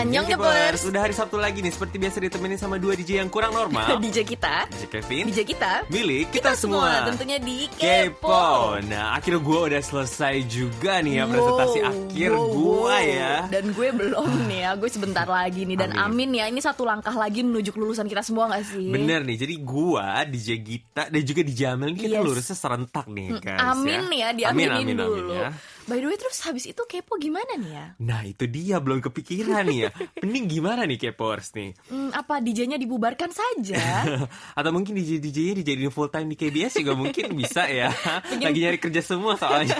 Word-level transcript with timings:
Annyeong 0.00 0.32
Kepers. 0.32 0.80
Udah 0.88 1.00
hari 1.04 1.12
Sabtu 1.12 1.36
lagi 1.36 1.60
nih 1.60 1.68
Seperti 1.68 2.00
biasa 2.00 2.24
ditemenin 2.24 2.56
sama 2.56 2.80
dua 2.80 2.96
DJ 2.96 3.20
yang 3.20 3.28
kurang 3.28 3.52
normal. 3.52 4.00
DJ 4.04 4.24
kita, 4.24 4.64
DJ 4.72 4.84
Kevin. 4.88 5.24
DJ 5.28 5.40
kita, 5.44 5.72
Milik 5.92 6.32
kita, 6.32 6.56
semua 6.56 7.04
tentunya 7.04 7.36
di 7.36 7.68
Kepo. 7.68 8.80
Nah 8.80 9.20
akhirnya 9.20 9.44
gue 9.44 9.60
udah 9.68 9.82
selesai 9.84 10.40
juga 10.48 11.04
nih 11.04 11.20
ya 11.20 11.24
Presentasi 11.28 11.78
Wow, 11.80 11.88
akhir 11.92 12.30
wow, 12.32 12.48
gue 12.48 12.96
wow. 12.96 13.12
ya. 13.20 13.34
Dan 13.52 13.64
gue 13.76 13.88
belum 13.92 14.28
nih 14.48 14.60
ya, 14.64 14.70
gue 14.80 14.88
sebentar 14.88 15.26
lagi 15.28 15.68
nih. 15.68 15.76
Dan 15.76 15.90
amin, 15.92 16.28
ya, 16.32 16.44
ini 16.48 16.60
satu 16.60 16.88
langkah 16.88 17.12
lagi 17.12 17.44
menuju 17.44 17.68
kelulusan 17.68 18.08
kita 18.08 18.24
semua 18.24 18.48
gak 18.48 18.64
sih? 18.72 18.88
Bener 18.88 19.20
nih, 19.20 19.36
jadi 19.36 19.54
gua, 19.60 20.24
DJ 20.24 20.48
Gita, 20.64 21.12
dan 21.12 21.22
juga 21.22 21.40
DJ 21.44 21.76
Amel 21.76 21.92
kita 21.92 22.08
Yes. 22.10 22.24
lurusnya 22.26 22.56
serentak 22.58 23.06
nih 23.06 23.38
guys 23.38 23.62
Amin 23.62 24.08
nih 24.10 24.18
ya, 24.18 24.28
diaminin 24.34 24.70
amin, 24.72 24.82
amin, 24.82 24.96
dulu. 24.96 25.30
amin 25.30 25.36
ya. 25.36 25.48
By 25.90 25.98
the 25.98 26.06
way 26.06 26.14
terus 26.14 26.38
habis 26.46 26.64
itu 26.64 26.78
Kepo 26.86 27.18
gimana 27.18 27.58
nih 27.58 27.70
ya? 27.74 27.86
Nah 27.98 28.22
itu 28.22 28.46
dia, 28.46 28.78
belum 28.78 29.02
kepikiran 29.02 29.66
nih 29.66 29.78
ya 29.82 29.90
Mending 30.22 30.46
gimana 30.46 30.86
nih 30.86 31.10
Kepors 31.10 31.50
nih 31.50 31.74
Hmm, 31.90 32.14
apa 32.14 32.38
DJ-nya 32.38 32.78
dibubarkan 32.78 33.34
saja? 33.34 34.06
Atau 34.58 34.70
mungkin 34.70 34.94
DJ-DJ-nya 34.94 35.58
dijadiin 35.58 35.90
full 35.90 36.06
time 36.06 36.30
di 36.30 36.38
KBS 36.38 36.78
juga 36.78 36.94
mungkin 36.94 37.34
bisa 37.42 37.66
ya 37.66 37.90
Lagi 38.38 38.58
nyari 38.62 38.78
kerja 38.78 39.02
semua 39.02 39.34
soalnya 39.34 39.74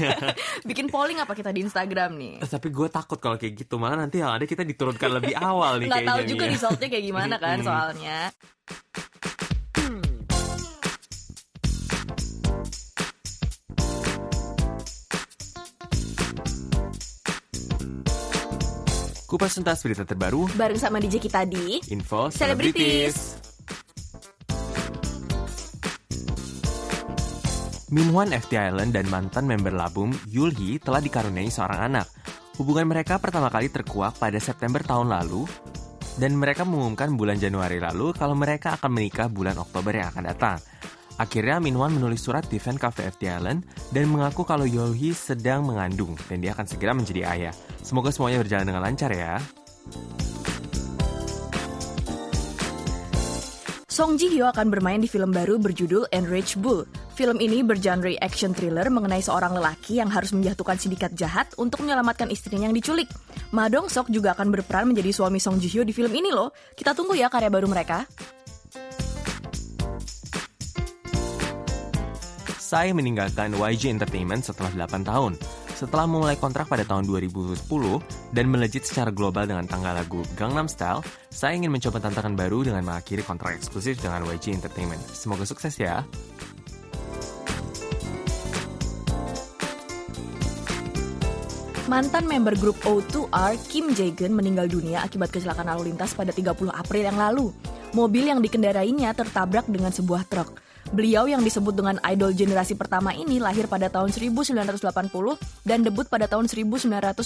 Bikin 0.67 0.91
polling 0.91 1.23
apa 1.23 1.31
kita 1.31 1.55
di 1.55 1.63
Instagram 1.63 2.19
nih? 2.19 2.35
Eh, 2.43 2.51
Tapi 2.51 2.75
gue 2.75 2.91
takut 2.91 3.23
kalau 3.23 3.39
kayak 3.39 3.55
gitu 3.55 3.79
Malah 3.79 4.03
nanti 4.03 4.19
yang 4.19 4.35
ada 4.35 4.43
kita 4.43 4.67
diturunkan 4.67 5.23
lebih 5.23 5.39
awal 5.39 5.79
nih 5.79 5.87
Nggak 5.87 6.07
tahu 6.11 6.21
juga 6.27 6.45
ya. 6.45 6.51
resultnya 6.51 6.89
kayak 6.91 7.05
gimana 7.07 7.35
kan 7.39 7.63
soalnya. 7.63 8.19
Kupas 19.31 19.55
tuntas 19.55 19.79
berita 19.87 20.03
terbaru 20.03 20.51
Bareng 20.59 20.75
sama 20.75 20.99
DJ 20.99 21.23
kita 21.23 21.47
di 21.47 21.79
Info 21.95 22.35
Celebrities. 22.35 23.39
Minhwan 27.95 28.35
FT 28.35 28.59
Island 28.59 28.91
dan 28.91 29.07
mantan 29.07 29.47
member 29.47 29.71
Labum 29.71 30.11
Yul 30.27 30.51
Hee 30.59 30.83
telah 30.83 30.99
dikaruniai 30.99 31.47
seorang 31.47 31.95
anak. 31.95 32.11
Hubungan 32.59 32.91
mereka 32.91 33.23
pertama 33.23 33.55
kali 33.55 33.71
terkuak 33.71 34.19
pada 34.19 34.43
September 34.43 34.83
tahun 34.83 35.15
lalu 35.15 35.47
dan 36.19 36.35
mereka 36.35 36.67
mengumumkan 36.67 37.15
bulan 37.15 37.39
Januari 37.39 37.79
lalu 37.79 38.11
kalau 38.11 38.35
mereka 38.35 38.83
akan 38.83 38.91
menikah 38.91 39.31
bulan 39.31 39.55
Oktober 39.63 39.95
yang 39.95 40.11
akan 40.11 40.27
datang. 40.27 40.59
Akhirnya 41.21 41.61
Minhwan 41.61 41.93
menulis 41.93 42.25
surat 42.25 42.49
di 42.49 42.57
fan 42.57 42.81
cafe 42.81 43.13
FT 43.13 43.29
Island 43.29 43.69
dan 43.93 44.09
mengaku 44.09 44.41
kalau 44.41 44.65
Hee 44.65 45.13
sedang 45.13 45.69
mengandung 45.69 46.17
dan 46.33 46.41
dia 46.41 46.57
akan 46.57 46.65
segera 46.65 46.97
menjadi 46.97 47.29
ayah. 47.29 47.55
Semoga 47.85 48.09
semuanya 48.09 48.41
berjalan 48.41 48.65
dengan 48.65 48.81
lancar 48.81 49.13
ya. 49.13 49.37
Song 53.85 54.17
Ji 54.17 54.33
Hyo 54.33 54.49
akan 54.49 54.73
bermain 54.73 54.97
di 54.97 55.13
film 55.13 55.29
baru 55.29 55.61
berjudul 55.61 56.09
Enraged 56.09 56.57
Bull. 56.65 56.89
Film 57.13 57.37
ini 57.37 57.61
bergenre 57.61 58.17
action 58.25 58.57
thriller 58.57 58.89
mengenai 58.89 59.21
seorang 59.21 59.53
lelaki 59.53 60.01
yang 60.01 60.09
harus 60.09 60.33
menjatuhkan 60.33 60.81
sindikat 60.81 61.13
jahat 61.13 61.53
untuk 61.61 61.85
menyelamatkan 61.85 62.33
istrinya 62.33 62.73
yang 62.73 62.73
diculik. 62.73 63.13
Ma 63.53 63.69
Dong 63.69 63.93
Sok 63.93 64.09
juga 64.09 64.33
akan 64.33 64.49
berperan 64.49 64.89
menjadi 64.89 65.13
suami 65.13 65.37
Song 65.37 65.61
Ji 65.61 65.69
Hyo 65.69 65.85
di 65.85 65.93
film 65.93 66.17
ini 66.17 66.33
loh. 66.33 66.49
Kita 66.73 66.97
tunggu 66.97 67.13
ya 67.13 67.29
karya 67.29 67.53
baru 67.53 67.69
mereka. 67.69 68.09
Psy 72.71 72.95
meninggalkan 72.95 73.59
YG 73.59 73.91
Entertainment 73.91 74.47
setelah 74.47 74.71
8 74.87 75.03
tahun. 75.03 75.35
Setelah 75.75 76.07
memulai 76.07 76.39
kontrak 76.39 76.71
pada 76.71 76.87
tahun 76.87 77.03
2010 77.03 77.67
dan 78.31 78.47
melejit 78.47 78.87
secara 78.87 79.11
global 79.11 79.43
dengan 79.43 79.67
tanggal 79.67 79.91
lagu 79.91 80.23
Gangnam 80.39 80.71
Style, 80.71 81.03
Psy 81.35 81.59
ingin 81.59 81.75
mencoba 81.75 81.99
tantangan 81.99 82.39
baru 82.39 82.63
dengan 82.63 82.87
mengakhiri 82.87 83.27
kontrak 83.27 83.59
eksklusif 83.59 83.99
dengan 83.99 84.23
YG 84.23 84.55
Entertainment. 84.55 85.03
Semoga 85.03 85.43
sukses 85.43 85.75
ya. 85.83 86.07
Mantan 91.91 92.31
member 92.31 92.55
grup 92.55 92.79
O2R 92.87 93.59
Kim 93.67 93.99
Jae-geun 93.99 94.31
meninggal 94.31 94.71
dunia 94.71 95.03
akibat 95.03 95.35
kecelakaan 95.35 95.75
lalu 95.75 95.91
lintas 95.91 96.15
pada 96.15 96.31
30 96.31 96.71
April 96.71 97.03
yang 97.03 97.19
lalu. 97.19 97.51
Mobil 97.99 98.31
yang 98.31 98.39
dikendarainya 98.39 99.11
tertabrak 99.19 99.67
dengan 99.67 99.91
sebuah 99.91 100.23
truk. 100.31 100.70
Beliau 100.91 101.31
yang 101.31 101.45
disebut 101.45 101.77
dengan 101.77 102.03
idol 102.03 102.35
generasi 102.35 102.75
pertama 102.75 103.15
ini 103.15 103.39
lahir 103.39 103.71
pada 103.71 103.87
tahun 103.87 104.11
1980 104.11 104.81
dan 105.63 105.87
debut 105.87 106.09
pada 106.09 106.27
tahun 106.27 106.51
1999 106.51 107.21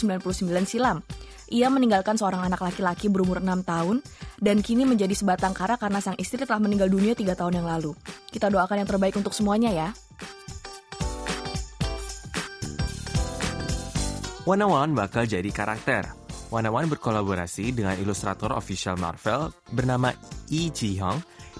silam. 0.69 1.01
Ia 1.49 1.73
meninggalkan 1.73 2.21
seorang 2.21 2.45
anak 2.45 2.61
laki-laki 2.61 3.09
berumur 3.09 3.41
6 3.41 3.65
tahun 3.65 4.05
dan 4.43 4.61
kini 4.61 4.85
menjadi 4.85 5.17
sebatang 5.17 5.57
kara 5.57 5.81
karena 5.81 6.05
sang 6.05 6.19
istri 6.21 6.45
telah 6.45 6.61
meninggal 6.61 6.93
dunia 6.93 7.17
3 7.17 7.25
tahun 7.33 7.65
yang 7.65 7.69
lalu. 7.69 7.97
Kita 8.29 8.53
doakan 8.53 8.85
yang 8.85 8.89
terbaik 8.89 9.17
untuk 9.17 9.33
semuanya 9.33 9.73
ya. 9.73 9.89
One 14.45 14.61
One 14.61 14.93
bakal 14.93 15.25
jadi 15.25 15.49
karakter. 15.49 16.05
One 16.53 16.69
One 16.69 16.85
berkolaborasi 16.93 17.73
dengan 17.73 17.97
ilustrator 17.97 18.53
official 18.53 19.01
Marvel 19.01 19.49
bernama 19.73 20.13
Lee 20.53 20.69
Ji 20.69 21.01
Hyung 21.01 21.17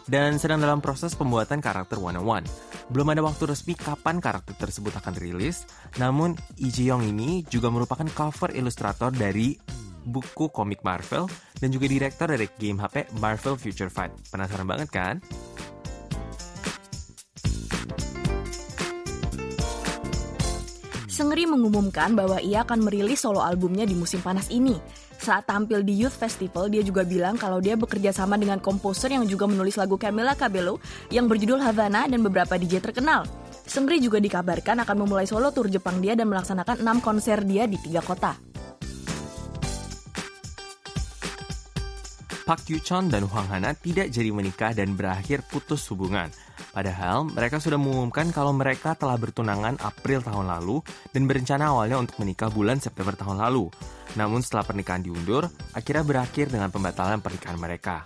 dan 0.09 0.37
sedang 0.37 0.61
dalam 0.61 0.85
proses 0.85 1.17
pembuatan 1.17 1.61
karakter 1.65 1.97
One 1.97 2.21
One. 2.21 2.47
Belum 2.93 3.09
ada 3.09 3.25
waktu 3.25 3.49
resmi 3.49 3.73
kapan 3.73 4.21
karakter 4.21 4.53
tersebut 4.57 4.93
akan 5.01 5.15
rilis, 5.17 5.65
namun 5.97 6.37
Lee 6.61 6.73
Ji 6.73 6.89
Hyung 6.89 7.05
ini 7.05 7.45
juga 7.49 7.73
merupakan 7.73 8.05
cover 8.13 8.53
ilustrator 8.53 9.09
dari 9.13 9.57
buku 10.05 10.53
komik 10.53 10.85
Marvel 10.85 11.25
dan 11.57 11.73
juga 11.73 11.89
direktur 11.89 12.29
dari 12.29 12.45
game 12.61 12.77
HP 12.77 13.17
Marvel 13.19 13.57
Future 13.57 13.89
Fight. 13.89 14.13
Penasaran 14.29 14.69
banget 14.69 14.89
kan? 14.93 15.17
Seungri 21.15 21.47
mengumumkan 21.47 22.19
bahwa 22.19 22.43
ia 22.43 22.67
akan 22.67 22.91
merilis 22.91 23.23
solo 23.23 23.39
albumnya 23.39 23.87
di 23.87 23.95
musim 23.95 24.19
panas 24.19 24.51
ini. 24.51 24.75
Saat 25.25 25.49
tampil 25.49 25.81
di 25.81 26.05
Youth 26.05 26.21
Festival, 26.21 26.69
dia 26.69 26.85
juga 26.85 27.01
bilang 27.01 27.41
kalau 27.41 27.57
dia 27.57 27.81
bekerja 27.81 28.13
sama 28.13 28.37
dengan 28.37 28.61
komposer 28.61 29.09
yang 29.09 29.25
juga 29.25 29.49
menulis 29.49 29.81
lagu 29.81 29.97
Camila 29.97 30.37
Cabello 30.37 30.77
yang 31.09 31.25
berjudul 31.25 31.65
Havana 31.65 32.05
dan 32.05 32.21
beberapa 32.21 32.61
DJ 32.61 32.85
terkenal. 32.85 33.25
Seungri 33.65 34.05
juga 34.05 34.21
dikabarkan 34.21 34.85
akan 34.85 34.97
memulai 35.01 35.25
solo 35.25 35.49
tour 35.49 35.73
Jepang 35.73 35.97
dia 36.05 36.13
dan 36.13 36.29
melaksanakan 36.29 36.85
6 36.85 37.01
konser 37.01 37.41
dia 37.41 37.65
di 37.65 37.81
tiga 37.81 38.05
kota. 38.05 38.54
Park 42.45 42.69
Yoo-cheon 42.69 43.09
dan 43.09 43.25
Hwang 43.25 43.49
Hana 43.49 43.73
tidak 43.73 44.13
jadi 44.13 44.29
menikah 44.29 44.77
dan 44.77 44.93
berakhir 44.93 45.41
putus 45.49 45.89
hubungan. 45.89 46.29
Padahal 46.77 47.25
mereka 47.25 47.57
sudah 47.57 47.81
mengumumkan 47.81 48.29
kalau 48.37 48.53
mereka 48.53 48.93
telah 48.93 49.17
bertunangan 49.17 49.81
April 49.81 50.21
tahun 50.21 50.53
lalu 50.53 50.85
dan 51.17 51.25
berencana 51.25 51.73
awalnya 51.73 51.97
untuk 51.97 52.21
menikah 52.21 52.53
bulan 52.53 52.85
September 52.85 53.17
tahun 53.17 53.41
lalu. 53.41 53.73
Namun 54.21 54.45
setelah 54.45 54.69
pernikahan 54.69 55.01
diundur, 55.01 55.49
akhirnya 55.73 56.05
berakhir 56.05 56.53
dengan 56.53 56.69
pembatalan 56.69 57.25
pernikahan 57.25 57.57
mereka. 57.57 58.05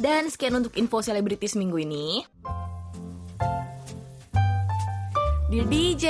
Dan 0.00 0.32
sekian 0.32 0.56
untuk 0.56 0.72
info 0.80 1.04
selebritis 1.04 1.52
minggu 1.52 1.76
ini. 1.84 2.24
Dear 5.52 5.66
DJ, 5.68 6.06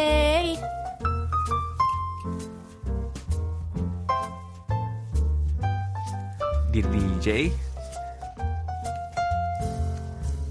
Di 6.77 6.85
DJ. 6.85 7.49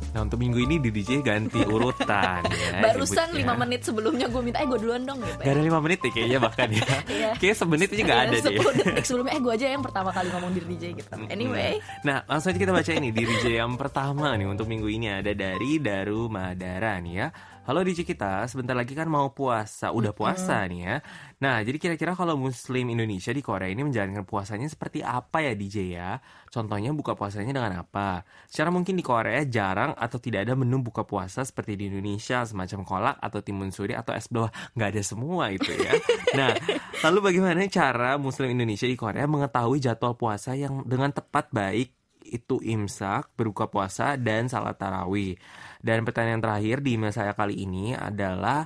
Nah 0.09 0.23
untuk 0.25 0.41
minggu 0.41 0.57
ini 0.57 0.81
di 0.81 0.89
DJ 0.89 1.21
ganti 1.21 1.61
urutan 1.61 2.41
ya. 2.49 2.81
barusan. 2.81 3.29
5 3.29 3.45
menit 3.61 3.85
sebelumnya 3.85 4.25
gue 4.25 4.41
minta, 4.41 4.57
eh 4.57 4.65
gue 4.65 4.79
duluan 4.81 5.05
dong 5.05 5.21
gitu 5.21 5.37
Gak 5.37 5.53
ada 5.53 5.61
5 5.61 5.85
menit 5.85 5.99
ya 6.01 6.09
kayaknya 6.09 6.39
bahkan 6.41 6.67
ya. 6.73 6.81
Iya. 7.13 7.29
Kayaknya 7.37 7.57
semenit 7.61 7.89
aja 7.93 8.03
gak 8.09 8.21
ada 8.25 8.37
deh. 8.41 8.57
10 8.57 8.79
detik 8.81 9.05
sebelumnya, 9.11 9.33
eh 9.37 9.41
gue 9.45 9.53
aja 9.53 9.67
yang 9.69 9.83
pertama 9.85 10.09
kali 10.09 10.27
ngomong 10.33 10.51
Dear 10.57 10.65
DJ 10.65 10.83
gitu. 10.97 11.09
Anyway, 11.29 11.73
Nah, 12.01 12.17
langsung 12.25 12.49
aja 12.49 12.59
kita 12.65 12.73
baca 12.73 12.91
ini 12.97 13.09
di 13.13 13.21
DJ 13.21 13.45
yang 13.61 13.73
pertama 13.77 14.33
nih 14.33 14.47
untuk 14.49 14.65
minggu 14.65 14.87
ini 14.89 15.13
ada 15.13 15.29
dari 15.29 15.77
Daru 15.77 16.25
Madara 16.25 16.97
nih 16.97 17.13
ya. 17.21 17.27
Halo 17.65 17.81
DJ 17.81 18.05
kita, 18.05 18.45
sebentar 18.45 18.77
lagi 18.77 18.93
kan 18.93 19.09
mau 19.09 19.33
puasa, 19.33 19.89
udah 19.89 20.13
puasa 20.13 20.61
nih 20.69 20.85
ya. 20.85 20.95
Nah, 21.41 21.65
jadi 21.65 21.81
kira-kira 21.81 22.13
kalau 22.13 22.37
muslim 22.37 22.93
Indonesia 22.93 23.33
di 23.33 23.41
Korea 23.41 23.73
ini 23.73 23.81
menjalankan 23.81 24.21
puasanya 24.21 24.69
seperti 24.69 25.01
apa 25.01 25.41
ya 25.41 25.57
DJ 25.57 25.97
ya? 25.97 26.21
Contohnya 26.53 26.93
buka 26.93 27.17
puasanya 27.17 27.57
dengan 27.57 27.81
apa? 27.81 28.21
Secara 28.45 28.69
mungkin 28.69 28.93
di 28.93 29.01
Korea 29.01 29.41
jarang 29.49 29.97
atau 29.97 30.21
tidak 30.21 30.45
ada 30.45 30.53
menu 30.53 30.77
buka 30.85 31.09
puasa 31.09 31.41
seperti 31.41 31.73
di 31.73 31.89
Indonesia, 31.89 32.45
semacam 32.45 32.85
kolak 32.85 33.17
atau 33.17 33.41
timun 33.41 33.73
suri 33.73 33.97
atau 33.97 34.13
es 34.13 34.29
bawah. 34.29 34.53
Nggak 34.77 34.89
ada 34.93 35.01
semua 35.01 35.49
itu 35.49 35.73
ya. 35.73 35.97
Nah, 36.37 36.53
lalu 37.01 37.33
bagaimana 37.33 37.65
cara 37.65 38.21
muslim 38.21 38.53
Indonesia 38.53 38.85
di 38.85 38.93
Korea 38.93 39.25
mengetahui 39.25 39.81
jadwal 39.81 40.13
puasa 40.13 40.53
yang 40.53 40.85
dengan 40.85 41.09
tepat 41.09 41.49
baik 41.49 41.89
itu 42.25 42.57
imsak, 42.65 43.29
berbuka 43.37 43.69
puasa, 43.69 44.17
dan 44.17 44.49
salat 44.49 44.75
tarawih. 44.81 45.37
Dan 45.85 46.01
pertanyaan 46.01 46.41
terakhir 46.41 46.81
di 46.81 46.97
email 46.97 47.13
saya 47.13 47.37
kali 47.37 47.61
ini 47.61 47.93
adalah 47.93 48.65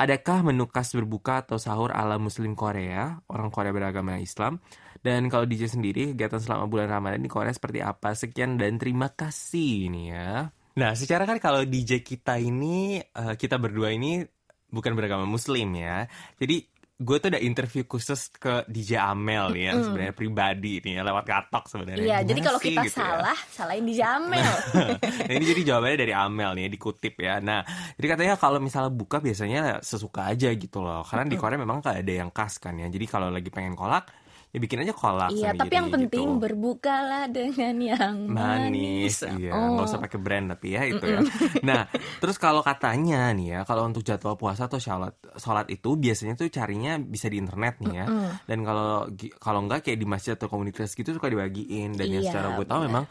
Adakah 0.00 0.48
menu 0.48 0.64
khas 0.64 0.96
berbuka 0.96 1.44
atau 1.44 1.60
sahur 1.60 1.92
ala 1.92 2.16
Muslim 2.16 2.56
Korea, 2.56 3.20
orang 3.28 3.52
Korea 3.52 3.68
beragama 3.68 4.16
Islam? 4.16 4.56
Dan 4.96 5.28
kalau 5.28 5.44
DJ 5.44 5.68
sendiri, 5.68 6.16
kegiatan 6.16 6.40
selama 6.40 6.72
bulan 6.72 6.88
Ramadan 6.88 7.20
di 7.20 7.28
Korea 7.28 7.52
seperti 7.52 7.84
apa? 7.84 8.16
Sekian 8.16 8.56
dan 8.56 8.80
terima 8.80 9.12
kasih 9.12 9.92
ini 9.92 10.08
ya. 10.08 10.48
Nah, 10.80 10.96
secara 10.96 11.28
kan 11.28 11.36
kalau 11.36 11.68
DJ 11.68 12.00
kita 12.00 12.40
ini, 12.40 12.96
uh, 13.02 13.36
kita 13.36 13.60
berdua 13.60 13.92
ini 13.92 14.24
bukan 14.72 14.96
beragama 14.96 15.28
Muslim 15.28 15.68
ya. 15.76 16.08
Jadi 16.40 16.64
gue 17.00 17.16
tuh 17.16 17.28
ada 17.32 17.40
interview 17.40 17.88
khusus 17.88 18.28
ke 18.28 18.68
DJ 18.68 19.00
Amel 19.00 19.56
nih 19.56 19.62
ya 19.66 19.72
mm. 19.72 19.82
sebenarnya 19.88 20.14
pribadi 20.14 20.84
nih 20.84 21.00
ya 21.00 21.02
lewat 21.08 21.24
katok 21.24 21.64
sebenarnya. 21.72 22.04
Iya, 22.04 22.18
jadi 22.28 22.40
kalau 22.44 22.60
kita 22.60 22.84
gitu 22.84 23.00
ya? 23.00 23.08
salah, 23.08 23.38
ya? 23.40 23.52
salahin 23.56 23.84
DJ 23.88 24.00
Amel. 24.04 24.52
nah, 25.24 25.32
ini 25.32 25.44
jadi 25.48 25.60
jawabannya 25.72 25.98
dari 25.98 26.12
Amel 26.12 26.50
nih 26.60 26.68
dikutip 26.68 27.14
ya. 27.16 27.40
Nah, 27.40 27.64
jadi 27.96 28.06
katanya 28.12 28.34
kalau 28.36 28.60
misalnya 28.60 28.92
buka 28.92 29.16
biasanya 29.24 29.80
sesuka 29.80 30.28
aja 30.28 30.52
gitu 30.52 30.84
loh. 30.84 31.00
Karena 31.00 31.24
di 31.24 31.40
Korea 31.40 31.56
memang 31.56 31.80
gak 31.80 32.04
ada 32.04 32.12
yang 32.12 32.28
khas 32.28 32.60
kan 32.60 32.76
ya. 32.76 32.84
Jadi 32.92 33.08
kalau 33.08 33.32
lagi 33.32 33.48
pengen 33.48 33.72
kolak 33.72 34.04
ya 34.50 34.58
bikin 34.58 34.82
aja 34.82 34.94
kolak 34.94 35.30
iya 35.30 35.54
tapi 35.54 35.78
yang 35.78 35.94
penting 35.94 36.26
gitu. 36.26 36.42
berbukalah 36.42 37.30
dengan 37.30 37.76
yang 37.78 38.16
manis, 38.26 39.22
manis. 39.22 39.38
iya 39.38 39.54
oh. 39.54 39.78
nggak 39.78 39.86
usah 39.86 40.00
pakai 40.02 40.18
brand 40.18 40.46
tapi 40.50 40.66
ya 40.74 40.82
itu 40.90 41.04
ya 41.06 41.20
nah 41.68 41.86
terus 42.18 42.34
kalau 42.34 42.58
katanya 42.60 43.30
nih 43.30 43.46
ya 43.54 43.60
kalau 43.62 43.86
untuk 43.86 44.02
jadwal 44.02 44.34
puasa 44.34 44.66
atau 44.66 44.82
sholat 44.82 45.14
sholat 45.38 45.70
itu 45.70 45.94
biasanya 45.94 46.34
tuh 46.34 46.50
carinya 46.50 46.98
bisa 46.98 47.30
di 47.30 47.38
internet 47.38 47.78
nih 47.78 47.94
ya 47.94 48.06
dan 48.50 48.58
kalau 48.66 49.06
kalau 49.38 49.60
enggak 49.62 49.86
kayak 49.86 49.98
di 50.02 50.06
masjid 50.10 50.34
atau 50.34 50.50
komunitas 50.50 50.98
gitu 50.98 51.14
suka 51.14 51.30
dibagiin 51.30 51.94
dan 51.94 52.10
iya, 52.10 52.14
yang 52.18 52.24
secara 52.26 52.58
gue 52.58 52.66
tahu 52.66 52.80
memang 52.90 53.04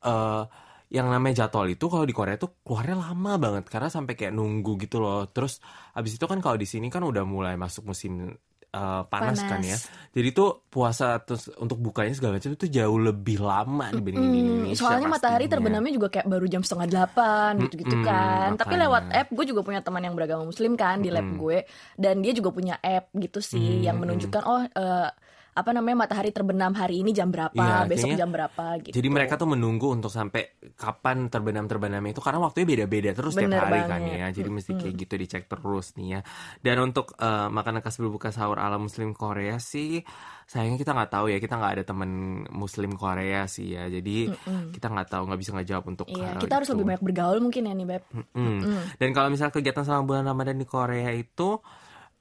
uh, 0.00 0.48
yang 0.86 1.10
namanya 1.10 1.46
jadwal 1.46 1.66
itu 1.66 1.90
kalau 1.90 2.06
di 2.06 2.14
Korea 2.14 2.38
tuh 2.38 2.62
keluarnya 2.62 3.10
lama 3.10 3.32
banget 3.42 3.66
karena 3.66 3.90
sampai 3.90 4.14
kayak 4.14 4.30
nunggu 4.30 4.78
gitu 4.86 5.02
loh. 5.02 5.26
Terus 5.26 5.58
abis 5.98 6.14
itu 6.14 6.26
kan 6.30 6.38
kalau 6.38 6.54
di 6.54 6.66
sini 6.68 6.86
kan 6.86 7.02
udah 7.02 7.26
mulai 7.26 7.58
masuk 7.58 7.90
musim 7.90 8.30
uh, 8.76 9.02
panas, 9.08 9.40
panas 9.40 9.48
kan 9.48 9.60
ya. 9.64 9.78
Jadi 10.16 10.28
tuh 10.32 10.64
puasa 10.68 11.20
terus 11.20 11.52
untuk 11.60 11.76
bukanya 11.80 12.12
segala 12.16 12.36
macam 12.40 12.52
itu 12.52 12.68
jauh 12.68 12.96
lebih 13.00 13.40
lama 13.40 13.92
dibanding 13.92 14.24
hmm, 14.24 14.32
di 14.32 14.40
Indonesia. 14.40 14.80
Soalnya 14.84 15.08
matahari 15.12 15.46
terbenamnya 15.48 15.92
juga 15.92 16.08
kayak 16.08 16.28
baru 16.28 16.46
jam 16.48 16.62
setengah 16.64 16.88
delapan 16.88 17.52
gitu-gitu 17.68 17.96
hmm, 18.00 18.04
kan. 18.04 18.48
Makanya. 18.52 18.60
Tapi 18.64 18.74
lewat 18.80 19.04
app 19.12 19.28
gue 19.32 19.44
juga 19.48 19.60
punya 19.64 19.80
teman 19.80 20.02
yang 20.04 20.14
beragama 20.16 20.44
muslim 20.44 20.72
kan 20.76 21.00
di 21.00 21.08
lab 21.12 21.28
gue 21.28 21.64
dan 21.96 22.20
dia 22.20 22.32
juga 22.32 22.48
punya 22.52 22.80
app 22.80 23.12
gitu 23.12 23.40
sih 23.44 23.80
hmm, 23.80 23.84
yang 23.84 23.96
menunjukkan 24.00 24.42
oh 24.44 24.64
uh, 24.72 25.10
apa 25.56 25.70
namanya 25.72 26.04
matahari 26.04 26.36
terbenam 26.36 26.76
hari 26.76 27.00
ini 27.00 27.16
jam 27.16 27.32
berapa, 27.32 27.56
iya, 27.56 27.88
besok 27.88 28.12
jam 28.12 28.28
berapa 28.28 28.76
gitu. 28.84 28.92
Jadi 28.92 29.08
mereka 29.08 29.40
tuh 29.40 29.48
menunggu 29.48 29.88
untuk 29.88 30.12
sampai 30.12 30.60
kapan 30.76 31.32
terbenam 31.32 31.64
terbenamnya 31.64 32.12
itu 32.12 32.20
karena 32.20 32.44
waktunya 32.44 32.68
beda-beda 32.68 33.10
terus 33.16 33.32
Bener 33.32 33.56
tiap 33.56 33.72
hari 33.72 33.88
kan 33.88 34.04
banget. 34.04 34.12
kan 34.12 34.20
ya. 34.20 34.26
Jadi 34.36 34.48
mesti 34.52 34.72
kayak 34.76 34.94
gitu 35.00 35.14
dicek 35.16 35.44
terus 35.48 35.96
nih 35.96 36.08
ya. 36.12 36.20
Dan 36.60 36.76
untuk 36.84 37.16
uh, 37.16 37.48
makanan 37.48 37.80
khas 37.80 37.96
berbuka 37.96 38.28
sahur 38.28 38.60
ala 38.60 38.76
muslim 38.76 39.16
Korea 39.16 39.56
sih 39.56 40.04
sayangnya 40.46 40.78
kita 40.78 40.94
nggak 40.94 41.10
tahu 41.10 41.26
ya 41.26 41.38
kita 41.42 41.58
nggak 41.58 41.72
ada 41.74 41.84
teman 41.84 42.10
muslim 42.54 42.94
Korea 42.94 43.50
sih 43.50 43.74
ya 43.74 43.90
jadi 43.90 44.30
mm 44.30 44.46
-mm. 44.46 44.64
kita 44.78 44.86
nggak 44.94 45.08
tahu 45.10 45.22
nggak 45.26 45.40
bisa 45.42 45.50
nggak 45.58 45.68
jawab 45.74 45.84
untuk 45.90 46.06
iya, 46.06 46.38
kita 46.38 46.62
harus 46.62 46.70
lebih 46.70 46.86
banyak 46.86 47.02
bergaul 47.02 47.38
mungkin 47.42 47.66
ya 47.66 47.74
nih 47.74 47.86
beb 47.90 48.02
mm 48.14 48.24
-mm. 48.30 48.46
Mm 48.46 48.58
-mm. 48.62 48.80
dan 48.94 49.08
kalau 49.10 49.28
misalnya 49.34 49.54
kegiatan 49.58 49.82
selama 49.82 50.04
bulan 50.06 50.24
ramadan 50.30 50.54
di 50.54 50.66
Korea 50.70 51.10
itu 51.10 51.58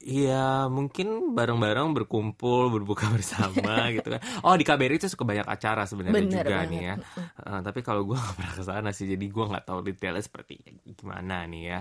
Iya, 0.06 0.70
mungkin 0.70 1.34
bareng-bareng 1.34 1.98
berkumpul, 1.98 2.70
berbuka 2.70 3.10
bersama 3.18 3.90
gitu 3.90 4.14
kan. 4.14 4.22
Oh, 4.46 4.54
di 4.54 4.62
KBRI 4.62 5.02
itu 5.02 5.10
suka 5.10 5.26
banyak 5.26 5.50
acara 5.50 5.90
sebenarnya 5.90 6.30
juga 6.30 6.46
banget. 6.46 6.70
nih 6.70 6.82
ya. 6.86 6.96
Uh, 7.42 7.60
tapi 7.66 7.82
kalau 7.82 8.06
gue 8.06 8.14
gak 8.22 8.36
pernah 8.38 8.54
ke 8.54 8.64
sana 8.64 8.90
sih, 8.94 9.10
jadi 9.10 9.26
gue 9.26 9.46
nggak 9.50 9.66
tahu 9.66 9.82
detailnya 9.82 10.22
seperti 10.22 10.62
gimana 10.94 11.50
nih 11.50 11.64
ya. 11.74 11.80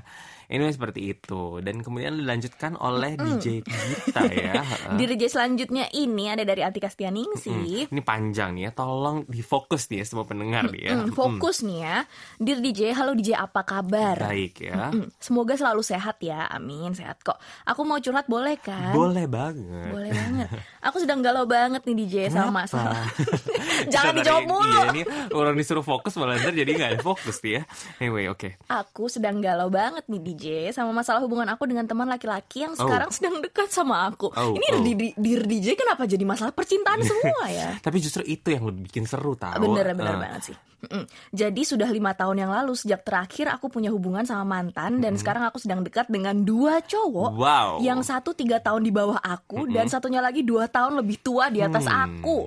Ini 0.48 0.72
seperti 0.72 1.00
itu. 1.12 1.60
Dan 1.60 1.84
kemudian 1.84 2.16
dilanjutkan 2.16 2.80
oleh 2.80 3.12
mm. 3.12 3.24
DJ 3.28 3.46
kita 3.60 4.20
ya. 4.48 4.54
Uh. 4.88 4.96
DJ 4.96 5.28
selanjutnya 5.28 5.92
ini 5.92 6.32
ada 6.32 6.48
dari 6.48 6.64
Atika 6.64 6.88
Stianingsih. 6.88 7.92
Mm. 7.92 7.92
Ini 7.92 8.00
panjang 8.00 8.56
nih 8.56 8.62
ya, 8.68 8.70
tolong 8.72 9.28
difokus 9.28 9.92
nih 9.92 10.00
ya 10.00 10.04
semua 10.08 10.24
pendengar 10.24 10.72
nih 10.72 10.88
ya. 10.88 10.92
Mm, 10.96 11.12
fokus 11.12 11.60
nih 11.60 11.78
ya. 11.84 11.96
Dir 12.40 12.58
DJ, 12.64 12.96
halo 12.96 13.12
DJ 13.12 13.36
apa 13.36 13.68
kabar? 13.68 14.16
Baik 14.32 14.64
ya. 14.64 14.88
Semoga 15.20 15.60
selalu 15.60 15.84
sehat 15.84 16.16
ya, 16.24 16.48
amin 16.48 16.96
sehat 16.96 17.20
kok. 17.20 17.36
Aku 17.68 17.84
mau 17.84 18.00
curhat 18.00 18.13
boleh 18.22 18.54
kan? 18.62 18.94
Boleh 18.94 19.26
banget. 19.26 19.90
Boleh 19.90 20.10
banget. 20.14 20.48
Aku 20.86 21.02
sedang 21.02 21.18
galau 21.18 21.42
banget 21.42 21.82
nih 21.82 21.96
DJ 21.98 22.14
sama 22.30 22.62
masalah. 22.62 23.02
Jangan 23.92 24.14
dijawab 24.22 24.46
mulu. 24.46 24.70
Iya, 24.70 24.80
ini 24.94 25.02
orang 25.34 25.58
disuruh 25.58 25.82
fokus 25.82 26.14
malah 26.14 26.38
ntar 26.38 26.54
jadi 26.54 26.70
nggak 26.70 27.02
fokus 27.02 27.42
dia. 27.42 27.58
Ya. 27.58 27.62
Anyway, 27.98 28.30
oke. 28.30 28.38
Okay. 28.38 28.52
Aku 28.70 29.10
sedang 29.10 29.42
galau 29.42 29.66
banget 29.66 30.06
nih 30.06 30.20
DJ 30.22 30.46
sama 30.70 30.94
masalah 30.94 31.18
hubungan 31.26 31.50
aku 31.50 31.66
dengan 31.66 31.90
teman 31.90 32.06
laki-laki 32.06 32.62
yang 32.62 32.78
oh. 32.78 32.80
sekarang 32.86 33.10
sedang 33.10 33.42
dekat 33.42 33.74
sama 33.74 34.06
aku. 34.06 34.30
Oh, 34.30 34.54
ini 34.54 34.66
oh. 34.70 34.84
di, 34.86 34.92
di, 34.94 35.08
di 35.18 35.32
DJ 35.42 35.74
kenapa 35.74 36.06
jadi 36.06 36.22
masalah 36.22 36.54
percintaan 36.54 37.02
semua 37.10 37.50
ya? 37.50 37.74
Tapi 37.82 37.98
justru 37.98 38.22
itu 38.22 38.54
yang 38.54 38.70
lebih 38.70 38.86
bikin 38.86 39.04
seru 39.10 39.34
tau. 39.34 39.58
Bener 39.58 39.90
bener 39.98 40.14
uh. 40.14 40.22
banget 40.22 40.54
sih. 40.54 40.56
Mm-mm. 40.84 41.04
Jadi 41.32 41.62
sudah 41.64 41.88
lima 41.88 42.12
tahun 42.12 42.44
yang 42.44 42.52
lalu 42.52 42.76
sejak 42.76 43.08
terakhir 43.08 43.48
aku 43.48 43.72
punya 43.72 43.88
hubungan 43.88 44.28
sama 44.28 44.44
mantan 44.44 45.00
dan 45.00 45.16
sekarang 45.16 45.48
aku 45.48 45.56
sedang 45.56 45.80
dekat 45.80 46.12
dengan 46.12 46.44
dua 46.44 46.84
cowok 46.84 47.32
wow. 47.32 47.70
yang 47.80 48.03
satu 48.04 48.36
tiga 48.36 48.60
tahun 48.60 48.84
di 48.84 48.92
bawah 48.92 49.16
aku 49.18 49.64
mm-hmm. 49.64 49.74
dan 49.74 49.86
satunya 49.88 50.20
lagi 50.20 50.44
dua 50.44 50.68
tahun 50.68 51.00
lebih 51.00 51.24
tua 51.24 51.48
di 51.48 51.64
atas 51.64 51.88
hmm. 51.88 51.96
aku. 52.04 52.38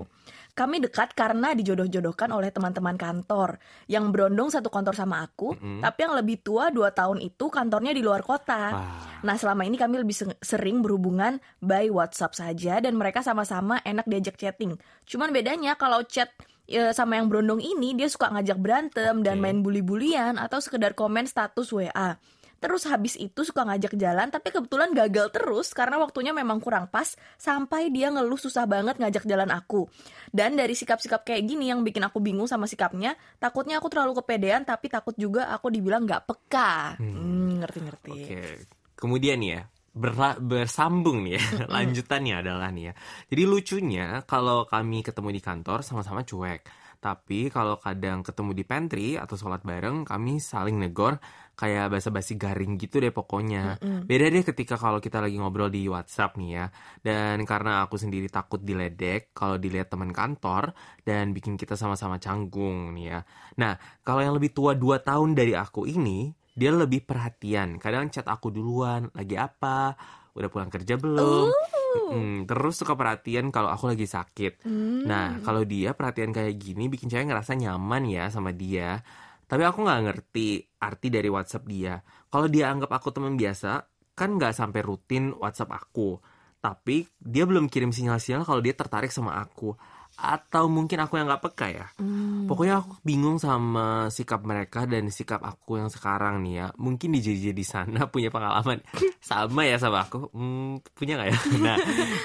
Kami 0.58 0.82
dekat 0.82 1.14
karena 1.14 1.54
dijodoh-jodohkan 1.54 2.34
oleh 2.34 2.50
teman-teman 2.50 2.98
kantor 2.98 3.62
yang 3.86 4.10
berondong 4.10 4.50
satu 4.50 4.74
kantor 4.74 4.98
sama 4.98 5.22
aku, 5.22 5.54
mm-hmm. 5.54 5.86
tapi 5.86 6.00
yang 6.02 6.18
lebih 6.18 6.42
tua 6.42 6.74
dua 6.74 6.90
tahun 6.90 7.22
itu 7.22 7.46
kantornya 7.54 7.94
di 7.94 8.02
luar 8.02 8.26
kota. 8.26 8.74
Ah. 8.74 9.22
Nah 9.22 9.38
selama 9.38 9.70
ini 9.70 9.78
kami 9.78 10.02
lebih 10.02 10.38
sering 10.42 10.82
berhubungan 10.82 11.38
by 11.62 11.94
WhatsApp 11.94 12.34
saja 12.34 12.82
dan 12.82 12.98
mereka 12.98 13.22
sama-sama 13.22 13.78
enak 13.86 14.10
diajak 14.10 14.34
chatting. 14.38 14.78
Cuman 15.06 15.30
bedanya 15.30 15.78
kalau 15.78 16.02
chat 16.10 16.34
ya, 16.66 16.92
sama 16.92 17.18
yang 17.18 17.32
berondong 17.32 17.64
ini 17.64 17.96
dia 17.96 18.12
suka 18.12 18.30
ngajak 18.30 18.60
berantem 18.60 19.22
okay. 19.22 19.26
dan 19.26 19.38
main 19.40 19.64
bully-bulian 19.64 20.36
atau 20.38 20.58
sekedar 20.58 20.94
komen 20.94 21.26
status 21.26 21.72
WA. 21.72 22.20
Terus 22.58 22.90
habis 22.90 23.14
itu 23.16 23.46
suka 23.46 23.62
ngajak 23.66 23.94
jalan 23.98 24.34
tapi 24.34 24.50
kebetulan 24.50 24.90
gagal 24.94 25.30
terus 25.30 25.72
karena 25.78 26.02
waktunya 26.02 26.34
memang 26.34 26.58
kurang 26.58 26.90
pas 26.90 27.14
sampai 27.38 27.94
dia 27.94 28.10
ngeluh 28.10 28.40
susah 28.40 28.66
banget 28.66 28.98
ngajak 28.98 29.24
jalan 29.30 29.50
aku. 29.54 29.86
Dan 30.34 30.58
dari 30.58 30.74
sikap-sikap 30.74 31.22
kayak 31.22 31.46
gini 31.46 31.70
yang 31.70 31.86
bikin 31.86 32.02
aku 32.04 32.18
bingung 32.18 32.50
sama 32.50 32.66
sikapnya, 32.66 33.14
takutnya 33.38 33.78
aku 33.78 33.88
terlalu 33.94 34.18
kepedean 34.20 34.66
tapi 34.66 34.90
takut 34.90 35.14
juga 35.16 35.54
aku 35.54 35.70
dibilang 35.70 36.04
nggak 36.10 36.26
peka. 36.26 36.98
Hmm. 36.98 37.14
hmm, 37.14 37.50
ngerti-ngerti. 37.62 38.12
Hmm, 38.12 38.18
Oke. 38.18 38.28
Okay. 38.28 38.52
Kemudian 38.98 39.38
ya, 39.46 39.62
berla 39.98 40.38
bersambung 40.38 41.26
nih 41.26 41.42
ya 41.42 41.44
lanjutannya 41.74 42.36
adalah 42.46 42.70
nih 42.70 42.84
ya 42.90 42.94
jadi 43.34 43.44
lucunya 43.50 44.06
kalau 44.30 44.70
kami 44.70 45.02
ketemu 45.02 45.30
di 45.34 45.42
kantor 45.42 45.82
sama-sama 45.82 46.22
cuek 46.22 46.62
tapi 47.02 47.50
kalau 47.54 47.78
kadang 47.78 48.26
ketemu 48.26 48.52
di 48.58 48.64
pantry 48.66 49.10
atau 49.18 49.38
sholat 49.38 49.62
bareng 49.66 50.06
kami 50.06 50.42
saling 50.42 50.78
negor 50.78 51.18
kayak 51.58 51.90
basa-basi 51.90 52.38
garing 52.38 52.78
gitu 52.78 53.02
deh 53.02 53.10
pokoknya. 53.10 53.82
Mm-hmm. 53.82 54.06
Beda 54.06 54.26
deh 54.30 54.44
ketika 54.46 54.78
kalau 54.78 55.02
kita 55.02 55.18
lagi 55.18 55.42
ngobrol 55.42 55.74
di 55.74 55.90
WhatsApp 55.90 56.38
nih 56.38 56.50
ya. 56.54 56.66
Dan 57.02 57.42
karena 57.50 57.82
aku 57.82 57.98
sendiri 57.98 58.30
takut 58.30 58.62
diledek 58.62 59.34
kalau 59.34 59.58
dilihat 59.58 59.90
teman 59.90 60.14
kantor 60.14 60.78
dan 61.02 61.34
bikin 61.34 61.58
kita 61.58 61.74
sama-sama 61.74 62.22
canggung 62.22 62.94
nih 62.94 63.18
ya. 63.18 63.20
Nah, 63.58 63.74
kalau 64.06 64.22
yang 64.22 64.38
lebih 64.38 64.54
tua 64.54 64.78
2 64.78 65.02
tahun 65.02 65.34
dari 65.34 65.58
aku 65.58 65.90
ini, 65.90 66.30
dia 66.54 66.70
lebih 66.70 67.02
perhatian. 67.10 67.82
Kadang 67.82 68.14
chat 68.14 68.30
aku 68.30 68.54
duluan, 68.54 69.10
lagi 69.18 69.34
apa, 69.34 69.98
udah 70.38 70.50
pulang 70.54 70.70
kerja 70.70 70.94
belum. 71.02 71.50
Hmm, 71.98 72.46
terus 72.46 72.78
suka 72.78 72.94
perhatian 72.94 73.50
kalau 73.50 73.74
aku 73.74 73.90
lagi 73.90 74.06
sakit. 74.06 74.62
Mm. 74.70 75.10
Nah, 75.10 75.42
kalau 75.42 75.66
dia 75.66 75.98
perhatian 75.98 76.30
kayak 76.30 76.54
gini 76.62 76.86
bikin 76.86 77.10
cewek 77.10 77.34
ngerasa 77.34 77.58
nyaman 77.58 78.06
ya 78.06 78.30
sama 78.30 78.54
dia. 78.54 79.02
Tapi 79.48 79.64
aku 79.64 79.80
nggak 79.88 80.02
ngerti 80.12 80.48
arti 80.84 81.08
dari 81.08 81.32
WhatsApp 81.32 81.64
dia. 81.66 81.96
Kalau 82.28 82.52
dia 82.52 82.68
anggap 82.68 82.92
aku 82.92 83.16
teman 83.16 83.40
biasa, 83.40 83.88
kan 84.12 84.36
nggak 84.36 84.52
sampai 84.52 84.84
rutin 84.84 85.32
WhatsApp 85.40 85.72
aku. 85.72 86.20
Tapi 86.60 87.08
dia 87.16 87.48
belum 87.48 87.72
kirim 87.72 87.96
sinyal-sinyal 87.96 88.44
kalau 88.44 88.60
dia 88.60 88.76
tertarik 88.76 89.10
sama 89.10 89.40
aku 89.40 89.74
atau 90.18 90.66
mungkin 90.66 90.98
aku 90.98 91.22
yang 91.22 91.30
nggak 91.30 91.44
peka 91.46 91.68
ya. 91.70 91.86
Hmm. 92.02 92.50
Pokoknya 92.50 92.82
aku 92.82 92.98
bingung 93.06 93.38
sama 93.38 94.10
sikap 94.10 94.42
mereka 94.42 94.90
dan 94.90 95.14
sikap 95.14 95.46
aku 95.46 95.78
yang 95.78 95.94
sekarang 95.94 96.42
nih 96.42 96.66
ya. 96.66 96.68
Mungkin 96.74 97.14
di 97.14 97.22
JJ 97.22 97.54
di 97.54 97.62
sana 97.62 98.06
punya 98.14 98.34
pengalaman 98.34 98.82
sama 99.22 99.70
ya 99.70 99.78
sama 99.78 100.10
aku. 100.10 100.34
Hmm, 100.34 100.82
punya 100.98 101.22
nggak 101.22 101.30
ya? 101.30 101.40
Nah, 101.68 101.78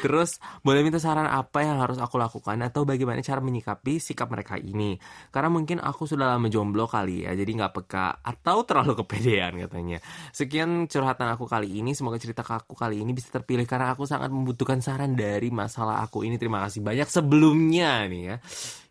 terus 0.04 0.38
boleh 0.62 0.84
minta 0.84 1.02
saran 1.02 1.26
apa 1.26 1.64
yang 1.64 1.80
harus 1.80 1.98
aku 1.98 2.20
lakukan 2.20 2.54
atau 2.62 2.84
bagaimana 2.86 3.20
cara 3.24 3.44
menyikapi 3.44 4.00
sikap 4.00 4.32
mereka 4.32 4.56
ini? 4.56 4.96
Karena 5.28 5.52
mungkin 5.52 5.80
aku 5.82 6.08
sudah 6.08 6.36
lama 6.36 6.48
jomblo 6.48 6.88
kali 6.88 7.28
ya, 7.28 7.36
jadi 7.36 7.48
nggak 7.48 7.72
peka 7.76 8.24
atau 8.24 8.64
terlalu 8.64 8.96
kepedean 9.04 9.60
katanya. 9.68 9.98
Sekian 10.32 10.88
curhatan 10.88 11.28
aku 11.36 11.44
kali 11.44 11.76
ini. 11.80 11.92
Semoga 11.92 12.16
cerita 12.16 12.40
aku 12.40 12.72
kali 12.72 13.04
ini 13.04 13.12
bisa 13.12 13.28
terpilih 13.34 13.68
karena 13.68 13.92
aku 13.92 14.08
sangat 14.08 14.32
membutuhkan 14.32 14.80
saran 14.80 15.12
dari 15.12 15.52
masalah 15.52 16.00
aku 16.00 16.24
ini. 16.24 16.40
Terima 16.40 16.62
kasih 16.64 16.80
banyak 16.80 17.08
sebelumnya 17.08 17.81
nih 18.08 18.22
ya. 18.32 18.36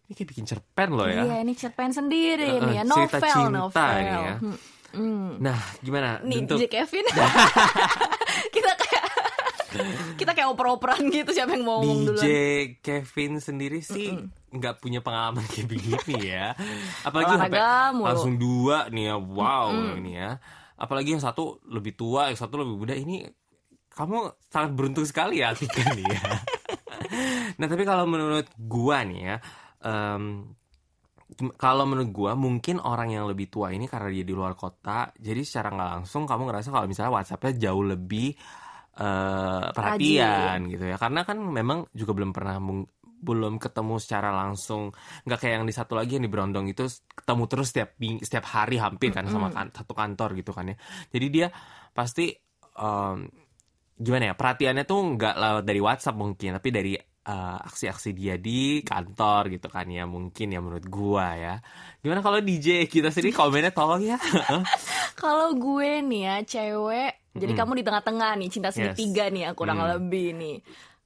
Ini 0.07 0.13
kayak 0.13 0.29
bikin 0.35 0.45
cerpen 0.47 0.89
loh 0.91 1.07
ya. 1.07 1.23
Iya, 1.23 1.37
ini 1.43 1.53
cerpen 1.55 1.91
sendiri 1.95 2.59
uh, 2.59 2.67
nih 2.67 2.75
ya, 2.81 2.83
novel, 2.83 3.07
cerita 3.07 3.27
cinta 3.31 3.49
novel. 3.49 3.87
Nih 3.95 4.05
ya. 4.11 4.35
Hmm. 4.91 5.31
Nah, 5.39 5.59
gimana? 5.79 6.19
Nih, 6.27 6.43
DJ 6.43 6.67
Kevin. 6.67 7.05
kita 8.55 8.71
kayak 8.75 9.05
kita 10.19 10.31
kayak 10.35 10.51
oper-operan 10.51 10.99
gitu 11.07 11.31
siapa 11.31 11.55
yang 11.55 11.63
mau 11.63 11.79
ngomong 11.79 12.03
DJ 12.03 12.11
duluan. 12.11 12.27
Kevin 12.83 13.31
sendiri 13.39 13.79
sih 13.79 14.11
nggak 14.51 14.83
punya 14.83 14.99
pengalaman 14.99 15.47
kayak 15.47 15.67
begini 15.71 16.15
ya. 16.27 16.51
Apalagi 17.07 17.39
sampai 17.39 17.61
langsung 17.95 18.35
dua 18.35 18.91
nih 18.91 19.11
ya, 19.11 19.15
wow 19.15 19.71
ini 19.95 20.19
ya. 20.19 20.37
Apalagi 20.75 21.15
yang 21.15 21.23
satu 21.23 21.63
lebih 21.63 21.95
tua, 21.95 22.27
yang 22.27 22.39
satu 22.39 22.59
lebih 22.59 22.75
muda. 22.75 22.93
Ini 22.97 23.31
kamu 23.91 24.47
sangat 24.51 24.71
beruntung 24.75 25.07
sekali 25.07 25.39
ya, 25.39 25.55
Tika 25.55 25.83
nih 25.95 26.07
ya. 26.07 26.21
nah 27.59 27.67
tapi 27.69 27.83
kalau 27.85 28.05
menurut 28.09 28.47
gua 28.57 29.05
nih 29.05 29.19
ya, 29.21 29.37
em, 29.85 30.51
kalau 31.55 31.87
menurut 31.87 32.11
gua 32.11 32.31
mungkin 32.35 32.83
orang 32.83 33.15
yang 33.15 33.23
lebih 33.23 33.47
tua 33.47 33.71
ini 33.71 33.87
karena 33.87 34.11
dia 34.11 34.27
di 34.27 34.35
luar 34.35 34.51
kota, 34.59 35.15
jadi 35.15 35.39
secara 35.47 35.71
nggak 35.71 35.89
langsung 35.95 36.27
kamu 36.27 36.51
ngerasa 36.51 36.67
kalau 36.75 36.87
misalnya 36.91 37.11
WhatsAppnya 37.15 37.53
jauh 37.55 37.83
lebih 37.87 38.35
eh, 38.99 39.65
perhatian 39.71 40.67
gitu 40.67 40.85
ya, 40.91 40.99
karena 40.99 41.23
kan 41.23 41.39
memang 41.39 41.87
juga 41.95 42.11
belum 42.11 42.35
pernah 42.35 42.59
belum 43.21 43.61
ketemu 43.61 43.95
secara 44.01 44.33
langsung, 44.33 44.91
nggak 45.23 45.39
kayak 45.39 45.53
yang 45.61 45.65
di 45.69 45.71
satu 45.71 45.93
lagi 45.93 46.17
yang 46.17 46.25
di 46.25 46.31
Brondong 46.33 46.67
itu 46.67 46.89
ketemu 47.13 47.43
terus 47.47 47.69
setiap 47.69 47.95
setiap 48.25 48.45
hari 48.49 48.81
hampir 48.81 49.13
kan 49.13 49.29
sama 49.29 49.53
kan, 49.53 49.69
satu 49.71 49.93
kantor 49.93 50.35
gitu 50.35 50.51
kan 50.51 50.73
ya, 50.73 50.75
jadi 51.13 51.27
dia 51.29 51.47
pasti 51.93 52.33
em, 52.75 53.17
gimana 54.01 54.23
ya 54.25 54.35
perhatiannya 54.35 54.83
tuh 54.89 54.99
nggak 55.15 55.35
lewat 55.37 55.63
dari 55.63 55.79
WhatsApp 55.79 56.17
mungkin, 56.17 56.57
tapi 56.57 56.69
dari 56.73 56.91
eh, 57.21 57.57
aksi-aksi 57.63 58.09
dia 58.11 58.35
di 58.35 58.81
kantor 58.81 59.51
gitu 59.51 59.67
kan 59.67 59.85
ya 59.85 60.03
mungkin 60.05 60.49
ya 60.49 60.59
menurut 60.59 60.85
gua 60.85 61.33
ya. 61.33 61.55
Gimana 61.99 62.19
kalau 62.19 62.39
DJ 62.39 62.85
kita 62.85 63.09
sendiri 63.09 63.29
komennya 63.31 63.69
tolong 63.69 64.01
ya. 64.01 64.17
Kalau 65.13 65.53
gue 65.53 66.01
nih 66.01 66.21
ya 66.23 66.35
cewek, 66.41 67.11
jadi 67.31 67.53
kamu 67.53 67.71
di 67.77 67.83
tengah-tengah 67.83 68.31
nih 68.35 68.49
cinta 68.49 68.69
Yes. 68.69 68.97
segitiga 68.97 69.29
nih 69.29 69.41
ya 69.45 69.49
kurang 69.53 69.77
Hmm. 69.77 69.89
lebih 69.93 70.33
nih. 70.33 70.57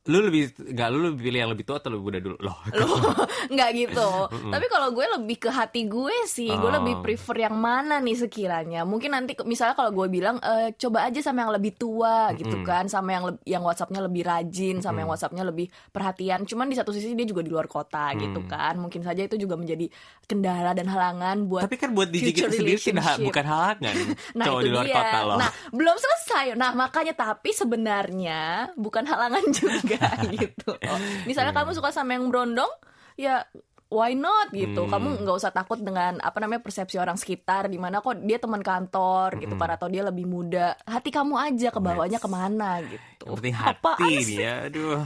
Lu 0.05 0.21
lebih 0.21 0.43
nggak 0.53 0.87
lu 0.87 0.99
lebih 1.03 1.21
pilih 1.23 1.39
yang 1.39 1.49
lebih 1.49 1.63
tua 1.63 1.77
atau 1.77 1.89
lebih 1.89 2.03
muda 2.03 2.19
dulu 2.19 2.37
loh? 2.37 2.57
Nggak 3.53 3.69
gitu. 3.75 4.09
Tapi 4.47 4.65
kalau 4.67 4.89
gue 4.89 5.05
lebih 5.11 5.37
ke 5.39 5.49
hati 5.49 5.85
gue 5.85 6.13
sih, 6.25 6.45
gue 6.47 6.63
Oh. 6.65 6.75
lebih 6.75 6.97
prefer 6.99 7.37
yang 7.41 7.55
mana 7.55 7.97
nih 7.97 8.13
sekiranya. 8.15 8.81
Mungkin 8.83 9.11
nanti 9.11 9.33
misalnya 9.41 9.73
kalau 9.73 9.89
gue 9.91 10.07
bilang 10.07 10.37
eh, 10.37 10.73
coba 10.75 11.05
aja 11.05 11.21
sama 11.21 11.41
yang 11.41 11.53
lebih 11.53 11.73
tua 11.73 12.29
gitu 12.33 12.61
kan, 12.61 12.85
sama 12.85 13.09
yang 13.11 13.23
yang 13.43 13.61
WhatsAppnya 13.61 13.97
lebih 13.99 14.21
rajin, 14.23 14.77
sama 14.79 15.01
yang 15.01 15.09
WhatsAppnya 15.09 15.41
lebih 15.41 15.65
perhatian. 15.87 16.43
Cuman 16.43 16.67
di 16.67 16.75
satu 16.75 16.89
sisi 16.89 17.11
dia 17.11 17.25
juga 17.25 17.41
di 17.41 17.49
luar 17.49 17.65
kota 17.65 18.13
gitu 18.15 18.45
kan. 18.45 18.77
Mungkin 18.77 19.01
saja 19.01 19.21
itu 19.21 19.35
juga 19.35 19.55
menjadi 19.55 19.89
kendala 20.23 20.73
dan 20.73 20.85
halangan 20.85 21.45
buat 21.45 21.65
Tapi 21.65 21.77
kan 21.77 21.89
buat 21.91 22.09
DJ 22.09 22.29
kita 22.31 22.49
sendiri 22.51 22.77
tidak 22.77 23.01
relationship. 23.01 23.25
bukan 23.25 23.45
halangan 23.45 23.95
Nah 24.37 24.45
cowok 24.45 24.61
di 24.61 24.69
luar 24.69 24.85
dia. 24.85 24.95
kota 24.95 25.19
loh. 25.23 25.37
Nah 25.37 25.49
belum 25.71 25.95
selesai. 25.97 26.45
Nah 26.53 26.71
makanya 26.73 27.13
tapi 27.13 27.49
sebenarnya 27.51 28.41
bukan 28.75 29.03
halangan 29.03 29.45
juga 29.51 29.94
gitu. 30.39 30.71
Oh, 30.75 30.99
misalnya 31.25 31.51
Iya. 31.53 31.59
kamu 31.63 31.71
suka 31.75 31.89
sama 31.91 32.15
yang 32.15 32.27
brondong, 32.27 32.71
ya 33.15 33.43
why 33.87 34.11
not 34.11 34.49
gitu. 34.51 34.85
Hmm. 34.85 34.91
Kamu 34.91 35.07
nggak 35.23 35.35
usah 35.37 35.53
takut 35.53 35.77
dengan 35.79 36.17
apa 36.19 36.37
namanya 36.41 36.59
persepsi 36.59 36.97
orang 36.97 37.15
sekitar. 37.15 37.69
Di 37.69 37.77
mana 37.77 38.01
kok 38.01 38.17
dia 38.25 38.41
teman 38.41 38.59
kantor 38.59 39.39
gitu, 39.39 39.55
para 39.55 39.77
atau 39.77 39.87
dia 39.87 40.03
lebih 40.03 40.25
muda. 40.25 40.75
Hati 40.83 41.13
kamu 41.13 41.37
aja 41.37 41.69
kebawanya 41.71 42.19
ke 42.19 42.27
mana 42.27 42.81
gitu. 42.83 43.23
Yang 43.29 43.35
penting 43.39 43.55
Apaan 43.71 43.99
hati 44.01 44.13
nih 44.25 44.37
ya. 44.41 44.53
Aduh. 44.67 45.01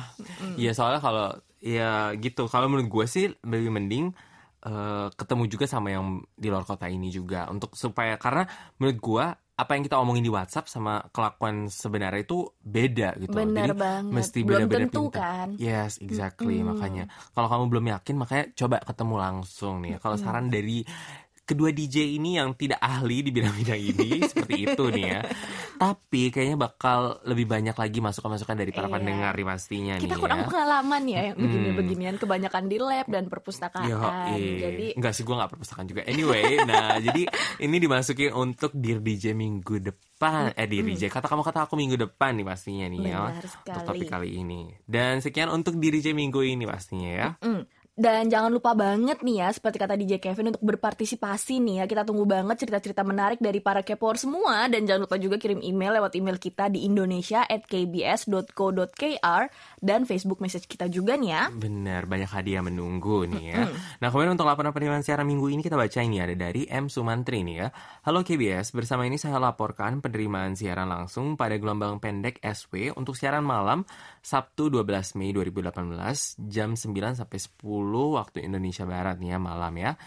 Iya 0.58 0.72
soalnya 0.74 1.02
kalau 1.04 1.28
ya 1.60 2.16
gitu. 2.18 2.48
Kalau 2.48 2.72
menurut 2.72 2.88
gue 2.88 3.06
sih 3.06 3.26
lebih 3.44 3.70
mending 3.70 4.16
eh, 4.66 5.08
ketemu 5.14 5.44
juga 5.52 5.66
sama 5.68 5.92
yang 5.92 6.24
di 6.34 6.48
luar 6.48 6.64
kota 6.64 6.88
ini 6.88 7.12
juga 7.12 7.52
untuk 7.52 7.76
supaya 7.76 8.16
karena 8.16 8.48
menurut 8.80 8.98
gue 8.98 9.26
apa 9.60 9.76
yang 9.76 9.84
kita 9.84 10.00
omongin 10.00 10.24
di 10.24 10.32
WhatsApp 10.32 10.72
sama 10.72 11.04
kelakuan 11.12 11.68
sebenarnya 11.68 12.24
itu 12.24 12.48
beda 12.64 13.20
gitu. 13.20 13.36
loh. 13.36 13.44
Bener 13.44 13.76
Jadi 13.76 13.80
banget. 13.84 14.14
mesti 14.16 14.40
benar-benar 14.48 14.88
tentu 14.88 15.04
pintar. 15.12 15.20
kan. 15.20 15.48
Yes, 15.60 16.00
exactly. 16.00 16.64
Makanya 16.64 17.12
kalau 17.36 17.48
kamu 17.52 17.64
belum 17.68 17.86
yakin 17.92 18.16
makanya 18.16 18.46
coba 18.56 18.80
ketemu 18.80 19.16
langsung 19.20 19.74
nih. 19.84 19.92
ya. 19.92 19.98
Kalau 20.00 20.16
saran 20.16 20.48
dari 20.48 20.88
kedua 21.50 21.70
DJ 21.70 22.14
ini 22.14 22.38
yang 22.38 22.54
tidak 22.54 22.78
ahli 22.78 23.20
di 23.20 23.32
bidang-bidang 23.32 23.82
ini 23.82 24.10
seperti 24.30 24.70
itu 24.70 24.84
nih 24.88 25.06
ya. 25.10 25.22
Tapi 25.76 26.30
kayaknya 26.30 26.58
bakal 26.60 27.00
lebih 27.24 27.48
banyak 27.48 27.74
lagi 27.74 28.00
masukan-masukan 28.00 28.54
dari 28.54 28.70
para 28.70 28.86
Iya. 28.86 28.96
pendengar 28.96 29.34
nih 29.34 29.48
pastinya 29.48 29.94
Kita 29.96 30.12
nih 30.12 30.20
kurang 30.20 30.40
ya. 30.40 30.46
pengalaman 30.46 31.04
ya 31.06 31.22
yang 31.24 31.38
begini-beginian 31.38 32.16
kebanyakan 32.16 32.64
di 32.66 32.78
lab 32.78 33.08
dan 33.08 33.26
perpustakaan. 33.26 33.88
Yo, 33.88 33.98
Jadi 34.36 34.86
enggak 34.94 35.14
sih 35.14 35.24
gue 35.24 35.34
nggak 35.34 35.50
perpustakaan 35.50 35.88
juga. 35.88 36.02
Anyway, 36.04 36.44
nah 36.62 37.00
jadi 37.06 37.26
ini 37.60 37.76
dimasukin 37.78 38.32
untuk 38.32 38.72
Dear 38.72 39.00
DJ 39.00 39.34
minggu 39.34 39.80
depan. 39.80 40.52
Eh 40.54 40.68
Dear 40.68 40.84
DJ, 40.86 41.08
kata 41.08 41.26
kamu 41.26 41.42
kata 41.42 41.64
aku 41.64 41.74
minggu 41.74 41.96
depan 41.98 42.36
nih 42.36 42.46
pastinya 42.46 42.86
nih 42.86 43.00
ya. 43.02 43.20
Benar 43.24 43.34
Untuk 43.34 43.52
sekali. 43.56 43.88
topik 43.88 44.08
kali 44.10 44.30
ini. 44.38 44.62
Dan 44.84 45.20
sekian 45.20 45.48
untuk 45.48 45.74
Dear 45.76 45.96
DJ 45.96 46.12
minggu 46.12 46.40
ini 46.42 46.64
pastinya 46.64 47.10
ya. 47.10 47.28
Mm. 47.40 47.64
Dan 48.00 48.32
jangan 48.32 48.48
lupa 48.48 48.72
banget 48.72 49.20
nih 49.28 49.44
ya, 49.44 49.52
seperti 49.52 49.76
kata 49.76 50.00
DJ 50.00 50.24
Kevin 50.24 50.56
untuk 50.56 50.64
berpartisipasi 50.64 51.60
nih 51.60 51.84
ya. 51.84 51.86
Kita 51.92 52.08
tunggu 52.08 52.24
banget 52.24 52.64
cerita-cerita 52.64 53.04
menarik 53.04 53.44
dari 53.44 53.60
para 53.60 53.84
kepor 53.84 54.16
semua. 54.16 54.72
Dan 54.72 54.88
jangan 54.88 55.04
lupa 55.04 55.20
juga 55.20 55.36
kirim 55.36 55.60
email 55.60 56.00
lewat 56.00 56.16
email 56.16 56.40
kita 56.40 56.72
di 56.72 56.88
indonesia 56.88 57.44
at 57.44 57.68
kbs.co.kr 57.68 59.44
dan 59.84 60.08
Facebook 60.08 60.40
message 60.40 60.72
kita 60.72 60.88
juga 60.88 61.20
nih 61.20 61.28
ya. 61.28 61.44
Benar, 61.52 62.08
banyak 62.08 62.32
hadiah 62.32 62.64
menunggu 62.64 63.28
nih 63.28 63.46
ya. 63.52 63.68
Nah, 64.00 64.08
kemudian 64.08 64.32
untuk 64.32 64.48
laporan 64.48 64.72
penerimaan 64.72 65.04
siaran 65.04 65.28
minggu 65.28 65.52
ini 65.52 65.60
kita 65.60 65.76
baca 65.76 66.00
ini 66.00 66.24
ada 66.24 66.40
dari 66.40 66.72
M 66.72 66.88
Sumantri 66.88 67.44
nih 67.44 67.68
ya. 67.68 67.68
Halo 68.08 68.24
KBS, 68.24 68.72
bersama 68.72 69.12
ini 69.12 69.20
saya 69.20 69.44
laporkan 69.44 70.00
penerimaan 70.00 70.56
siaran 70.56 70.88
langsung 70.88 71.36
pada 71.36 71.60
gelombang 71.60 72.00
pendek 72.00 72.40
SW 72.40 72.96
untuk 72.96 73.20
siaran 73.20 73.44
malam 73.44 73.84
Sabtu 74.24 74.72
12 74.72 75.20
Mei 75.20 75.36
2018 75.36 76.48
jam 76.48 76.80
9 76.80 77.20
sampai 77.20 77.40
10 77.44 77.89
waktu 78.14 78.46
Indonesia 78.46 78.86
Barat 78.86 79.18
nih 79.18 79.36
ya 79.36 79.40
malam 79.42 79.74
ya. 79.80 79.98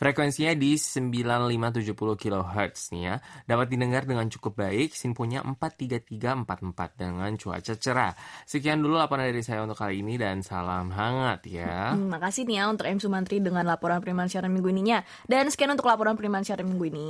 Frekuensinya 0.00 0.56
di 0.56 0.80
9570 0.80 1.92
kHz 1.92 2.96
nih 2.96 3.02
ya. 3.04 3.14
Dapat 3.44 3.68
didengar 3.68 4.08
dengan 4.08 4.32
cukup 4.32 4.64
baik, 4.64 4.96
simpunya 4.96 5.44
43344 5.44 6.96
dengan 6.96 7.28
cuaca 7.36 7.74
cerah. 7.76 8.16
Sekian 8.48 8.80
dulu 8.80 8.96
laporan 8.96 9.28
dari 9.28 9.44
saya 9.44 9.60
untuk 9.60 9.76
kali 9.76 10.00
ini 10.00 10.16
dan 10.16 10.40
salam 10.40 10.88
hangat 10.88 11.44
ya. 11.52 11.92
Hmm, 11.92 12.08
makasih 12.08 12.48
nih 12.48 12.64
ya 12.64 12.72
untuk 12.72 12.88
M 12.88 12.96
Sumantri 12.96 13.44
dengan 13.44 13.68
laporan 13.68 14.00
penerimaan 14.00 14.32
siaran 14.32 14.48
minggu 14.48 14.72
ininya. 14.72 15.04
Dan 15.28 15.52
sekian 15.52 15.76
untuk 15.76 15.84
laporan 15.84 16.16
penerimaan 16.16 16.48
siaran 16.48 16.64
minggu 16.64 16.84
ini. 16.88 17.08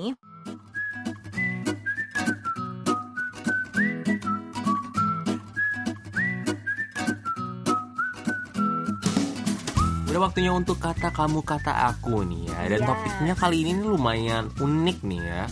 Udah 10.20 10.36
waktunya 10.36 10.52
untuk 10.52 10.76
kata 10.76 11.16
kamu 11.16 11.40
kata 11.40 11.96
aku 11.96 12.20
nih 12.28 12.52
ya. 12.52 12.76
Dan 12.76 12.84
Yes. 12.84 12.88
topiknya 12.92 13.34
kali 13.40 13.64
ini 13.64 13.72
lumayan 13.80 14.52
unik 14.60 14.98
nih 15.00 15.16
ya. 15.16 15.48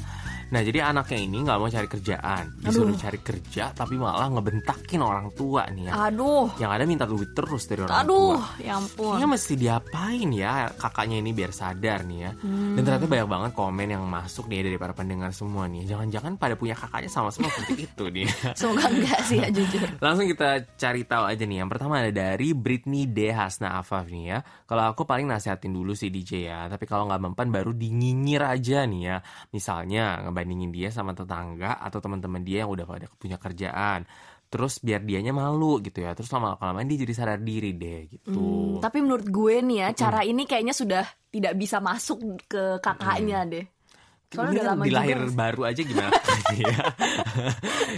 Nah 0.49 0.61
jadi 0.61 0.78
anaknya 0.83 1.19
ini 1.21 1.45
nggak 1.45 1.57
mau 1.57 1.69
cari 1.69 1.85
kerjaan, 1.85 2.45
disuruh 2.59 2.90
Aduh. 2.90 2.99
cari 2.99 3.19
kerja 3.19 3.64
tapi 3.71 3.95
malah 3.95 4.28
ngebentakin 4.28 5.00
orang 5.00 5.28
tua 5.33 5.69
nih 5.69 5.88
ya. 5.88 6.09
Aduh, 6.09 6.49
Yang 6.57 6.71
ada 6.73 6.85
minta 6.85 7.05
duit 7.05 7.31
terus 7.31 7.64
dari 7.64 7.85
orang 7.85 7.93
tua. 7.93 8.00
aduh, 8.00 8.40
ya 8.59 8.73
ampun. 8.75 9.12
Kayaknya 9.12 9.28
mesti 9.28 9.55
diapain 9.55 10.28
ya 10.31 10.50
kakaknya 10.73 11.17
ini 11.19 11.31
biar 11.31 11.52
sadar 11.52 12.00
nih 12.02 12.19
ya. 12.19 12.31
Dan 12.40 12.81
ternyata 12.81 13.05
banyak 13.05 13.28
banget 13.28 13.50
komen 13.52 13.88
yang 13.88 14.05
masuk 14.05 14.45
nih 14.47 14.64
dari 14.64 14.76
para 14.76 14.93
pendengar 14.93 15.31
semua 15.31 15.67
nih. 15.67 15.85
Jangan-jangan 15.85 16.35
pada 16.35 16.55
punya 16.55 16.73
kakaknya 16.73 17.09
sama 17.09 17.28
semua 17.28 17.50
seperti 17.50 17.85
itu 17.88 18.05
nih. 18.09 18.26
Semoga 18.55 18.88
enggak 18.88 19.21
sih 19.25 19.37
ya 19.38 19.49
jujur. 19.49 19.88
Langsung 20.05 20.26
kita 20.26 20.49
cari 20.75 21.02
tahu 21.02 21.25
aja 21.26 21.45
nih. 21.45 21.59
Yang 21.61 21.71
pertama 21.71 22.00
ada 22.00 22.11
dari 22.11 22.52
Britney 22.52 23.05
D. 23.05 23.28
Hasna 23.28 23.76
Afaf 23.76 24.09
nih 24.09 24.25
ya. 24.25 24.38
Kalau 24.64 24.85
aku 24.88 25.05
paling 25.05 25.28
nasihatin 25.28 25.71
dulu 25.71 25.93
sih 25.93 26.09
DJ 26.09 26.31
ya. 26.49 26.61
Tapi 26.67 26.85
kalau 26.85 27.05
nggak 27.05 27.21
mempan 27.21 27.49
baru 27.49 27.71
dinyinyir 27.71 28.43
aja 28.43 28.85
nih 28.85 29.02
ya. 29.05 29.17
Misalnya 29.52 30.25
ngebandingin 30.38 30.71
dia 30.71 30.88
sama 30.95 31.18
tetangga 31.18 31.83
atau 31.83 31.99
teman-teman 31.99 32.47
dia 32.47 32.62
yang 32.62 32.71
udah 32.71 32.87
pada 32.87 33.11
punya 33.18 33.35
kerjaan. 33.35 34.07
Terus 34.49 34.78
biar 34.80 35.02
dianya 35.02 35.35
malu 35.35 35.83
gitu 35.83 36.07
ya. 36.07 36.14
Terus 36.14 36.30
lama-kelamaan 36.30 36.87
dia 36.87 36.99
jadi 37.02 37.14
sadar 37.18 37.40
diri 37.42 37.75
deh 37.75 38.07
gitu. 38.07 38.38
Hmm, 38.38 38.78
tapi 38.78 39.02
menurut 39.02 39.26
gue 39.26 39.61
nih 39.61 39.78
ya, 39.83 39.88
cara 39.99 40.23
ini 40.23 40.47
kayaknya 40.47 40.73
sudah 40.73 41.04
tidak 41.28 41.59
bisa 41.59 41.83
masuk 41.83 42.38
ke 42.47 42.78
kakaknya 42.78 43.45
deh. 43.45 43.66
Soalnya 44.28 44.61
udah 44.61 44.66
lama 44.68 44.82
di 44.85 44.92
lahir 44.92 45.18
juga. 45.25 45.32
baru 45.32 45.62
aja 45.64 45.80
gimana 45.80 46.12
ya. 46.61 46.76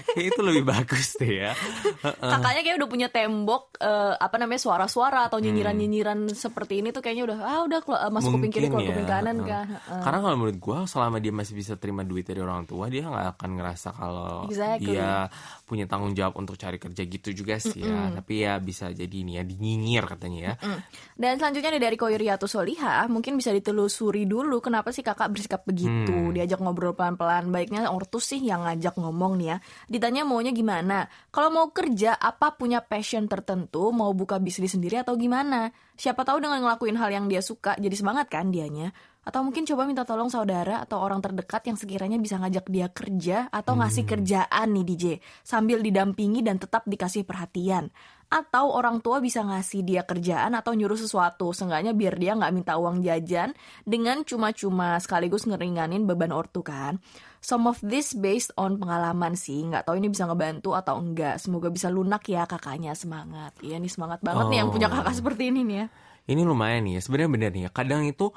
Kayak 0.06 0.26
itu 0.30 0.40
lebih 0.40 0.62
bagus 0.62 1.18
deh 1.18 1.32
ya. 1.42 1.52
Kakaknya 2.00 2.62
kayak 2.62 2.76
udah 2.78 2.88
punya 2.88 3.08
tembok 3.08 3.74
eh, 3.76 4.14
apa 4.14 4.36
namanya 4.38 4.62
suara-suara 4.62 5.26
atau 5.26 5.38
nyinyiran-nyinyiran 5.38 6.30
seperti 6.30 6.80
ini 6.80 6.90
tuh 6.90 7.02
kayaknya 7.02 7.24
udah 7.26 7.38
ah 7.40 7.60
udah 7.66 7.78
keluar, 7.82 8.00
eh, 8.06 8.12
masuk 8.12 8.30
kuping 8.32 8.52
kiri 8.52 8.66
keluar 8.66 8.78
Mungkin 8.80 8.94
kuping 8.94 9.06
ya, 9.06 9.12
kanan 9.12 9.36
heeh. 9.36 9.48
kan. 9.48 9.66
Heeh. 9.68 10.02
Karena 10.02 10.18
kalau 10.20 10.36
menurut 10.36 10.58
gue 10.58 10.78
selama 10.86 11.16
dia 11.18 11.32
masih 11.32 11.54
bisa 11.56 11.72
terima 11.74 12.02
duit 12.02 12.22
dari 12.22 12.38
orang 12.38 12.62
tua 12.62 12.86
dia 12.86 13.02
nggak 13.04 13.26
akan 13.34 13.50
ngerasa 13.58 13.88
kalau 13.90 14.46
Exactly. 14.46 14.94
dia 14.94 15.26
punya 15.70 15.86
tanggung 15.86 16.12
jawab 16.18 16.34
untuk 16.42 16.58
cari 16.58 16.82
kerja 16.82 17.06
gitu 17.06 17.30
juga 17.30 17.62
sih 17.62 17.80
ya. 17.80 18.10
Tapi 18.18 18.44
ya 18.44 18.58
bisa 18.58 18.90
jadi 18.90 19.16
nih 19.22 19.40
ya 19.40 19.42
dinyinyir 19.46 20.04
katanya 20.10 20.40
ya. 20.42 20.54
Mm. 20.58 20.80
Dan 21.14 21.32
selanjutnya 21.38 21.78
dari 21.78 21.94
Koiriatu 21.94 22.50
Soliha, 22.50 23.06
mungkin 23.06 23.38
bisa 23.38 23.54
ditelusuri 23.54 24.26
dulu 24.26 24.58
kenapa 24.58 24.90
sih 24.92 25.06
kakak 25.06 25.30
bersikap 25.32 25.62
begitu. 25.64 26.10
ortu, 26.10 26.34
diajak 26.34 26.58
ngobrol 26.58 26.94
pelan-pelan. 26.96 27.48
Baiknya 27.54 27.88
ortu 27.88 28.18
sih 28.18 28.42
yang 28.42 28.66
ngajak 28.66 28.98
ngomong 28.98 29.38
nih 29.38 29.46
ya. 29.54 29.56
Ditanya 29.86 30.22
maunya 30.26 30.50
gimana? 30.50 31.06
Kalau 31.30 31.50
mau 31.54 31.70
kerja, 31.70 32.18
apa 32.18 32.58
punya 32.58 32.82
passion 32.82 33.30
tertentu, 33.30 33.94
mau 33.94 34.10
buka 34.10 34.42
bisnis 34.42 34.74
sendiri 34.74 35.00
atau 35.00 35.14
gimana? 35.14 35.70
Siapa 35.94 36.24
tahu 36.24 36.40
dengan 36.40 36.64
ngelakuin 36.64 36.96
hal 36.96 37.12
yang 37.12 37.26
dia 37.28 37.44
suka, 37.44 37.76
jadi 37.76 37.92
semangat 37.92 38.32
kan 38.32 38.48
dianya. 38.48 38.90
Atau 39.20 39.44
mungkin 39.44 39.68
coba 39.68 39.84
minta 39.84 40.08
tolong 40.08 40.32
saudara 40.32 40.80
atau 40.80 40.96
orang 40.96 41.20
terdekat 41.20 41.60
yang 41.68 41.76
sekiranya 41.76 42.16
bisa 42.16 42.40
ngajak 42.40 42.66
dia 42.72 42.88
kerja 42.88 43.52
atau 43.52 43.76
ngasih 43.76 44.08
kerjaan 44.08 44.72
nih 44.72 44.84
DJ 44.88 45.04
sambil 45.44 45.84
didampingi 45.84 46.40
dan 46.40 46.56
tetap 46.56 46.88
dikasih 46.88 47.28
perhatian. 47.28 47.92
Atau 48.30 48.72
orang 48.72 49.02
tua 49.04 49.18
bisa 49.20 49.42
ngasih 49.44 49.84
dia 49.84 50.06
kerjaan 50.06 50.54
atau 50.56 50.72
nyuruh 50.72 50.96
sesuatu, 50.96 51.50
seenggaknya 51.52 51.92
biar 51.92 52.14
dia 52.16 52.32
nggak 52.38 52.54
minta 52.54 52.78
uang 52.80 53.02
jajan 53.04 53.52
dengan 53.82 54.22
cuma-cuma 54.24 54.96
sekaligus 55.02 55.44
ngeringanin 55.44 56.06
beban 56.08 56.30
ortu 56.32 56.62
kan. 56.64 57.02
Some 57.42 57.66
of 57.66 57.76
this 57.82 58.14
based 58.16 58.54
on 58.56 58.78
pengalaman 58.80 59.34
sih, 59.36 59.66
nggak 59.66 59.82
tahu 59.84 59.98
ini 60.00 60.14
bisa 60.14 60.30
ngebantu 60.30 60.78
atau 60.78 60.96
enggak. 60.96 61.42
Semoga 61.42 61.68
bisa 61.68 61.90
lunak 61.92 62.22
ya 62.24 62.46
kakaknya 62.46 62.94
semangat. 62.96 63.52
Iya 63.60 63.76
nih 63.82 63.90
semangat 63.90 64.22
banget 64.24 64.46
nih 64.48 64.58
yang 64.62 64.70
punya 64.70 64.88
Oh. 64.88 64.94
kakak 64.96 65.12
seperti 65.18 65.50
ini 65.50 65.60
nih 65.66 65.76
ya. 65.76 65.86
Ini 66.30 66.42
lumayan 66.46 66.86
nih 66.86 66.92
ya. 66.96 67.00
Sebenarnya 67.02 67.30
bener 67.34 67.50
nih 67.50 67.62
ya. 67.66 67.70
Kadang 67.74 68.06
itu 68.06 68.30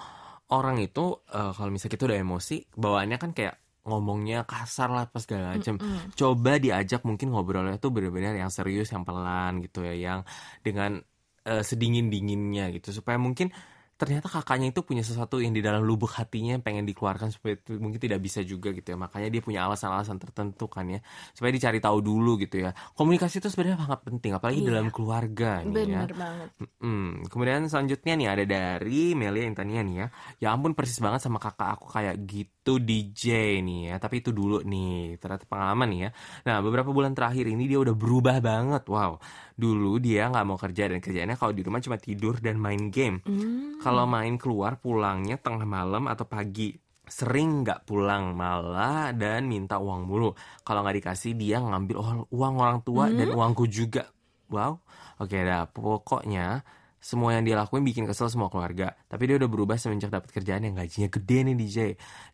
orang 0.54 0.78
itu 0.78 1.26
eh, 1.34 1.52
kalau 1.58 1.70
misalnya 1.74 1.94
kita 1.98 2.04
udah 2.06 2.20
emosi, 2.22 2.58
bawaannya 2.78 3.18
kan 3.18 3.32
kayak 3.34 3.56
ngomongnya 3.84 4.48
kasar 4.48 4.88
lah 4.94 5.10
pas 5.12 5.26
segala 5.26 5.60
macam. 5.60 5.76
Coba 6.16 6.56
diajak 6.56 7.04
mungkin 7.04 7.36
ngobrolnya 7.36 7.76
tuh 7.82 7.92
bener-bener 7.92 8.38
yang 8.40 8.54
serius, 8.54 8.94
yang 8.96 9.04
pelan 9.04 9.60
gitu 9.60 9.84
ya, 9.84 9.92
yang 9.98 10.20
dengan 10.64 11.02
eh, 11.44 11.64
sedingin-dinginnya 11.66 12.72
gitu 12.80 12.96
supaya 12.96 13.20
mungkin 13.20 13.52
ternyata 13.94 14.26
kakaknya 14.26 14.70
itu 14.70 14.82
punya 14.82 15.00
sesuatu 15.00 15.38
yang 15.38 15.52
di 15.52 15.60
dalam 15.60 15.82
lubuk 15.82 16.12
hatinya 16.12 16.54
yang 16.54 16.62
pengen 16.62 16.84
dikeluarkan 16.84 17.30
supaya 17.30 17.56
itu 17.56 17.76
mungkin 17.76 17.98
tidak 17.98 18.20
bisa 18.20 18.42
juga 18.42 18.70
gitu 18.70 18.92
ya 18.92 18.98
makanya 18.98 19.30
dia 19.30 19.40
punya 19.40 19.64
alasan-alasan 19.64 20.18
tertentu 20.18 20.66
kan 20.66 20.88
ya 20.88 21.00
supaya 21.32 21.50
dicari 21.50 21.78
tahu 21.78 22.00
dulu 22.00 22.36
gitu 22.38 22.60
ya 22.60 22.72
komunikasi 22.94 23.38
itu 23.38 23.48
sebenarnya 23.48 23.78
sangat 23.80 24.00
penting 24.02 24.32
apalagi 24.34 24.60
Iya. 24.60 24.70
dalam 24.72 24.88
keluarga 24.90 25.52
nih 25.60 25.72
ya 25.84 26.02
Bener 26.04 26.12
banget. 26.14 26.50
Hmm, 26.80 27.12
kemudian 27.28 27.66
selanjutnya 27.66 28.14
nih 28.14 28.28
ada 28.30 28.44
dari 28.46 29.12
Melia 29.14 29.44
Intania 29.44 29.82
nih 29.82 29.96
ya. 29.96 30.08
Ya 30.40 30.48
ampun 30.50 30.72
persis 30.72 30.98
banget 30.98 31.20
sama 31.20 31.36
kakak 31.38 31.76
aku 31.76 31.88
kayak 31.90 32.16
gitu 32.24 32.63
DJ 32.64 33.60
nih 33.60 33.92
ya. 33.92 33.96
Tapi 34.00 34.24
itu 34.24 34.32
dulu 34.32 34.64
nih, 34.64 35.20
ternyata 35.20 35.44
pengalaman 35.44 35.88
nih 35.92 36.00
ya. 36.08 36.10
Nah 36.48 36.56
beberapa 36.64 36.96
bulan 36.96 37.12
terakhir 37.12 37.52
ini 37.52 37.68
dia 37.68 37.84
udah 37.84 37.92
berubah 37.92 38.40
banget. 38.40 38.88
Wow, 38.88 39.20
dulu 39.60 40.00
dia 40.00 40.32
nggak 40.32 40.46
mau 40.48 40.56
kerja 40.56 40.88
dan 40.88 41.04
kerjanya 41.04 41.36
kalau 41.36 41.52
di 41.52 41.62
rumah 41.62 41.84
cuma 41.84 42.00
tidur 42.00 42.40
dan 42.40 42.56
main 42.56 42.88
game. 42.88 43.20
Hmm. 43.28 43.84
Kalau 43.84 44.08
main 44.08 44.40
keluar 44.40 44.80
pulangnya 44.80 45.36
tengah 45.36 45.68
malam 45.68 46.08
atau 46.08 46.24
pagi. 46.24 46.72
Sering 47.04 47.68
nggak 47.68 47.84
pulang 47.84 48.32
malah 48.32 49.12
dan 49.12 49.44
minta 49.44 49.76
uang 49.76 50.08
mulu. 50.08 50.32
Kalau 50.64 50.88
nggak 50.88 51.04
dikasih 51.04 51.36
dia 51.36 51.60
ngambil 51.60 52.00
uang 52.32 52.56
orang 52.56 52.80
tua 52.80 53.12
dan 53.12 53.28
uangku 53.28 53.68
juga. 53.68 54.08
Wow, 54.48 54.80
oke 55.20 55.36
dah. 55.36 55.68
Pokoknya 55.68 56.64
semua 57.04 57.36
yang 57.36 57.44
dia 57.44 57.60
lakuin 57.60 57.84
bikin 57.84 58.08
kesel 58.08 58.32
semua 58.32 58.48
keluarga. 58.48 58.96
Tapi 58.96 59.28
dia 59.28 59.36
udah 59.36 59.50
berubah 59.52 59.76
semenjak 59.76 60.08
dapat 60.08 60.32
kerjaan 60.32 60.64
yang 60.64 60.80
gajinya 60.80 61.12
gede 61.12 61.38
nih 61.44 61.56
DJ. 61.60 61.78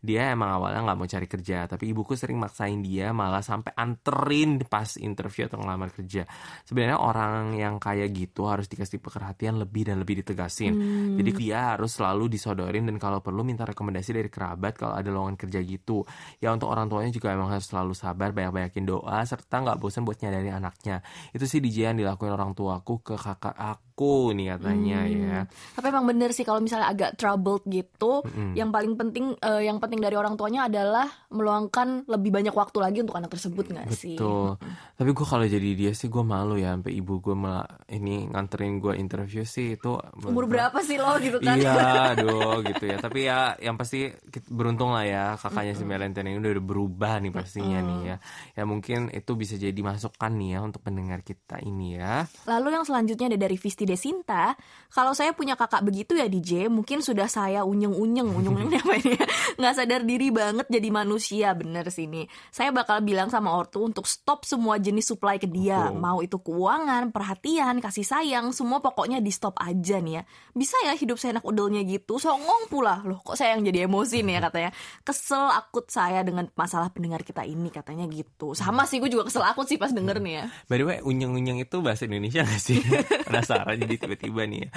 Dia 0.06 0.30
emang 0.38 0.62
awalnya 0.62 0.86
nggak 0.86 0.98
mau 1.02 1.10
cari 1.10 1.26
kerja, 1.26 1.66
tapi 1.66 1.90
ibuku 1.90 2.14
sering 2.14 2.38
maksain 2.38 2.86
dia 2.86 3.10
malah 3.10 3.42
sampai 3.42 3.74
anterin 3.74 4.62
pas 4.70 4.94
interview 5.02 5.50
atau 5.50 5.58
ngelamar 5.58 5.90
kerja. 5.90 6.30
Sebenarnya 6.70 7.02
orang 7.02 7.58
yang 7.58 7.82
kayak 7.82 8.14
gitu 8.14 8.46
harus 8.46 8.70
dikasih 8.70 9.02
perhatian 9.02 9.58
lebih 9.58 9.90
dan 9.90 9.98
lebih 9.98 10.22
ditegasin. 10.22 10.78
Jadi 11.18 11.32
dia 11.34 11.74
harus 11.74 11.98
selalu 11.98 12.30
disodorin 12.30 12.86
dan 12.86 13.02
kalau 13.02 13.26
perlu 13.26 13.42
minta 13.42 13.66
rekomendasi 13.66 14.14
dari 14.14 14.30
kerabat 14.30 14.78
kalau 14.78 14.94
ada 14.94 15.10
lowongan 15.10 15.34
kerja 15.34 15.66
gitu. 15.66 16.06
Ya 16.38 16.54
untuk 16.54 16.70
orang 16.70 16.86
tuanya 16.86 17.10
juga 17.10 17.34
emang 17.34 17.50
harus 17.50 17.66
selalu 17.66 17.98
sabar, 17.98 18.30
banyak-banyakin 18.38 18.86
doa 18.86 19.26
serta 19.26 19.65
nggak 19.65 19.82
bosan 19.82 20.06
buat 20.06 20.22
nyadarin 20.22 20.62
anaknya. 20.62 21.02
Itu 21.34 21.50
sih 21.50 21.58
DJ 21.58 21.89
yang 21.89 21.98
dilakuin 21.98 22.38
orang 22.38 22.54
tuaku 22.54 23.02
ke 23.02 23.17
kakak 23.17 23.58
aku 23.58 24.38
nih 24.38 24.59
katanya 24.60 25.00
ya. 25.08 25.38
Tapi 25.80 25.86
emang 25.88 26.06
bener 26.06 26.36
sih 26.36 26.43
kalau 26.43 26.60
misalnya 26.60 26.91
agak 26.91 27.15
troubled 27.15 27.63
gitu, 27.72 28.22
yang 28.54 28.69
paling 28.76 29.00
penting 29.00 29.39
eh, 29.39 29.63
yang 29.63 29.80
penting 29.80 30.04
dari 30.04 30.19
orang 30.19 30.36
tuanya 30.36 30.67
adalah 30.67 31.08
meluangkan 31.32 32.04
lebih 32.06 32.36
banyak 32.36 32.52
waktu 32.52 32.78
lagi 32.84 32.98
untuk 33.00 33.15
anak 33.15 33.32
tersebut 33.32 33.72
nggak 33.72 33.88
sih? 33.95 34.19
Betul. 34.19 34.60
Tapi 35.00 35.10
gue 35.15 35.26
kalau 35.26 35.45
jadi 35.48 35.69
dia 35.74 35.91
sih 35.95 36.12
gue 36.12 36.24
malu 36.26 36.60
ya 36.60 36.76
sampai 36.76 36.91
ibu 36.91 37.24
gue 37.24 37.36
malah 37.38 37.63
ini 37.88 38.28
nganterin 38.28 38.84
gue 38.84 38.93
interview 39.00 39.48
sih 39.48 39.80
itu 39.80 39.95
Umur 40.19 40.45
berapa 40.52 40.76
sih 40.84 41.00
lo 41.00 41.15
gitu 41.24 41.39
kan? 41.39 41.56
Iya, 41.56 42.13
aduh 42.17 42.60
gitu 42.67 42.84
ya. 42.84 42.98
Tapi 43.00 43.19
ya 43.24 43.56
yang 43.63 43.80
pasti 43.80 44.12
beruntung 44.52 44.91
lah 44.91 45.06
ya 45.08 45.24
kakaknya 45.39 45.74
si 45.78 45.88
Melenten 45.88 46.28
ini 46.28 46.38
udah 46.41 46.52
berubah 46.60 47.24
nih 47.24 47.32
pastinya 47.32 47.80
nih 47.80 48.00
ya. 48.04 48.15
Ya 48.60 48.63
mungkin 48.67 49.08
itu 49.15 49.32
bisa 49.39 49.56
jadi 49.56 49.80
masukan 49.80 50.32
nih 50.36 50.50
ya 50.58 50.60
untuk 50.65 50.82
pendengar 50.84 51.24
kita 51.24 51.62
ini 51.63 51.95
ya. 51.95 52.28
Lalu 52.50 52.76
yang 52.76 52.84
selanjutnya 52.84 53.32
ada 53.32 53.39
dari 53.39 53.56
Visti 53.56 53.88
Desinta. 53.88 54.49
Kalau 54.90 55.14
saya 55.14 55.34
punya 55.38 55.54
kakak 55.54 55.86
begitu 55.86 56.18
ya 56.18 56.26
DJ, 56.26 56.66
mungkin 56.72 57.06
sudah 57.06 57.30
saya 57.30 57.62
unyeng-unyeng, 57.62 58.30
unyeng-unyeng 58.30 58.82
apa 58.86 58.94
ini? 58.98 59.14
ya? 59.14 59.26
Nggak 59.62 59.74
sadar 59.78 60.02
diri 60.06 60.30
banget 60.34 60.66
jadi 60.70 60.90
manusia, 60.90 61.54
bener 61.54 61.90
sih 61.94 62.10
ini. 62.10 62.26
Saya 62.50 62.74
bakal 62.74 63.06
bilang 63.06 63.30
sama 63.30 63.54
ortu 63.54 63.86
untuk 63.86 64.10
stop 64.10 64.48
semua 64.48 64.82
jenis 64.82 65.14
supply 65.14 65.38
ke 65.38 65.46
dia. 65.46 65.90
Betul. 65.90 66.02
Mau 66.02 66.18
itu 66.26 66.38
keuangan, 66.42 67.14
perhatian, 67.14 67.78
kasih 67.84 68.06
sayang, 68.06 68.50
semua 68.56 68.82
pokoknya 68.82 69.22
di 69.22 69.30
stop 69.30 69.58
aja 69.62 70.02
nih 70.02 70.22
ya. 70.22 70.24
Bisa 70.54 70.76
ya 70.86 70.94
hidup 70.98 71.22
saya 71.22 71.38
enak 71.38 71.46
udelnya 71.46 71.82
gitu, 71.86 72.18
songong 72.18 72.70
pula. 72.70 73.02
Loh 73.06 73.22
kok 73.22 73.38
saya 73.38 73.58
yang 73.58 73.66
jadi 73.66 73.86
emosi 73.86 74.26
nih 74.26 74.34
ya 74.38 74.42
katanya. 74.50 74.72
Kesel 75.06 75.46
akut 75.54 75.86
saya 75.90 76.22
dengan 76.26 76.50
masalah 76.54 76.90
pendengar 76.90 77.22
kita 77.26 77.46
ini 77.46 77.70
katanya 77.70 78.06
gitu. 78.10 78.54
Sama 78.54 78.86
sih 78.86 78.98
gue 79.02 79.10
juga 79.10 79.28
kesel 79.28 79.46
akut 79.46 79.66
sih 79.70 79.78
pas 79.78 79.90
denger 79.94 80.22
nih 80.22 80.34
ya. 80.40 80.44
By 80.70 80.78
the 80.78 80.86
way, 80.86 81.00
unyeng-unyeng 81.02 81.60
itu 81.62 81.82
bahasa 81.82 82.06
Indonesia 82.06 82.46
gak 82.46 82.62
sih? 82.62 82.80
Penasaran 83.28 83.78
jadi 83.80 83.96
tiba-tiba 83.98 84.38
nih 84.45 84.60
ya. 84.63 84.69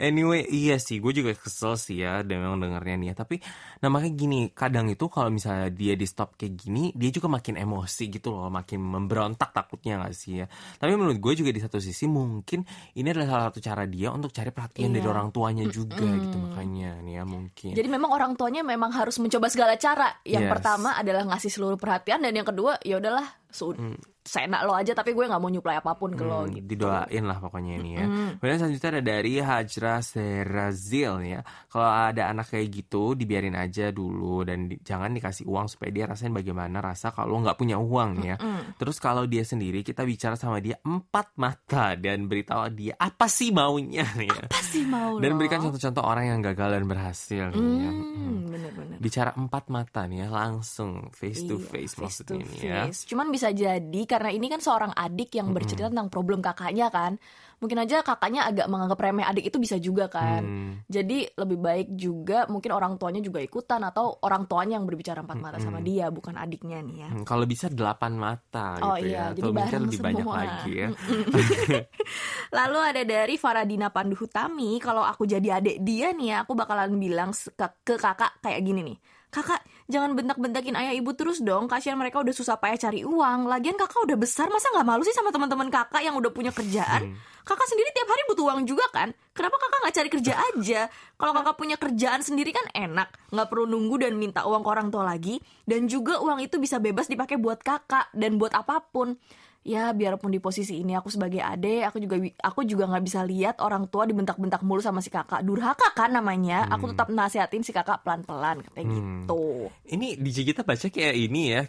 Anyway, 0.00 0.46
iya 0.48 0.76
sih, 0.78 0.98
gue 0.98 1.12
juga 1.12 1.30
kesel 1.34 1.76
sih 1.76 2.02
ya 2.02 2.24
memang 2.24 2.58
dengernya 2.58 2.96
nih 2.98 3.08
ya. 3.10 3.14
Tapi 3.14 3.36
namanya 3.78 4.08
gini, 4.10 4.50
kadang 4.50 4.88
itu 4.88 5.06
kalau 5.06 5.28
misalnya 5.28 5.68
dia 5.68 5.94
di 5.94 6.06
stop 6.06 6.34
kayak 6.34 6.54
gini, 6.56 6.90
dia 6.96 7.10
juga 7.10 7.28
makin 7.28 7.54
emosi 7.54 8.04
gitu 8.08 8.32
loh, 8.32 8.48
makin 8.48 8.80
memberontak 8.80 9.52
takutnya 9.52 10.00
gak 10.02 10.14
sih 10.16 10.42
ya. 10.42 10.46
Tapi 10.50 10.90
menurut 10.96 11.18
gue 11.20 11.32
juga 11.36 11.50
di 11.52 11.60
satu 11.60 11.78
sisi 11.78 12.06
mungkin 12.06 12.64
ini 12.94 13.06
adalah 13.10 13.28
salah 13.28 13.44
satu 13.52 13.60
cara 13.60 13.84
dia 13.84 14.08
untuk 14.10 14.32
cari 14.32 14.50
perhatian 14.50 14.90
dari 14.90 15.04
Iya. 15.04 15.12
orang 15.12 15.28
tuanya 15.30 15.64
juga 15.68 16.00
gitu 16.00 16.36
makanya 16.40 17.02
nih 17.04 17.14
ya 17.20 17.24
mungkin. 17.28 17.72
Jadi 17.76 17.88
memang 17.92 18.10
orang 18.10 18.32
tuanya 18.34 18.64
memang 18.64 18.90
harus 18.90 19.20
mencoba 19.20 19.46
segala 19.52 19.76
cara. 19.76 20.16
Yang 20.24 20.48
Yes. 20.48 20.52
pertama 20.56 20.96
adalah 20.96 21.22
ngasih 21.28 21.50
seluruh 21.52 21.76
perhatian 21.76 22.24
dan 22.24 22.32
yang 22.32 22.46
kedua 22.46 22.80
ya 22.80 22.96
udahlah 22.96 23.43
su- 23.54 23.78
seenak 24.20 24.64
lo 24.64 24.72
aja 24.72 24.90
tapi 24.90 25.12
gue 25.12 25.20
nggak 25.22 25.36
mau 25.36 25.48
nyuplai 25.48 25.76
apa 25.76 25.94
pun 25.94 26.10
ke 26.10 26.20
lo 26.20 26.42
Hmm, 26.42 26.52
gitu. 26.54 26.64
didoain 26.66 27.22
lah 27.22 27.38
pokoknya 27.38 27.72
ini 27.76 27.90
ya. 27.94 28.06
Kemudian 28.34 28.58
selanjutnya 28.58 28.90
ada 28.90 29.02
dari 29.06 29.34
Hajra 29.36 29.94
Serazil 30.00 31.12
ya. 31.22 31.40
Kalau 31.66 31.84
ada 31.86 32.22
anak 32.26 32.48
kayak 32.48 32.68
gitu 32.72 33.12
dibiarin 33.12 33.54
aja 33.54 33.88
dulu 33.88 34.42
dan 34.42 34.66
di- 34.66 34.80
jangan 34.80 35.12
dikasih 35.12 35.44
uang 35.44 35.66
supaya 35.66 35.90
dia 35.90 36.04
rasain 36.04 36.32
bagaimana 36.32 36.80
rasa 36.80 37.10
kalau 37.10 37.36
nggak 37.38 37.54
punya 37.54 37.76
uang 37.76 38.10
ya. 38.22 38.36
Terus 38.74 38.96
kalau 38.96 39.24
dia 39.24 39.42
sendiri 39.42 39.80
kita 39.80 40.02
bicara 40.02 40.34
sama 40.34 40.58
dia 40.58 40.80
empat 40.80 41.36
mata 41.36 41.92
dan 41.94 42.24
beritahu 42.24 42.64
dia 42.70 42.96
apa 42.96 43.26
sih 43.26 43.50
maunya 43.50 44.08
ya. 44.20 44.40
Apa 44.42 44.60
sih 44.62 44.82
mau 44.84 45.16
Dan 45.16 45.36
lo? 45.36 45.38
berikan 45.38 45.60
contoh-contoh 45.60 46.00
orang 46.02 46.24
yang 46.28 46.40
gagal 46.40 46.72
dan 46.72 46.84
berhasil 46.86 47.44
ya. 47.52 47.90
Hmm, 47.92 48.48
bener-bener. 48.48 48.96
Bicara 48.98 49.30
empat 49.32 49.68
mata 49.68 50.04
nih 50.04 50.24
ya 50.24 50.28
langsung 50.28 51.08
face 51.10 51.44
to 51.44 51.56
Iya, 51.56 51.68
face, 51.68 51.92
face 51.92 52.18
to 52.20 52.34
maksudnya 52.34 52.44
nih 52.48 52.58
ya. 52.62 52.80
face. 52.88 53.04
Cuman 53.04 53.28
bisa 53.28 53.43
jadi 53.50 54.00
karena 54.06 54.30
ini 54.30 54.46
kan 54.46 54.62
seorang 54.62 54.94
adik 54.94 55.34
yang 55.34 55.50
bercerita 55.50 55.90
tentang 55.90 56.08
problem 56.08 56.38
kakaknya 56.38 56.88
kan. 56.88 57.18
Mungkin 57.62 57.80
aja 57.80 58.04
kakaknya 58.04 58.44
agak 58.44 58.68
menganggap 58.68 58.98
remeh 59.00 59.24
adik 59.24 59.48
itu 59.48 59.56
bisa 59.56 59.80
juga 59.80 60.06
kan. 60.08 60.44
Hmm. 60.44 60.72
Jadi 60.84 61.32
lebih 61.32 61.58
baik 61.58 61.88
juga 61.96 62.44
mungkin 62.46 62.76
orang 62.76 63.00
tuanya 63.00 63.24
juga 63.24 63.40
ikutan 63.40 63.80
atau 63.80 64.20
orang 64.20 64.44
tuanya 64.44 64.76
yang 64.76 64.84
berbicara 64.84 65.24
empat 65.24 65.38
mata 65.40 65.56
sama 65.56 65.80
dia 65.80 66.12
bukan 66.12 66.36
adiknya 66.36 66.84
nih 66.84 66.96
ya. 67.04 67.10
Hmm, 67.14 67.24
Kalau 67.24 67.48
bisa 67.48 67.72
delapan 67.72 68.20
mata 68.20 68.76
Oh 68.84 69.00
gitu 69.00 69.08
iya, 69.08 69.32
ya. 69.32 69.36
jadi 69.36 69.48
Atau 69.48 69.56
mungkin 69.56 69.80
lebih 69.88 70.00
banyak 70.04 70.26
semua. 70.28 70.36
lagi 70.44 70.72
ya. 70.76 70.88
Lalu 72.58 72.78
ada 72.78 73.02
dari 73.02 73.34
Faradina 73.40 73.88
Pandu 73.90 74.14
Hutami, 74.18 74.78
kalau 74.78 75.02
aku 75.02 75.24
jadi 75.24 75.58
adik 75.58 75.80
dia 75.82 76.12
nih 76.12 76.36
ya, 76.36 76.36
aku 76.44 76.52
bakalan 76.54 76.94
bilang 77.00 77.32
ke, 77.32 77.66
ke 77.82 77.94
kakak 77.96 78.38
kayak 78.44 78.60
gini 78.62 78.94
nih. 78.94 78.98
Kakak, 79.32 79.58
jangan 79.90 80.16
bentak-bentakin 80.16 80.74
ayah 80.76 80.94
ibu 80.96 81.12
terus 81.12 81.40
dong. 81.44 81.68
Kasihan 81.68 81.98
mereka 81.98 82.20
udah 82.20 82.32
susah 82.32 82.56
payah 82.56 82.78
cari 82.80 83.04
uang. 83.04 83.48
Lagian 83.48 83.76
kakak 83.76 84.04
udah 84.04 84.16
besar, 84.16 84.48
masa 84.48 84.72
nggak 84.72 84.86
malu 84.86 85.02
sih 85.04 85.12
sama 85.12 85.28
teman-teman 85.30 85.68
kakak 85.68 86.00
yang 86.00 86.16
udah 86.16 86.32
punya 86.32 86.50
kerjaan? 86.50 87.16
Kakak 87.44 87.68
sendiri 87.68 87.92
tiap 87.92 88.08
hari 88.08 88.24
butuh 88.24 88.44
uang 88.48 88.64
juga 88.64 88.88
kan? 88.88 89.12
Kenapa 89.36 89.60
kakak 89.60 89.78
nggak 89.84 89.94
cari 90.00 90.08
kerja 90.08 90.32
aja? 90.32 90.80
Kalau 91.20 91.32
kakak 91.36 91.56
punya 91.60 91.76
kerjaan 91.76 92.24
sendiri 92.24 92.56
kan 92.56 92.64
enak, 92.72 93.12
nggak 93.28 93.48
perlu 93.52 93.68
nunggu 93.68 94.00
dan 94.00 94.16
minta 94.16 94.48
uang 94.48 94.64
ke 94.64 94.70
orang 94.72 94.88
tua 94.88 95.04
lagi. 95.04 95.36
Dan 95.68 95.84
juga 95.84 96.24
uang 96.24 96.40
itu 96.40 96.56
bisa 96.56 96.80
bebas 96.80 97.04
dipakai 97.04 97.36
buat 97.36 97.60
kakak 97.60 98.16
dan 98.16 98.40
buat 98.40 98.56
apa 98.56 98.80
pun. 98.88 99.20
Ya 99.64 99.90
biarpun 99.90 100.28
di 100.28 100.38
posisi 100.38 100.76
ini 100.76 100.92
aku 100.92 101.08
sebagai 101.08 101.40
ade 101.40 101.80
aku 101.82 101.96
juga 101.96 102.14
aku 102.38 102.62
juga 102.62 102.84
nggak 102.84 103.00
bisa 103.02 103.20
lihat 103.22 103.58
orang 103.58 103.88
tua 103.88 104.04
dibentak-bentak 104.04 104.60
mulu 104.60 104.78
sama 104.78 105.00
si 105.00 105.08
kakak 105.08 105.40
durhaka 105.40 105.88
kan 105.90 106.12
namanya 106.12 106.68
aku 106.68 106.92
tetap 106.92 107.08
nasihatin 107.08 107.60
si 107.60 107.72
kakak 107.72 108.00
pelan-pelan 108.00 108.60
kayak 108.70 108.84
Hmm. 108.84 109.24
gitu 109.24 109.72
Ini 109.86 110.16
DJ 110.16 110.38
kita 110.46 110.62
baca 110.62 110.84
kayak 110.84 111.16
ini 111.16 111.42
ya. 111.50 111.62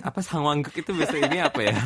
apa 0.00 0.18
sangwangguk 0.18 0.72
itu 0.72 0.88
biasa 0.90 1.16
ini 1.18 1.38
apa 1.38 1.60
ya? 1.62 1.76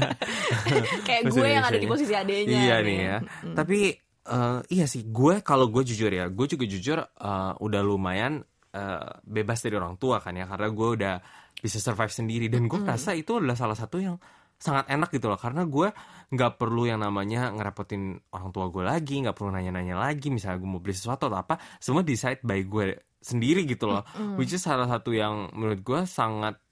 kayak 1.06 1.22
gue 1.28 1.42
yang 1.44 1.64
ada 1.64 1.74
di 1.74 1.84
Indonesianya. 1.84 1.90
posisi 1.90 2.12
adenya 2.14 2.56
Iya 2.56 2.76
nih 2.80 2.98
ya. 3.00 3.16
Tapi 3.52 3.78
eh, 4.22 4.58
iya 4.70 4.86
sih, 4.86 5.02
gue 5.04 5.42
kalau 5.42 5.66
gue 5.66 5.82
jujur 5.82 6.08
ya, 6.08 6.28
gue 6.28 6.46
juga 6.46 6.64
jujur 6.64 6.98
eh, 7.02 7.52
udah 7.56 7.82
lumayan 7.82 8.42
eh, 8.70 9.06
bebas 9.22 9.58
dari 9.58 9.74
orang 9.74 9.96
tua 9.96 10.18
kan 10.18 10.32
ya, 10.32 10.46
karena 10.46 10.70
gue 10.70 10.88
udah 10.94 11.14
bisa 11.58 11.78
survive 11.78 12.10
sendiri 12.10 12.46
dan 12.46 12.64
gue 12.64 12.80
rasa 12.80 13.12
itu 13.12 13.36
adalah 13.36 13.54
salah 13.54 13.74
satu 13.74 13.98
yang 13.98 14.16
sangat 14.62 14.86
enak 14.86 15.10
gitu 15.10 15.26
loh. 15.26 15.34
Karena 15.34 15.66
gue 15.66 15.90
nggak 16.30 16.52
perlu 16.54 16.86
yang 16.86 17.02
namanya 17.02 17.50
ngerepotin 17.50 18.02
orang 18.30 18.48
tua 18.48 18.70
gue 18.70 18.80
lagi 18.80 19.18
nggak 19.18 19.34
perlu 19.34 19.50
nanya-nanya 19.50 19.98
lagi 19.98 20.30
misalnya 20.30 20.62
gue 20.62 20.70
mau 20.70 20.78
beli 20.78 20.94
sesuatu 20.94 21.26
atau 21.26 21.36
apa 21.36 21.58
semua 21.76 22.00
decide 22.00 22.38
by 22.40 22.62
gue 22.62 22.86
sendiri 23.18 23.66
gitu 23.66 23.86
loh. 23.86 24.06
Which 24.34 24.50
is 24.50 24.62
salah 24.62 24.86
satu 24.86 25.10
yang 25.10 25.50
menurut 25.50 25.82
gue 25.82 26.00
sangat 26.04 26.62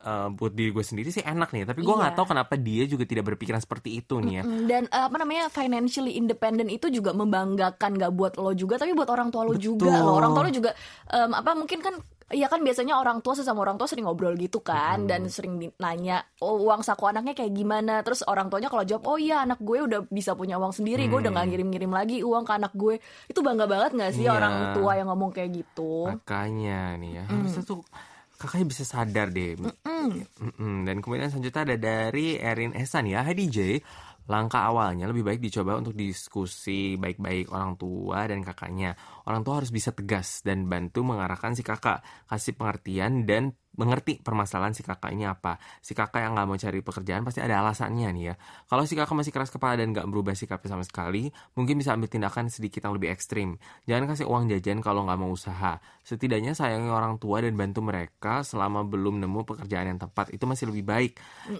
eh, 0.00 0.28
buat 0.28 0.52
diri 0.52 0.68
gue 0.68 0.84
sendiri 0.84 1.08
sih 1.08 1.20
enak 1.20 1.48
nih. 1.48 1.64
Tapi 1.64 1.80
gue 1.80 1.90
nggak 1.90 2.12
Iya. 2.12 2.18
tahu 2.18 2.26
kenapa 2.28 2.54
dia 2.54 2.84
juga 2.84 3.02
tidak 3.02 3.24
berpikiran 3.26 3.56
seperti 3.56 3.98
itu 3.98 4.20
nih 4.20 4.34
ya. 4.36 4.42
Mm, 4.42 4.60
dan 4.64 4.82
eh, 4.86 5.04
apa 5.04 5.16
namanya 5.16 5.48
financially 5.48 6.14
independent 6.14 6.68
itu 6.68 6.86
juga 6.88 7.10
membanggakan 7.12 7.96
gak 7.96 8.12
buat 8.12 8.36
lo 8.36 8.52
juga 8.52 8.76
tapi 8.76 8.92
buat 8.92 9.08
orang 9.08 9.28
tua 9.28 9.42
lo 9.42 9.56
juga 9.56 9.88
Betul. 9.88 10.04
lo 10.04 10.12
orang 10.14 10.30
tua 10.30 10.42
lo 10.44 10.52
juga 10.52 10.70
em, 11.08 11.32
apa 11.32 11.50
mungkin 11.52 11.80
kan 11.80 11.94
ya 12.32 12.48
kan 12.48 12.60
biasanya 12.60 12.96
orang 12.96 13.20
tua 13.20 13.34
sesama 13.34 13.60
orang 13.60 13.76
tua 13.76 13.84
sering 13.84 14.08
ngobrol 14.08 14.32
gitu 14.34 14.60
kan 14.60 15.04
dan 15.04 15.28
sering 15.28 15.60
nanya 15.76 16.24
oh 16.40 16.56
uang 16.56 16.80
saku 16.80 17.04
anaknya 17.04 17.36
kayak 17.36 17.52
gimana 17.52 18.00
terus 18.00 18.24
orang 18.24 18.48
tuanya 18.48 18.68
kalau 18.68 18.80
jawab 18.80 19.04
oh 19.04 19.20
iya 19.20 19.44
anak 19.44 19.60
gue 19.60 19.84
udah 19.84 20.08
bisa 20.08 20.32
punya 20.32 20.56
uang 20.56 20.72
sendiri 20.72 21.04
gue 21.04 21.20
udah 21.20 21.30
nggak 21.30 21.46
ngirim-ngirim 21.52 21.92
lagi 21.92 22.16
uang 22.20 22.42
ke 22.42 22.52
anak 22.54 22.72
gue 22.72 22.96
itu 23.28 23.40
bangga 23.40 23.68
banget 23.68 23.90
nggak 23.92 24.12
sih 24.12 24.24
Iya. 24.24 24.32
orang 24.34 24.54
tua 24.72 24.92
yang 24.96 25.08
ngomong 25.12 25.30
kayak 25.30 25.50
gitu 25.52 26.08
Makanya 26.08 26.96
nih 26.96 27.10
ya, 27.20 27.24
harusnya 27.28 27.62
tuh 27.62 27.84
kakaknya 28.34 28.66
bisa 28.66 28.84
sadar 28.84 29.28
deh. 29.30 29.56
Mm-mm. 29.56 30.84
Dan 30.84 31.00
kemudian 31.00 31.30
selanjutnya 31.30 31.62
ada 31.64 31.76
dari 31.76 32.36
Erin 32.36 32.74
Esan 32.74 33.06
ya, 33.06 33.22
Hai 33.22 33.32
DJ. 33.32 33.80
Langkah 34.24 34.64
awalnya 34.72 35.04
lebih 35.04 35.20
baik 35.20 35.40
dicoba 35.40 35.76
untuk 35.76 35.92
diskusi 35.92 36.96
baik-baik 36.96 37.52
orang 37.52 37.76
tua 37.76 38.24
dan 38.24 38.40
kakaknya. 38.40 38.96
Orang 39.28 39.44
tua 39.44 39.60
harus 39.60 39.68
bisa 39.68 39.92
tegas 39.92 40.40
dan 40.40 40.64
bantu 40.64 41.04
mengarahkan 41.04 41.52
si 41.52 41.60
kakak, 41.60 42.00
kasih 42.24 42.56
pengertian 42.56 43.28
dan 43.28 43.52
mengerti 43.74 44.22
permasalahan 44.22 44.74
si 44.74 44.86
kakak 44.86 45.10
ini 45.10 45.26
apa. 45.26 45.58
Si 45.82 45.92
kakak 45.92 46.22
yang 46.22 46.38
nggak 46.38 46.46
mau 46.46 46.54
cari 46.54 46.78
pekerjaan 46.80 47.26
pasti 47.26 47.42
ada 47.42 47.58
alasannya 47.58 48.08
nih 48.14 48.24
ya. 48.30 48.34
Kalau 48.70 48.86
si 48.86 48.94
kakak 48.94 49.14
masih 49.18 49.32
keras 49.34 49.50
kepala 49.50 49.78
dan 49.78 49.90
nggak 49.90 50.06
berubah 50.06 50.34
sikapnya 50.38 50.78
sama 50.78 50.84
sekali, 50.86 51.30
mungkin 51.58 51.82
bisa 51.82 51.94
ambil 51.94 52.06
tindakan 52.06 52.46
sedikit 52.46 52.86
yang 52.86 52.94
lebih 52.94 53.10
ekstrim. 53.10 53.58
Jangan 53.90 54.04
kasih 54.14 54.26
uang 54.30 54.46
jajan 54.54 54.78
kalau 54.78 55.02
nggak 55.06 55.18
mau 55.18 55.34
usaha. 55.34 55.82
Setidaknya 56.04 56.52
sayangi 56.54 56.92
orang 56.92 57.16
tua 57.18 57.40
dan 57.40 57.56
bantu 57.56 57.80
mereka 57.80 58.44
selama 58.44 58.84
belum 58.84 59.24
nemu 59.24 59.40
pekerjaan 59.48 59.96
yang 59.96 60.00
tepat. 60.00 60.30
Itu 60.30 60.44
masih 60.44 60.70
lebih 60.70 60.84
baik. 60.84 61.12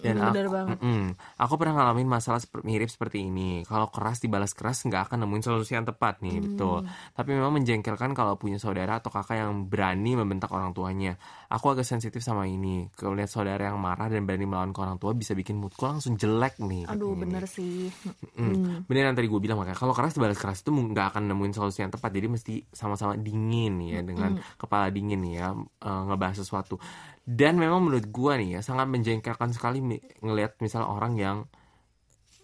Dan 0.05 0.21
Mm-mm, 0.21 0.29
aku, 0.31 0.53
banget. 0.53 0.77
Mm-mm. 0.85 1.03
aku 1.41 1.55
pernah 1.57 1.75
ngalamin 1.81 2.07
masalah 2.07 2.45
mirip 2.61 2.93
seperti 2.93 3.25
ini. 3.27 3.65
Kalau 3.65 3.89
keras 3.89 4.21
dibalas 4.21 4.53
keras 4.53 4.85
nggak 4.85 5.09
akan 5.11 5.25
nemuin 5.25 5.43
solusi 5.43 5.73
yang 5.75 5.89
tepat 5.89 6.21
nih, 6.21 6.37
Mm. 6.39 6.45
betul. 6.45 6.79
Tapi 7.17 7.31
memang 7.33 7.57
menjengkelkan 7.57 8.13
kalau 8.13 8.37
punya 8.37 8.61
saudara 8.61 9.01
atau 9.01 9.09
kakak 9.09 9.41
yang 9.41 9.65
berani 9.65 10.13
membentak 10.13 10.53
orang 10.53 10.77
tuanya. 10.77 11.17
Aku 11.49 11.73
agak 11.73 11.89
sensitif 11.89 12.04
sama 12.19 12.45
ini. 12.45 12.89
Kalau 12.93 13.15
lihat 13.15 13.31
saudara 13.31 13.71
yang 13.71 13.79
marah 13.79 14.11
dan 14.11 14.27
berani 14.27 14.45
melawan 14.45 14.75
ke 14.75 14.81
orang 14.83 14.99
tua 14.99 15.13
bisa 15.13 15.33
bikin 15.33 15.57
moodku 15.57 15.85
langsung 15.85 16.19
jelek 16.19 16.61
nih. 16.61 16.85
aduh 16.85 17.15
bener 17.15 17.47
sih 17.49 17.89
Mm. 18.35 18.85
Bener 18.85 19.09
yang 19.09 19.17
tadi 19.17 19.31
gue 19.31 19.41
bilang 19.41 19.63
makanya 19.63 19.79
kalau 19.79 19.95
keras 19.95 20.19
dibalas 20.19 20.37
keras 20.37 20.61
itu 20.61 20.75
nggak 20.75 21.15
akan 21.15 21.31
nemuin 21.31 21.53
solusi 21.55 21.81
yang 21.81 21.93
tepat. 21.95 22.11
Jadi 22.11 22.27
mesti 22.27 22.55
sama-sama 22.69 23.15
dingin 23.15 23.79
ya 23.81 24.03
dengan 24.03 24.35
kepala 24.59 24.91
dingin 24.91 25.23
ya 25.25 25.55
eh, 25.57 26.03
ngebahas 26.11 26.43
sesuatu. 26.43 26.77
Dan 27.25 27.57
memang 27.57 27.81
menurut 27.89 28.11
gue 28.11 28.33
nih 28.43 28.49
ya 28.57 28.61
sangat 28.61 28.91
menjengkelkan 28.91 29.55
sekali 29.55 29.81
ngelihat 30.21 30.61
misalnya 30.61 30.89
orang 30.91 31.15
yang 31.17 31.37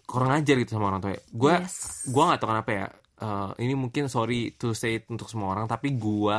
kurang 0.07 0.35
ajar 0.35 0.55
gitu 0.57 0.75
sama 0.75 0.91
orang 0.91 1.01
tua. 1.03 1.15
Gue 1.29 1.53
Yes. 1.61 2.07
gue 2.09 2.23
nggak 2.23 2.39
tahu 2.41 2.49
kenapa 2.49 2.71
ya. 2.71 2.87
Eh, 3.21 3.49
ini 3.61 3.77
mungkin 3.77 4.09
sorry 4.09 4.57
to 4.57 4.73
say 4.73 4.97
it 4.97 5.05
untuk 5.13 5.29
semua 5.29 5.53
orang 5.53 5.69
tapi 5.69 5.93
gue 5.93 6.37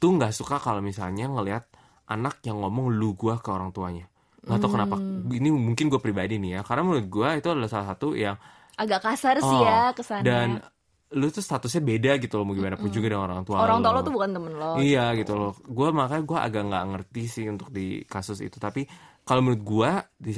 tuh 0.00 0.10
nggak 0.16 0.32
suka 0.32 0.56
kalau 0.56 0.80
misalnya 0.80 1.28
ngelihat 1.28 1.68
anak 2.06 2.42
yang 2.46 2.62
ngomong 2.62 2.94
lu 2.94 3.14
gue 3.18 3.34
ke 3.38 3.48
orang 3.50 3.70
tuanya. 3.74 4.06
Nggak 4.46 4.58
tahu 4.62 4.70
kenapa. 4.78 4.96
Ini 5.30 5.48
mungkin 5.50 5.90
gue 5.90 6.00
pribadi 6.00 6.38
nih 6.38 6.58
ya. 6.58 6.60
Karena 6.62 6.86
menurut 6.86 7.06
gue 7.10 7.28
itu 7.38 7.48
adalah 7.50 7.70
salah 7.70 7.88
satu 7.94 8.14
yang 8.14 8.38
agak 8.76 9.00
kasar 9.02 9.40
sih 9.40 9.56
Oh, 9.56 9.64
ya 9.64 9.90
kesannya 9.96 10.24
dan 10.24 10.48
lu 11.16 11.30
tuh 11.30 11.40
statusnya 11.40 11.80
beda 11.80 12.12
gitu 12.18 12.34
loh 12.36 12.44
mau 12.44 12.54
gimana 12.58 12.76
pun 12.76 12.90
juga 12.90 13.08
dengan 13.08 13.30
orang 13.30 13.42
tua 13.46 13.62
orang 13.62 13.80
tua 13.80 13.92
lo. 13.94 14.00
tuh 14.04 14.12
bukan 14.12 14.30
temen 14.36 14.52
lo 14.58 14.72
iya 14.82 15.14
gitu 15.14 15.32
loh 15.38 15.52
gue 15.64 15.88
makanya 15.94 16.24
gue 16.26 16.38
agak 16.38 16.62
nggak 16.66 16.84
ngerti 16.92 17.22
sih 17.30 17.44
untuk 17.46 17.70
di 17.70 18.02
kasus 18.04 18.42
itu 18.42 18.58
tapi 18.58 18.84
kalau 19.22 19.40
menurut 19.40 19.62
gue 19.62 19.90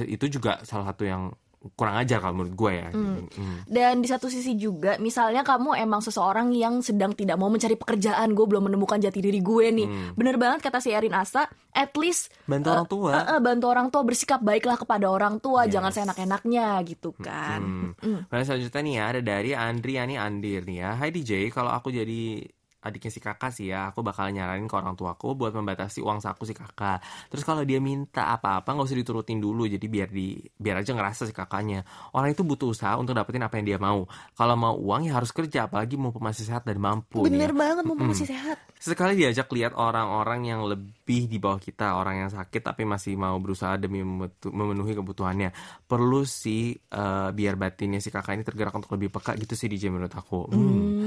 itu 0.06 0.26
juga 0.28 0.60
salah 0.62 0.92
satu 0.92 1.08
yang 1.08 1.32
kurang 1.74 1.98
ajar 1.98 2.18
kalau 2.18 2.34
menurut 2.36 2.54
gue 2.54 2.72
ya 2.72 2.88
Mm. 2.88 3.66
Dan 3.66 3.98
di 3.98 4.08
satu 4.08 4.26
sisi 4.26 4.54
juga, 4.54 4.94
misalnya 4.96 5.42
kamu 5.42 5.74
emang 5.76 5.98
seseorang 5.98 6.50
yang 6.50 6.80
sedang 6.80 7.12
tidak 7.12 7.34
mau 7.34 7.46
mencari 7.46 7.74
pekerjaan, 7.74 8.30
gue 8.30 8.42
belum 8.42 8.66
menemukan 8.66 8.98
jati 8.98 9.18
diri 9.18 9.38
gue 9.38 9.66
nih. 9.68 9.86
Bener 10.14 10.34
banget 10.34 10.62
kata 10.62 10.78
si 10.78 10.90
Erin 10.90 11.12
Asa, 11.12 11.46
at 11.70 11.92
least 11.94 12.30
Hmm. 12.44 12.58
bantu 12.58 12.66
eh, 12.66 12.72
orang 12.72 12.88
tua 12.88 13.10
eh, 13.12 13.24
eh, 13.28 13.40
bantu 13.40 13.66
orang 13.66 13.88
tua 13.88 14.02
bersikap 14.02 14.40
baiklah 14.40 14.76
kepada 14.76 15.06
orang 15.06 15.38
tua, 15.38 15.66
Yes. 15.66 15.72
jangan 15.74 15.90
seenak-enaknya 15.92 16.66
gitu 16.84 17.10
kan. 17.14 17.60
Hmm. 17.98 18.22
Nah, 18.24 18.40
selanjutnya 18.40 18.80
nih 18.80 18.94
ya 18.94 19.04
ada 19.08 19.20
dari 19.20 19.50
Andriani 19.52 20.14
Andir 20.14 20.62
nih 20.62 20.78
ya. 20.78 20.90
Hai 20.94 21.10
DJ, 21.10 21.50
kalau 21.50 21.70
aku 21.70 21.90
jadi 21.90 22.42
adiknya 22.78 23.10
si 23.10 23.18
kakak 23.18 23.50
sih 23.50 23.74
ya, 23.74 23.90
aku 23.90 24.06
bakal 24.06 24.30
nyaranin 24.30 24.70
ke 24.70 24.76
orang 24.78 24.94
tuaku 24.94 25.34
buat 25.34 25.50
membatasi 25.50 25.98
uang 25.98 26.22
saku 26.22 26.46
si 26.46 26.54
kakak. 26.54 27.02
Terus 27.26 27.42
kalau 27.42 27.66
dia 27.66 27.82
minta 27.82 28.30
apa-apa 28.30 28.70
nggak 28.70 28.86
usah 28.86 28.98
diturutin 28.98 29.42
dulu, 29.42 29.66
jadi 29.66 29.82
biar 29.82 30.08
di 30.14 30.38
biar 30.54 30.86
aja 30.86 30.94
ngerasa 30.94 31.26
si 31.26 31.34
kakaknya. 31.34 31.82
Orang 32.14 32.30
itu 32.30 32.46
butuh 32.46 32.70
usaha 32.70 32.94
untuk 32.94 33.18
dapetin 33.18 33.42
apa 33.42 33.58
yang 33.58 33.66
dia 33.66 33.78
mau. 33.82 34.06
Kalau 34.38 34.54
mau 34.54 34.74
uang 34.78 35.10
ya 35.10 35.18
harus 35.18 35.34
kerja, 35.34 35.66
apalagi 35.66 35.98
mumpung 35.98 36.22
masih 36.22 36.46
sehat 36.46 36.62
dan 36.62 36.78
mampu. 36.78 37.26
nih 37.26 37.34
Bener 37.34 37.50
ya. 37.50 37.58
banget, 37.58 37.82
mumpung 37.82 38.14
masih 38.14 38.30
sehat. 38.30 38.62
Sekali 38.78 39.18
diajak 39.18 39.50
lihat 39.50 39.74
orang-orang 39.74 40.46
yang 40.46 40.62
lebih 40.62 41.26
di 41.26 41.42
bawah 41.42 41.58
kita, 41.58 41.98
orang 41.98 42.26
yang 42.26 42.30
sakit 42.30 42.62
tapi 42.62 42.86
masih 42.86 43.18
mau 43.18 43.34
berusaha 43.42 43.74
demi 43.74 44.06
memenuhi 44.46 44.94
kebutuhannya. 44.94 45.50
Perlu 45.82 46.22
sih 46.22 46.78
eh, 46.78 47.28
biar 47.34 47.54
batinnya 47.58 47.98
si 47.98 48.14
kakak 48.14 48.38
ini 48.38 48.46
tergerak 48.46 48.70
untuk 48.70 48.94
lebih 48.94 49.10
peka 49.10 49.34
gitu 49.34 49.58
sih 49.58 49.66
DJ 49.66 49.90
menurut 49.90 50.14
aku. 50.14 50.46
Hmm. 50.46 50.97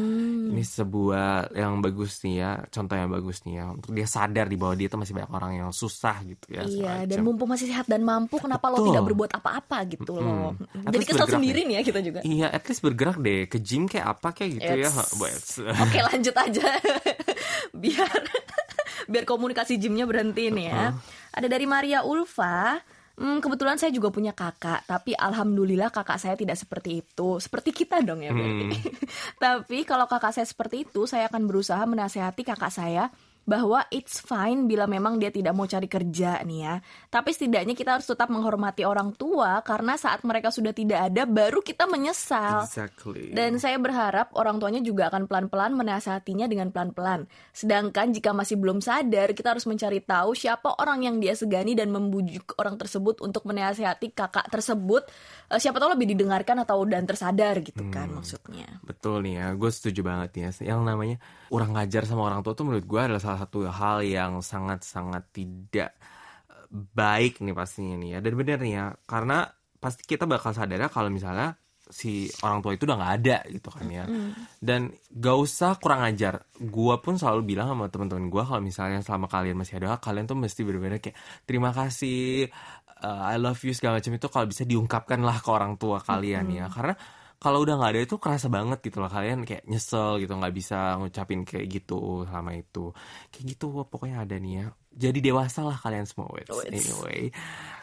Ini 0.62 0.70
sebuah 0.70 1.58
yang 1.58 1.82
bagus 1.82 2.22
nih 2.22 2.36
ya, 2.38 2.52
contoh 2.70 2.94
yang 2.94 3.10
bagus 3.10 3.42
nih 3.42 3.58
ya. 3.58 3.66
Untuk 3.74 3.98
dia 3.98 4.06
sadar 4.06 4.46
di 4.46 4.54
bawah 4.54 4.78
dia 4.78 4.86
tuh 4.86 5.02
masih 5.02 5.18
banyak 5.18 5.32
orang 5.34 5.52
yang 5.58 5.70
susah 5.74 6.22
gitu 6.22 6.54
ya. 6.54 6.62
Iya, 6.62 6.94
dan 7.10 7.18
macam. 7.18 7.34
mumpung 7.34 7.50
masih 7.50 7.66
sehat 7.66 7.90
dan 7.90 8.06
mampu, 8.06 8.38
kenapa 8.38 8.70
lo 8.70 8.78
Betul. 8.78 8.88
tidak 8.94 9.04
berbuat 9.10 9.32
apa-apa 9.42 9.78
gitu 9.90 10.12
loh. 10.14 10.54
Mm-mm. 10.54 10.86
At 10.86 10.94
Jadi 10.94 11.06
kesel 11.10 11.28
sendiri 11.28 11.66
deh. 11.66 11.66
nih 11.66 11.76
ya 11.76 11.82
kita 11.82 12.00
juga. 12.06 12.20
Iya, 12.22 12.48
at 12.54 12.62
least 12.62 12.86
bergerak 12.86 13.18
deh 13.18 13.50
ke 13.50 13.58
gym 13.58 13.90
kayak 13.90 14.06
apa 14.06 14.30
kayak 14.32 14.52
gitu 14.62 14.74
ya. 14.78 14.90
It's- 14.94 15.10
Buat 15.18 15.34
Oke 15.82 15.98
lanjut 16.06 16.36
aja 16.38 16.68
biar 17.82 18.12
biar 19.12 19.24
komunikasi 19.26 19.82
gymnya 19.82 20.06
berhenti 20.06 20.54
nih 20.54 20.66
ya. 20.70 20.94
Ada 21.34 21.50
dari 21.50 21.66
Maria 21.66 22.06
Ulfa. 22.06 22.78
Hmm, 23.22 23.38
kebetulan 23.38 23.78
saya 23.78 23.94
juga 23.94 24.10
punya 24.10 24.34
kakak, 24.34 24.90
tapi 24.90 25.14
alhamdulillah 25.14 25.94
kakak 25.94 26.18
saya 26.18 26.34
tidak 26.34 26.58
seperti 26.58 27.06
itu. 27.06 27.38
Seperti 27.38 27.70
kita 27.70 28.02
dong 28.02 28.26
ya 28.26 28.34
berarti. 28.34 28.74
tapi 29.46 29.86
kalau 29.86 30.10
kakak 30.10 30.34
saya 30.34 30.48
seperti 30.50 30.90
itu, 30.90 31.06
saya 31.06 31.30
akan 31.30 31.46
berusaha 31.46 31.86
menasehati 31.86 32.42
kakak 32.42 32.74
saya 32.74 33.14
bahwa 33.42 33.82
it's 33.90 34.22
fine 34.22 34.70
bila 34.70 34.86
memang 34.86 35.18
dia 35.18 35.34
tidak 35.34 35.58
mau 35.58 35.66
cari 35.66 35.90
kerja 35.90 36.46
nih 36.46 36.60
ya. 36.62 36.76
Tapi 37.10 37.30
setidaknya 37.34 37.74
kita 37.74 37.98
harus 37.98 38.06
tetap 38.06 38.30
menghormati 38.30 38.86
orang 38.86 39.18
tua 39.18 39.66
karena 39.66 39.98
saat 39.98 40.22
mereka 40.22 40.54
sudah 40.54 40.72
tidak 40.72 41.10
ada 41.10 41.26
baru 41.26 41.60
kita 41.66 41.90
menyesal. 41.90 42.70
exactly. 42.70 43.34
Dan 43.34 43.58
saya 43.58 43.82
berharap 43.82 44.32
orang 44.38 44.62
tuanya 44.62 44.82
juga 44.86 45.10
akan 45.10 45.26
pelan-pelan 45.26 45.74
menasihatinya 45.74 46.46
dengan 46.46 46.70
pelan-pelan. 46.70 47.26
Sedangkan 47.50 48.14
jika 48.14 48.30
masih 48.32 48.62
belum 48.62 48.78
sadar, 48.80 49.34
kita 49.34 49.58
harus 49.58 49.66
mencari 49.66 50.06
tahu 50.06 50.38
siapa 50.38 50.78
orang 50.78 51.10
yang 51.10 51.18
dia 51.18 51.34
segani 51.34 51.74
dan 51.74 51.90
membujuk 51.90 52.54
orang 52.62 52.78
tersebut 52.78 53.26
untuk 53.26 53.50
menasihati 53.50 54.14
kakak 54.14 54.48
tersebut. 54.54 55.10
Eh, 55.50 55.58
siapa 55.58 55.82
tahu 55.82 55.98
lebih 55.98 56.14
didengarkan 56.14 56.62
atau 56.62 56.86
dan 56.86 57.10
tersadar 57.10 57.58
gitu 57.66 57.90
kan 57.90 58.14
maksudnya. 58.14 58.80
Betul 58.86 59.26
nih 59.26 59.42
ya, 59.42 59.48
gue 59.58 59.72
setuju 59.74 60.06
banget 60.06 60.30
nih 60.38 60.44
ya. 60.46 60.52
Yang 60.78 60.82
namanya 60.86 61.18
kurang 61.52 61.76
ngajar 61.76 62.08
sama 62.08 62.32
orang 62.32 62.40
tua 62.40 62.56
tuh 62.56 62.64
menurut 62.64 62.88
gue 62.88 63.02
adalah 63.04 63.20
salah 63.20 63.44
satu 63.44 63.68
hal 63.68 64.08
yang 64.08 64.40
sangat-sangat 64.40 65.36
tidak 65.36 65.92
eh, 66.48 66.66
baik 66.72 67.44
nih 67.44 67.52
pastinya 67.52 68.00
nih 68.00 68.10
ya. 68.16 68.20
Dan 68.24 68.34
bener 68.40 68.58
nih 68.64 68.74
ya, 68.80 68.86
karena 69.04 69.44
pasti 69.76 70.08
kita 70.08 70.24
bakal 70.24 70.56
sadar 70.56 70.88
kalau 70.88 71.12
misalnya 71.12 71.60
si 71.92 72.32
orang 72.40 72.64
tua 72.64 72.72
itu 72.72 72.88
udah 72.88 72.96
nggak 72.96 73.14
ada 73.20 73.38
gitu 73.52 73.68
kan 73.68 73.84
ya. 73.92 74.08
Dan 74.64 74.96
gak 75.12 75.38
usah 75.44 75.76
kurang 75.76 76.08
ajar. 76.08 76.40
Gue 76.56 76.96
pun 77.04 77.20
selalu 77.20 77.44
bilang 77.44 77.68
sama 77.68 77.92
teman-teman 77.92 78.32
gue 78.32 78.44
kalau 78.48 78.64
misalnya 78.64 79.04
selama 79.04 79.28
kalian 79.28 79.60
masih 79.60 79.84
ada 79.84 80.00
kalian 80.00 80.24
tuh 80.24 80.40
mesti 80.40 80.64
bener-bener 80.64 81.04
kayak 81.04 81.20
terima 81.44 81.76
kasih 81.76 82.48
uh, 83.04 83.28
I 83.28 83.36
love 83.36 83.60
you 83.68 83.76
segala 83.76 84.00
macam 84.00 84.16
itu 84.16 84.28
kalau 84.32 84.48
bisa 84.48 84.64
diungkapkan 84.64 85.20
lah 85.20 85.44
ke 85.44 85.50
orang 85.52 85.76
tua 85.76 86.00
kalian 86.00 86.48
ya. 86.48 86.72
Karena 86.72 86.96
kalau 87.42 87.66
udah 87.66 87.74
nggak 87.82 87.92
ada 87.98 88.02
itu 88.06 88.16
kerasa 88.22 88.48
banget 88.54 88.86
gitu 88.86 89.02
loh. 89.02 89.10
Kalian 89.10 89.42
kayak 89.50 89.66
nyesel 89.66 90.22
gitu 90.22 90.38
nggak 90.38 90.54
bisa 90.54 91.02
ngucapin 91.02 91.42
kayak 91.42 91.66
gitu 91.82 92.30
selama 92.30 92.54
itu. 92.54 92.94
Kayak 93.34 93.46
gitu 93.58 93.66
pokoknya 93.90 94.22
ada 94.30 94.38
nih 94.38 94.54
ya. 94.62 94.66
Jadi 95.10 95.20
dewasa 95.26 95.66
lah 95.66 95.76
kalian 95.82 96.06
semua 96.06 96.30
Wits. 96.30 96.54
anyway 96.70 97.34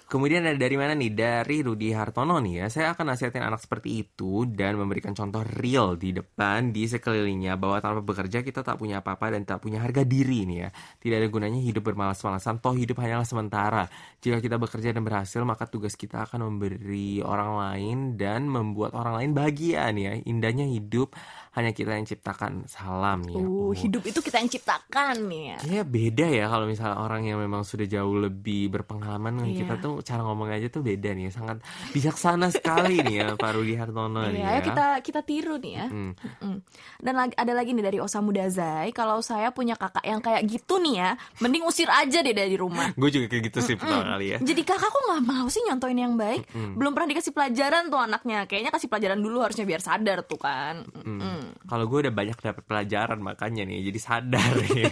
kemudian 0.08 0.42
dari 0.56 0.76
mana 0.80 0.96
nih? 0.96 1.12
Dari 1.12 1.60
Rudi 1.60 1.92
Hartono 1.92 2.40
nih 2.40 2.64
ya. 2.64 2.66
Saya 2.72 2.86
akan 2.96 3.12
nasihatin 3.12 3.44
anak 3.44 3.60
seperti 3.60 4.02
itu 4.02 4.48
dan 4.48 4.80
memberikan 4.80 5.12
contoh 5.12 5.44
real 5.44 5.94
di 5.94 6.16
depan 6.16 6.72
di 6.72 6.88
sekelilingnya 6.88 7.60
bahwa 7.60 7.78
tanpa 7.84 8.00
bekerja 8.00 8.40
kita 8.40 8.64
tak 8.64 8.80
punya 8.80 9.04
apa-apa 9.04 9.36
dan 9.36 9.44
tak 9.44 9.60
punya 9.60 9.84
harga 9.84 10.02
diri 10.08 10.48
nih 10.48 10.58
ya. 10.64 10.68
Tidak 10.72 11.16
ada 11.20 11.28
gunanya 11.28 11.60
hidup 11.60 11.84
bermalas-malasan 11.92 12.58
toh 12.64 12.72
hidup 12.72 12.98
hanyalah 13.04 13.28
sementara. 13.28 13.84
Jika 14.24 14.40
kita 14.40 14.56
bekerja 14.56 14.96
dan 14.96 15.04
berhasil 15.04 15.44
maka 15.44 15.68
tugas 15.68 15.94
kita 15.94 16.24
akan 16.24 16.48
memberi 16.48 17.20
orang 17.20 17.60
lain 17.60 17.98
dan 18.16 18.48
membuat 18.48 18.96
orang 18.96 19.22
lain 19.22 19.30
bahagia 19.36 19.92
nih 19.92 20.04
ya. 20.08 20.12
Indahnya 20.24 20.64
hidup 20.64 21.12
hanya 21.52 21.70
kita 21.70 21.92
yang 21.92 22.04
ciptakan 22.04 22.64
salam 22.64 23.22
nih 23.22 23.34
ya 23.34 23.46
Uh, 23.48 23.56
Oh. 23.68 23.72
hidup 23.72 24.00
itu 24.02 24.18
kita 24.18 24.40
yang 24.40 24.48
ciptakan 24.48 25.28
nih 25.28 25.42
ya. 25.46 25.56
Kayaknya 25.60 25.84
beda 25.84 26.26
ya 26.30 26.44
kalau 26.46 26.64
misalnya 26.64 26.96
orang 26.98 27.22
yang 27.22 27.36
memang 27.36 27.62
sudah 27.62 27.84
jauh 27.84 28.16
lebih 28.18 28.68
berpengalaman 28.68 29.32
dengan 29.34 29.50
Iya. 29.50 29.58
kita 29.60 29.74
tuh 29.78 29.94
cara 30.00 30.20
ngomong 30.22 30.48
aja 30.48 30.68
tuh 30.68 30.80
beda 30.80 31.12
nih, 31.12 31.28
sangat 31.28 31.60
bijaksana 31.90 32.48
sekali 32.48 33.00
nih 33.00 33.14
ya 33.18 33.26
Pak 33.34 33.50
Rudi 33.52 33.74
Hartono 33.74 34.24
nih 34.24 34.40
Iya, 34.40 34.48
ya. 34.50 34.60
kita 34.62 34.86
kita 35.00 35.20
tiru 35.20 35.56
nih 35.56 35.72
ya. 35.74 35.86
Hmm. 35.86 36.12
Mm. 36.40 36.58
Dan 36.98 37.14
lagi, 37.14 37.34
ada 37.34 37.52
lagi 37.52 37.70
nih 37.70 37.84
dari 37.84 37.98
Osamu 37.98 38.30
Dazai, 38.30 38.88
kalau 38.90 39.20
saya 39.20 39.50
punya 39.50 39.74
kakak 39.74 40.02
yang 40.02 40.18
kayak 40.18 40.42
gitu 40.44 40.78
nih 40.78 40.94
ya, 40.96 41.10
mending 41.38 41.62
usir 41.62 41.86
aja 41.86 42.18
deh 42.18 42.32
dari 42.32 42.56
rumah. 42.56 42.92
Gue 43.00 43.10
juga 43.10 43.28
kayak 43.28 43.52
gitu 43.52 43.58
sih 43.62 43.76
pertama 43.76 44.16
kali 44.16 44.32
ya. 44.32 44.38
Jadi 44.40 44.62
kakak 44.62 44.88
kok 44.88 45.02
nggak 45.04 45.24
mau 45.24 45.46
sih 45.46 45.60
nyontoin 45.62 45.98
yang 45.98 46.14
baik? 46.16 46.48
Belum 46.74 46.92
pernah 46.92 47.08
dikasih 47.10 47.32
pelajaran 47.32 47.88
tuh 47.88 48.00
anaknya. 48.00 48.48
Kayaknya 48.48 48.72
kasih 48.72 48.88
pelajaran 48.88 49.18
dulu 49.18 49.38
harusnya 49.40 49.64
biar 49.64 49.80
sadar 49.80 50.24
tuh 50.24 50.40
kan. 50.40 50.88
Mm. 50.96 51.47
Kalau 51.68 51.84
gue 51.84 52.08
udah 52.08 52.14
banyak 52.16 52.38
dapat 52.40 52.64
pelajaran 52.64 53.20
makanya 53.20 53.68
nih, 53.68 53.92
jadi 53.92 54.00
sadar 54.00 54.52
ya. 54.72 54.88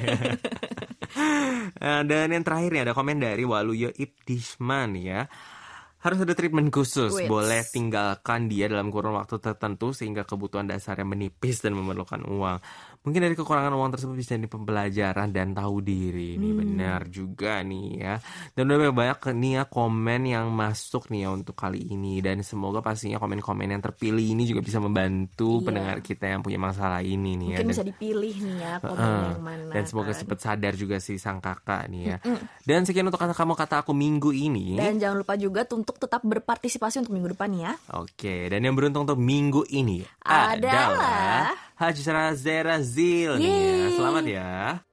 Dan 2.09 2.29
yang 2.29 2.45
terakhir 2.45 2.71
nih 2.73 2.83
ada 2.85 2.93
komen 2.93 3.17
dari 3.17 3.45
Waluyo 3.49 3.89
Ibdishman 3.97 5.01
ya. 5.01 5.25
Harus 6.05 6.23
ada 6.23 6.37
treatment 6.37 6.71
khusus, 6.71 7.11
Wits. 7.11 7.27
boleh 7.27 7.67
tinggalkan 7.67 8.47
dia 8.47 8.71
dalam 8.71 8.93
kurun 8.95 9.17
waktu 9.17 9.43
tertentu 9.43 9.91
sehingga 9.91 10.23
kebutuhan 10.23 10.69
dasarnya 10.69 11.03
menipis 11.03 11.65
dan 11.65 11.75
memerlukan 11.75 12.23
uang. 12.23 12.63
Mungkin 13.07 13.23
dari 13.23 13.33
kekurangan 13.33 13.71
uang 13.71 13.95
tersebut 13.95 14.19
bisa 14.19 14.35
jadi 14.35 14.51
pembelajaran 14.51 15.31
dan 15.31 15.55
tahu 15.55 15.79
diri. 15.79 16.35
Ini 16.35 16.49
Hmm. 16.51 16.59
benar 16.59 17.07
juga 17.07 17.63
nih 17.63 17.87
ya. 17.97 18.15
Dan 18.51 18.67
udah 18.67 18.91
banyak 18.91 19.19
nih 19.31 19.53
ya 19.53 19.65
komen 19.65 20.23
yang 20.27 20.51
masuk 20.51 21.07
nih 21.09 21.23
ya 21.23 21.31
untuk 21.31 21.55
kali 21.55 21.87
ini 21.87 22.19
dan 22.19 22.43
semoga 22.43 22.83
pastinya 22.83 23.17
komen-komen 23.17 23.71
yang 23.71 23.79
terpilih 23.79 24.27
ini 24.27 24.43
juga 24.43 24.59
bisa 24.59 24.77
membantu 24.77 25.63
Iya. 25.63 25.65
pendengar 25.65 25.97
kita 26.01 26.27
yang 26.27 26.43
punya 26.43 26.59
masalah 26.59 26.99
ini 26.99 27.39
nih 27.39 27.49
ya. 27.55 27.59
Mungkin 27.63 27.71
bisa 27.71 27.87
dipilih 27.87 28.35
nih 28.37 28.57
ya 28.59 28.75
komen 28.81 28.99
Heeh. 28.99 29.27
yang 29.31 29.45
mana. 29.45 29.71
dan 29.71 29.83
semoga 29.85 30.11
kan. 30.11 30.19
cepat 30.19 30.39
sadar 30.41 30.73
juga 30.75 30.97
si 30.99 31.15
sang 31.17 31.39
kakak 31.39 31.87
nih 31.87 32.03
ya. 32.05 32.17
Dan 32.61 32.83
sekian 32.83 33.07
untuk 33.07 33.23
kata 33.23 33.33
kamu 33.33 33.55
kata 33.55 33.87
aku 33.87 33.95
minggu 33.95 34.35
ini. 34.35 34.75
Dan 34.75 34.99
jangan 34.99 35.23
lupa 35.23 35.39
juga 35.39 35.63
untuk 35.65 35.95
tetap 35.95 36.27
berpartisipasi 36.27 37.07
untuk 37.07 37.15
minggu 37.15 37.39
depan 37.39 37.55
ya. 37.55 37.73
Oke, 37.95 38.51
dan 38.51 38.61
yang 38.61 38.75
beruntung 38.75 39.07
untuk 39.07 39.17
minggu 39.17 39.63
ini 39.69 40.03
Adalah- 40.27 40.91
adalah 40.91 41.47
Hajra 41.77 42.33
Zera 42.35 42.81
Zil 42.81 43.37
nih 43.37 43.53
ya. 43.53 43.85
Yeay. 43.85 43.93
Selamat 43.93 44.25
ya. 44.25 44.86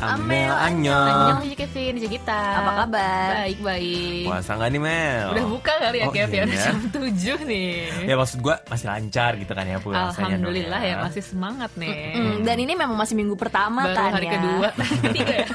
Amel 0.00 0.48
Annyeong. 0.48 0.96
Anyong. 0.96 1.30
Annyeong 1.36 1.58
Kevin, 1.58 1.92
Cici 1.94 2.08
kita. 2.10 2.40
Apa 2.56 2.70
kabar? 2.80 3.28
Baik, 3.38 3.58
baik. 3.60 4.24
Puasa 4.24 4.50
nggak 4.54 4.70
nih 4.70 4.80
Mel? 4.80 5.26
Udah 5.30 5.44
buka 5.46 5.72
kali 5.76 5.96
ya 5.96 6.04
Oh, 6.04 6.10
Kev 6.10 6.26
iya 6.26 6.32
ya, 6.32 6.42
udah 6.42 6.56
ya. 6.56 6.64
jam 6.64 6.76
7 6.88 7.36
nih. 7.46 7.70
Ya 8.04 8.14
maksud 8.16 8.38
gua 8.38 8.56
masih 8.66 8.86
lancar 8.86 9.30
gitu 9.36 9.52
kan 9.52 9.64
ya 9.64 9.76
puasanya 9.76 10.00
dong 10.00 10.16
Alhamdulillah 10.16 10.80
ya 10.80 10.94
masih 11.00 11.22
semangat 11.22 11.70
nih. 11.74 11.96
Mm, 12.12 12.36
dan 12.42 12.56
ini 12.58 12.72
memang 12.74 12.96
masih 12.96 13.14
minggu 13.14 13.36
pertama 13.36 13.84
Baru 13.84 13.94
kan 13.94 14.10
hari 14.14 14.26
ya. 14.26 14.32
kedua, 14.34 14.68
ketiga 15.04 15.34
ya. 15.36 15.48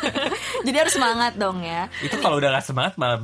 Jadi 0.62 0.78
harus 0.78 0.94
semangat 0.94 1.34
dong 1.36 1.58
ya. 1.60 1.82
Itu 2.00 2.16
kalau 2.20 2.38
udah 2.38 2.50
gak 2.52 2.66
semangat 2.66 2.94
malah 2.96 3.20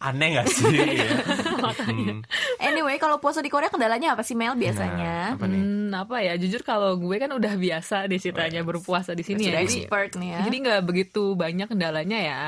aneh 0.00 0.28
gak 0.36 0.46
sih? 0.48 0.74
ya? 0.74 1.08
Hmm. 1.66 2.20
Anyway, 2.58 2.96
kalau 2.96 3.16
puasa 3.16 3.38
di 3.38 3.48
Korea 3.48 3.68
kendalanya 3.68 4.12
apa 4.12 4.20
sih 4.20 4.32
Mel 4.32 4.52
biasanya? 4.54 5.32
Nah, 5.32 5.36
apa 5.36 5.44
nih? 5.44 5.58
Hmm, 5.58 5.90
apa 5.90 6.16
ya? 6.20 6.34
Jujur 6.34 6.60
kalau 6.60 6.94
gue 6.94 7.16
kan 7.16 7.30
udah 7.30 7.54
biasa 7.54 8.04
di 8.04 8.16
ceritanya 8.16 8.60
berpuasa 8.60 9.12
di 9.12 9.22
sini 9.22 9.44
Sudah 9.44 9.52
ya. 9.54 9.60
Jadi, 9.62 9.76
expert 9.80 10.10
nih 10.14 10.28
ya. 10.28 10.40
jadi 10.42 10.56
nggak 10.60 10.80
begitu 10.82 11.22
banyak 11.32 11.66
kendalanya 11.66 12.18
ya. 12.18 12.42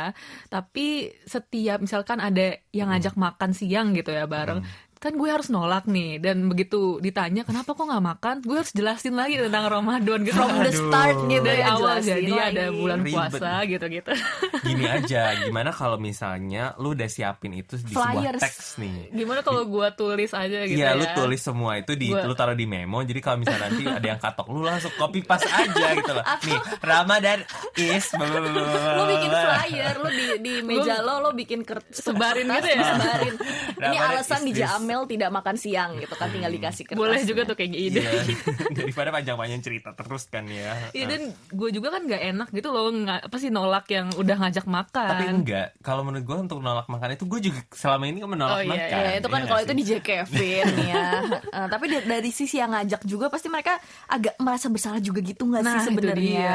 Tapi 0.46 0.87
setiap 1.22 1.79
misalkan 1.79 2.18
ada 2.18 2.46
yang 2.70 2.87
Hmm. 2.87 2.94
ngajak 2.94 3.14
makan 3.14 3.50
siang 3.50 3.92
gitu 3.92 4.11
ya 4.11 4.24
bareng. 4.24 4.62
Kan 4.96 5.12
gue 5.14 5.28
harus 5.28 5.46
nolak 5.46 5.85
nih 5.85 6.16
dan 6.16 6.46
begitu 6.46 6.98
ditanya 6.98 7.42
kenapa 7.42 7.70
kok 7.70 7.85
nggak 7.85 8.00
makan, 8.02 8.37
gue 8.40 8.56
harus 8.56 8.72
jelasin 8.72 9.12
lagi 9.12 9.37
tentang 9.37 9.68
Ramadan 9.68 10.20
gitu. 10.20 10.35
From 10.35 10.56
the 10.59 10.72
start 10.72 11.16
gitu 11.22 11.42
dari 11.42 11.61
ya 11.61 11.68
awal 11.70 11.80
jelasin 11.94 12.09
jadi 12.11 12.32
lagi. 12.32 12.48
ada 12.50 12.64
bulan 12.70 12.98
Ribet. 13.00 13.12
puasa 13.12 13.50
gitu-gitu. 13.62 14.12
Gini 14.66 14.85
aja, 14.85 15.22
gimana 15.38 15.70
kalau 15.70 15.96
misalnya 15.96 16.72
lu 16.76 16.92
udah 16.92 17.06
siapin 17.06 17.52
itu 17.54 17.76
di 17.76 17.92
sebuah 17.92 18.09
Flyers. 18.16 18.40
teks 18.40 18.66
nih? 18.76 19.12
Gimana 19.12 19.40
kalau 19.40 19.62
gue 19.64 19.87
tulis 19.92 20.32
aja 20.32 20.59
gitu 20.64 20.74
Iya, 20.74 20.88
ya? 20.88 20.96
lu 20.96 21.04
tulis 21.14 21.40
semua 21.40 21.76
itu 21.76 21.92
di 21.92 22.09
Gua- 22.09 22.24
lu 22.24 22.32
taruh 22.32 22.54
di 22.54 22.64
memo. 22.64 22.98
Jadi 22.98 23.20
kalau 23.20 23.37
misalnya 23.38 23.68
nanti 23.68 23.82
ada 23.96 24.06
yang 24.06 24.18
katok, 24.18 24.46
lu 24.48 24.61
langsung 24.61 24.92
copy 24.92 25.20
paste 25.22 25.46
aja 25.46 25.87
gitu 25.92 26.11
loh. 26.11 26.24
Nih, 26.42 26.59
Ramadan 26.80 27.38
is 27.76 28.06
Lo 28.16 29.04
bikin 29.06 29.30
flyer, 29.30 29.94
lo 29.96 30.09
di, 30.09 30.26
di 30.40 30.54
meja 30.61 30.98
lo, 30.98 31.20
lo 31.20 31.30
bikin 31.30 31.62
kertas 31.62 32.00
Sebarin 32.00 32.48
gitu 32.48 32.68
ya? 32.70 32.80
Sebarin. 32.88 33.35
Ini 33.76 33.96
alasan 33.98 34.40
is 34.46 34.56
di 34.87 34.92
this. 34.92 34.94
Jamel 34.94 35.03
tidak 35.07 35.31
makan 35.33 35.57
siang 35.57 35.90
gitu 35.99 36.14
kan, 36.14 36.29
tinggal 36.31 36.51
dikasih 36.51 36.85
kertas. 36.85 37.01
Boleh 37.01 37.20
juga 37.22 37.42
tuh 37.42 37.57
kayak 37.59 37.72
ide. 37.72 37.99
Iya. 37.99 38.11
Daripada 38.79 39.09
panjang-panjang 39.11 39.61
cerita 39.61 39.90
terus 39.92 40.25
kan 40.27 40.46
ya. 40.46 40.72
Iya 40.92 41.05
dan 41.07 41.20
gue 41.33 41.68
juga 41.70 41.88
kan 41.90 42.07
nggak 42.07 42.22
enak 42.31 42.49
gitu 42.51 42.68
loh 42.70 42.88
nggak 42.88 43.20
apa 43.27 43.37
sih 43.37 43.51
nolak 43.51 43.87
yang 43.90 44.07
udah 44.14 44.37
ngajak 44.38 44.64
makan. 44.64 45.11
Tapi 45.11 45.25
enggak, 45.27 45.66
kalau 45.81 46.03
menurut 46.03 46.25
gue 46.25 46.37
untuk 46.38 46.59
menolak 46.61 46.87
makan 46.87 47.09
itu 47.12 47.25
gue 47.27 47.40
juga 47.42 47.61
selama 47.72 48.05
ini 48.07 48.18
kan 48.18 48.31
menolak 48.31 48.55
Oh, 48.57 48.62
iya, 48.62 48.70
makan. 48.70 48.96
Ya 48.96 49.12
itu 49.16 49.29
kan 49.29 49.40
Iya 49.40 49.49
kalau 49.49 49.61
itu? 49.61 49.72
DJ 49.75 49.92
Kevin 50.01 50.66
ya. 50.92 51.05
Eh, 51.33 51.66
tapi 51.68 51.85
dari, 51.90 52.31
sisi 52.31 52.57
yang 52.57 52.70
ngajak 52.70 53.03
juga 53.05 53.27
pasti 53.27 53.49
mereka 53.49 53.77
agak 54.07 54.38
merasa 54.38 54.68
bersalah 54.68 55.01
juga 55.01 55.20
gitu 55.20 55.44
nggak 55.44 55.62
Nah, 55.62 55.72
sih 55.75 55.81
sebenarnya. 55.88 56.53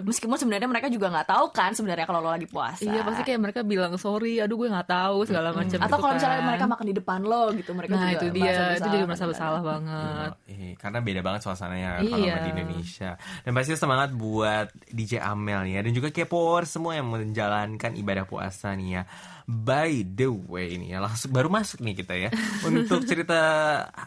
Meskipun 0.00 0.36
sebenarnya 0.36 0.68
mereka 0.68 0.86
juga 0.86 1.08
nggak 1.08 1.28
tahu 1.28 1.44
kan 1.50 1.72
sebenarnya 1.72 2.04
kalau 2.04 2.20
lo 2.20 2.30
lagi 2.30 2.46
puasa. 2.46 2.82
Iya 2.82 3.02
pasti 3.02 3.22
kayak 3.22 3.40
mereka 3.40 3.60
bilang 3.62 3.94
sorry, 3.96 4.38
aduh 4.38 4.54
gue 4.54 4.68
nggak 4.68 4.88
tahu 4.88 5.24
segala 5.24 5.50
macam. 5.50 5.78
Atau 5.78 5.96
gitu 5.96 6.02
kalau 6.02 6.14
misalnya 6.14 6.38
kan. 6.38 6.46
mereka 6.46 6.64
makan 6.66 6.86
di 6.86 6.94
depan 6.94 7.20
lo 7.22 7.42
gitu, 7.52 7.71
mereka 7.72 7.94
nah 7.94 8.06
juga 8.06 8.14
itu 8.14 8.26
dia, 8.32 8.42
merasa 8.44 8.62
itu 8.72 8.86
jadi 8.86 8.96
merasa 9.02 9.18
kan. 9.18 9.30
bersalah 9.30 9.60
banget. 9.60 10.30
Eh, 10.46 10.72
karena 10.74 10.98
beda 10.98 11.20
banget 11.20 11.40
suasananya 11.42 11.90
kalau 12.00 12.16
Iya. 12.18 12.32
sama 12.32 12.40
di 12.40 12.50
Indonesia. 12.52 13.10
Dan 13.40 13.52
pasti 13.52 13.72
semangat 13.74 14.10
buat 14.12 14.66
DJ 14.86 15.12
Amel 15.18 15.60
nih 15.64 15.72
ya 15.74 15.80
dan 15.82 15.92
juga 15.92 16.08
K-popers 16.08 16.70
semua 16.70 16.92
yang 16.92 17.06
menjalankan 17.06 17.92
ibadah 17.92 18.24
puasa 18.24 18.72
nih 18.72 18.88
ya. 18.96 19.04
By 19.44 20.06
the 20.06 20.30
way 20.30 20.76
nih 20.76 20.94
ya 20.94 20.98
langsung 21.00 21.30
baru 21.30 21.48
masuk 21.48 21.82
nih 21.82 21.94
kita 21.96 22.14
ya. 22.16 22.30
Untuk 22.64 23.02
cerita 23.02 23.40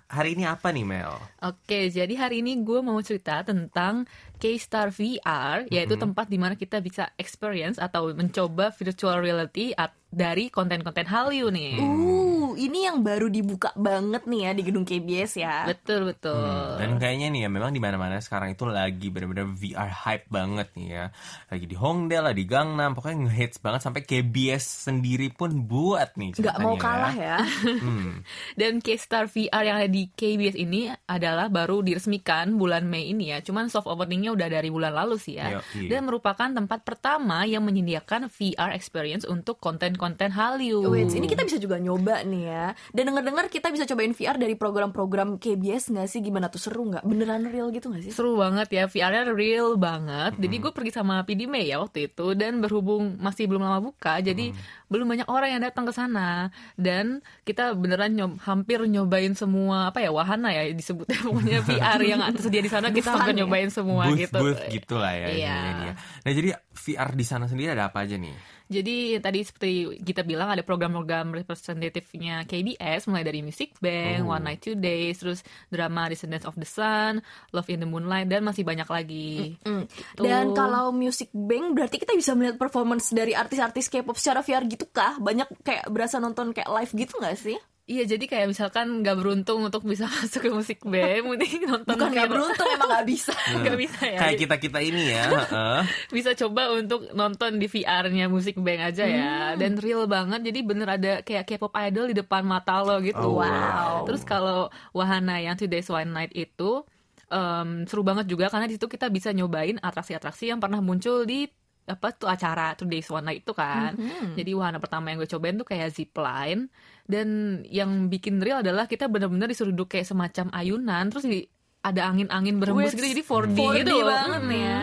hari 0.08 0.32
ini 0.32 0.43
apa 0.43 0.71
nih 0.71 0.82
Mel? 0.82 1.12
Oke, 1.41 1.89
jadi 1.89 2.13
hari 2.15 2.39
ini 2.39 2.56
gue 2.58 2.80
mau 2.80 2.97
cerita 2.99 3.43
tentang 3.43 4.08
K-Star 4.36 4.91
VR, 4.91 5.63
yaitu 5.67 5.95
tempat 5.95 6.28
di 6.28 6.36
mana 6.36 6.54
kita 6.54 6.80
bisa 6.80 7.12
experience 7.15 7.75
atau 7.75 8.12
mencoba 8.12 8.71
virtual 8.71 9.19
reality 9.19 9.71
at- 9.71 9.95
dari 10.15 10.47
konten-konten 10.47 11.04
Hallyu 11.04 11.51
nih. 11.51 11.75
Uh, 11.75 12.56
ini 12.56 12.88
yang 12.88 13.04
baru 13.04 13.28
dibuka 13.28 13.75
banget 13.75 14.23
nih 14.23 14.47
ya 14.47 14.51
di 14.56 14.63
gedung 14.63 14.88
KBS 14.88 15.36
ya. 15.36 15.67
Betul 15.67 16.15
betul. 16.15 16.39
Hmm, 16.39 16.80
Dan 16.80 16.91
kayaknya 16.95 17.28
nih 17.36 17.41
ya 17.43 17.49
memang 17.51 17.75
di 17.75 17.84
mana-mana 17.84 18.23
sekarang 18.23 18.56
itu 18.56 18.63
lagi 18.63 19.12
benar-benar 19.12 19.51
VR 19.51 19.91
hype 19.91 20.32
banget 20.32 20.71
nih 20.80 20.88
ya. 20.88 21.06
Lagi 21.51 21.65
di 21.67 21.75
Hongdae 21.75 22.23
lah, 22.23 22.32
di 22.32 22.47
Gangnam, 22.47 22.95
pokoknya 22.95 23.28
ngehits 23.28 23.60
banget 23.60 23.84
sampai 23.84 24.08
KBS 24.08 24.88
sendiri 24.88 25.36
pun 25.36 25.67
buat 25.67 26.15
nih 26.15 26.39
Nggak 26.39 26.58
mau 26.63 26.80
ceritanya 26.80 26.88
kalah 26.88 27.15
ya. 27.15 27.38
Hmm. 27.86 28.23
Dan 28.56 28.80
K-Star 28.80 29.28
VR 29.30 29.63
yang 29.67 29.78
ada 29.84 29.89
di 29.91 30.08
KBS 30.10 30.58
ini 30.58 30.89
adalah 31.06 31.51
baru 31.51 31.84
diresmikan 31.84 32.56
bulan 32.56 32.88
Mei 32.88 33.12
ini 33.12 33.36
ya. 33.36 33.43
Cuman 33.43 33.67
soft 33.67 33.86
openingnya 33.86 34.32
udah 34.32 34.47
dari 34.47 34.71
bulan 34.71 34.95
lalu 34.95 35.19
sih 35.19 35.38
ya. 35.38 35.60
Yoi. 35.60 35.91
Dan 35.91 36.08
merupakan 36.08 36.49
tempat 36.49 36.82
pertama 36.88 37.43
yang 37.43 37.62
menyediakan 37.67 38.32
VR 38.32 38.73
experience 38.73 39.28
untuk 39.28 39.60
konten-konten 39.60 40.05
Hallyu. 40.28 40.86
Wait, 40.86 41.10
ini 41.10 41.26
kita 41.26 41.41
bisa 41.41 41.58
juga 41.58 41.76
nyoba 41.76 42.22
nih 42.22 42.44
ya. 42.44 42.65
Dan 42.91 43.10
denger-dengar 43.10 43.48
kita 43.48 43.70
bisa 43.70 43.86
cobain 43.86 44.12
VR 44.12 44.36
dari 44.36 44.54
program-program 44.54 45.36
KBS 45.36 45.89
nggak 45.89 46.06
sih? 46.06 46.20
Gimana 46.20 46.48
tuh 46.48 46.60
seru 46.60 46.86
nggak? 46.86 47.02
Beneran 47.02 47.48
real 47.48 47.70
gitu 47.70 47.88
nggak 47.88 48.04
sih? 48.04 48.12
Seru 48.12 48.36
banget 48.36 48.70
ya, 48.70 48.86
VR-nya 48.86 49.32
real 49.32 49.74
banget. 49.76 50.36
Jadi 50.36 50.56
gue 50.58 50.70
pergi 50.70 50.91
sama 50.91 51.24
PD 51.24 51.46
May 51.46 51.65
ya 51.65 51.80
waktu 51.80 52.06
itu 52.06 52.34
dan 52.34 52.60
berhubung 52.60 53.18
masih 53.18 53.46
belum 53.46 53.62
lama 53.62 53.80
buka, 53.82 54.20
jadi 54.20 54.52
belum 54.86 55.08
banyak 55.08 55.28
orang 55.28 55.50
yang 55.50 55.63
datang 55.63 55.84
ke 55.84 55.94
sana 55.94 56.50
dan 56.76 57.20
kita 57.41 57.74
beneran 57.74 58.12
nyob- 58.12 58.38
hampir 58.39 58.78
nyobain 58.84 59.32
semua 59.32 59.88
apa 59.88 59.98
ya 59.98 60.12
wahana 60.12 60.52
ya 60.52 60.70
disebutnya 60.70 61.18
pokoknya 61.18 61.60
VR 61.68 62.02
yang 62.02 62.20
tersedia 62.30 62.60
di 62.60 62.70
sana 62.70 62.91
kita 62.91 63.10
hampir 63.12 63.34
ya? 63.34 63.38
nyobain 63.41 63.70
semua 63.70 64.06
booth 64.06 64.20
gitu. 64.20 64.38
booth 64.38 64.62
gitu 64.68 64.96
lah 64.96 65.13
ya 65.15 65.28
Iya. 65.28 65.58
dia. 65.80 65.94
Nah 66.22 66.32
jadi 66.32 66.50
VR 66.76 67.10
di 67.12 67.26
sana 67.26 67.46
sendiri 67.46 67.72
ada 67.72 67.88
apa 67.88 68.04
aja 68.04 68.13
nih? 68.13 68.36
Jadi 68.65 69.21
tadi 69.21 69.45
seperti 69.45 70.01
kita 70.01 70.25
bilang 70.25 70.49
ada 70.49 70.65
program-program 70.65 71.38
representatifnya 71.38 72.49
KBS 72.49 73.06
mulai 73.06 73.21
dari 73.21 73.45
Music 73.45 73.78
Bank, 73.78 74.25
Oh. 74.25 74.34
One 74.34 74.43
Night 74.47 74.62
Two 74.65 74.73
Days, 74.73 75.21
terus 75.21 75.45
drama 75.69 76.10
Descendants 76.10 76.49
of 76.49 76.58
the 76.58 76.65
Sun, 76.65 77.21
Love 77.54 77.69
in 77.69 77.86
the 77.86 77.89
Moonlight 77.89 78.25
dan 78.25 78.41
masih 78.41 78.65
banyak 78.65 78.89
lagi. 78.89 79.62
Mm. 79.62 79.86
Gitu. 79.86 80.21
Dan 80.25 80.58
kalau 80.58 80.89
Music 80.89 81.30
Bank 81.30 81.78
berarti 81.78 82.01
kita 82.01 82.17
bisa 82.17 82.34
melihat 82.34 82.58
performance 82.58 83.13
dari 83.13 83.38
artis-artis 83.38 83.86
K-pop 83.91 84.17
secara 84.17 84.41
VR 84.41 84.65
gitu 84.65 84.89
kah? 84.89 85.21
Banyak 85.21 85.62
kayak 85.62 85.86
berasa 85.93 86.17
nonton 86.17 86.49
kayak 86.56 86.69
live 86.73 86.91
gitu 86.97 87.13
nggak 87.21 87.38
sih? 87.38 87.58
Iya 87.86 88.02
jadi 88.08 88.26
kayak 88.26 88.50
misalkan 88.50 89.00
nggak 89.00 89.13
beruntung 89.13 89.62
untuk 89.62 89.86
bisa 89.86 90.10
masuk 90.10 90.41
ke 90.41 90.50
Music 90.50 90.82
Bank, 90.82 91.21
mending 91.24 91.63
nonton 91.63 91.86
Bukan 91.88 92.10
nggak 92.10 92.28
beruntung 92.28 92.65
emang 92.67 92.89
nggak 92.89 93.06
bisa. 93.06 93.30
Nggak 93.62 93.78
bisa 93.78 94.02
ya. 94.04 94.19
Kayak 94.19 94.38
kita 94.41 94.56
kita 94.58 94.80
ini 94.82 95.04
ya. 95.08 95.24
heeh. 95.30 95.80
bisa 96.10 96.34
coba 96.36 96.74
untuk 96.74 97.13
nonton 97.13 97.56
di 97.56 97.67
VR-nya 97.67 98.26
Music 98.26 98.58
Bank 98.58 98.82
aja 98.84 99.06
ya 99.06 99.34
Hmm. 99.54 99.62
dan 99.62 99.78
real 99.78 100.06
banget 100.06 100.41
jadi 100.43 100.60
bener 100.62 100.88
ada 100.91 101.12
kayak 101.21 101.45
K-pop 101.45 101.78
idol 101.80 102.10
di 102.10 102.15
depan 102.15 102.41
mata 102.41 102.82
lo 102.82 102.98
gitu 103.00 103.21
Oh, 103.21 103.38
wow. 103.38 104.02
terus 104.04 104.24
kalau 104.24 104.65
wahana 104.91 105.38
yang 105.38 105.54
Two 105.54 105.67
Days 105.67 105.86
One 105.88 106.10
Night 106.10 106.34
itu 106.34 106.82
em, 107.28 107.86
seru 107.86 108.02
banget 108.02 108.26
juga 108.26 108.48
karena 108.48 108.65
di 108.65 108.76
situ 108.76 108.88
kita 108.88 109.08
bisa 109.08 109.30
nyobain 109.30 109.78
atraksi-atraksi 109.78 110.50
yang 110.50 110.58
pernah 110.58 110.80
muncul 110.80 111.21
di 111.24 111.45
apa 111.86 112.10
tuh 112.12 112.26
acara 112.26 112.74
Two 112.74 112.86
Days 112.86 113.06
One 113.08 113.21
Night 113.24 113.41
itu 113.41 113.54
kan 113.54 113.93
Mhm. 113.93 114.34
jadi 114.34 114.52
wahana 114.54 114.78
pertama 114.78 115.10
yang 115.10 115.19
gue 115.19 115.30
cobain 115.30 115.54
tuh 115.54 115.67
kayak 115.67 115.89
zipline 115.91 116.65
dan 117.06 117.62
yang 117.70 118.10
bikin 118.10 118.41
real 118.41 118.65
adalah 118.65 118.89
kita 118.89 119.06
bener-bener 119.06 119.46
disuruh 119.50 119.70
duduk 119.74 119.94
kayak 119.94 120.10
semacam 120.10 120.50
ayunan 120.54 121.06
terus 121.13 121.26
di 121.26 121.46
ada 121.86 122.10
angin-angin 122.10 122.58
berhembus 122.58 122.98
gitu 122.98 123.06
jadi 123.06 123.22
4D, 123.22 123.54
4D 123.54 123.78
gitu 123.86 123.96
loh. 124.02 124.10
banget 124.10 124.44
ya. 124.58 124.82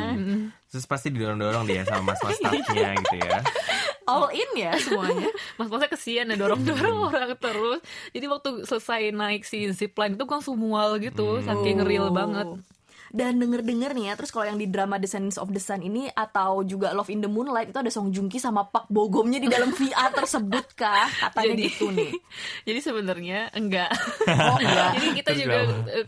Terus 0.70 0.84
pasti 0.86 1.10
didorong-dorong 1.10 1.66
dia 1.66 1.82
sama 1.82 2.14
mas-mas 2.14 2.32
staffnya 2.38 2.94
gitu 2.94 3.16
ya. 3.26 3.38
All 4.06 4.30
in 4.30 4.50
ya 4.54 4.72
semuanya. 4.86 5.28
Mas 5.58 5.66
Masnya 5.66 5.90
kesian 5.90 6.30
ya 6.30 6.36
dorong-dorong 6.38 7.10
orang 7.10 7.34
terus. 7.34 7.82
Jadi 8.14 8.26
waktu 8.30 8.50
selesai 8.70 9.10
naik 9.10 9.42
si 9.42 9.66
zipline 9.74 10.14
itu 10.14 10.22
gue 10.22 10.34
langsung 10.38 10.54
mual 10.54 11.02
gitu, 11.02 11.42
saking 11.42 11.82
real 11.82 12.14
banget. 12.14 12.46
Dan 13.12 13.36
denger-denger 13.36 13.92
nih 13.92 14.04
ya, 14.08 14.12
terus 14.16 14.32
kalau 14.32 14.48
yang 14.48 14.56
di 14.56 14.64
drama 14.64 14.96
Descendants 14.96 15.36
of 15.36 15.52
the 15.52 15.60
Sun 15.60 15.84
ini 15.84 16.08
atau 16.16 16.64
juga 16.64 16.96
Love 16.96 17.12
in 17.12 17.20
the 17.20 17.28
Moonlight 17.28 17.68
itu 17.68 17.76
ada 17.76 17.92
Song 17.92 18.08
Joong 18.08 18.32
Ki 18.32 18.40
sama 18.40 18.64
Pak 18.72 18.88
Bogomnya 18.88 19.36
di 19.36 19.52
dalam 19.52 19.68
VR 19.76 20.16
tersebut 20.16 20.72
kah? 20.72 21.12
Katanya 21.28 21.52
Jadi 21.52 21.62
gitu 21.68 21.92
nih. 21.92 22.12
Jadi 22.72 22.80
sebenarnya 22.80 23.52
enggak. 23.52 23.92
Oh 24.32 24.56
enggak. 24.56 24.96
Jadi 24.96 25.08
kita 25.20 25.30
Terus 25.36 25.40
juga 25.44 25.58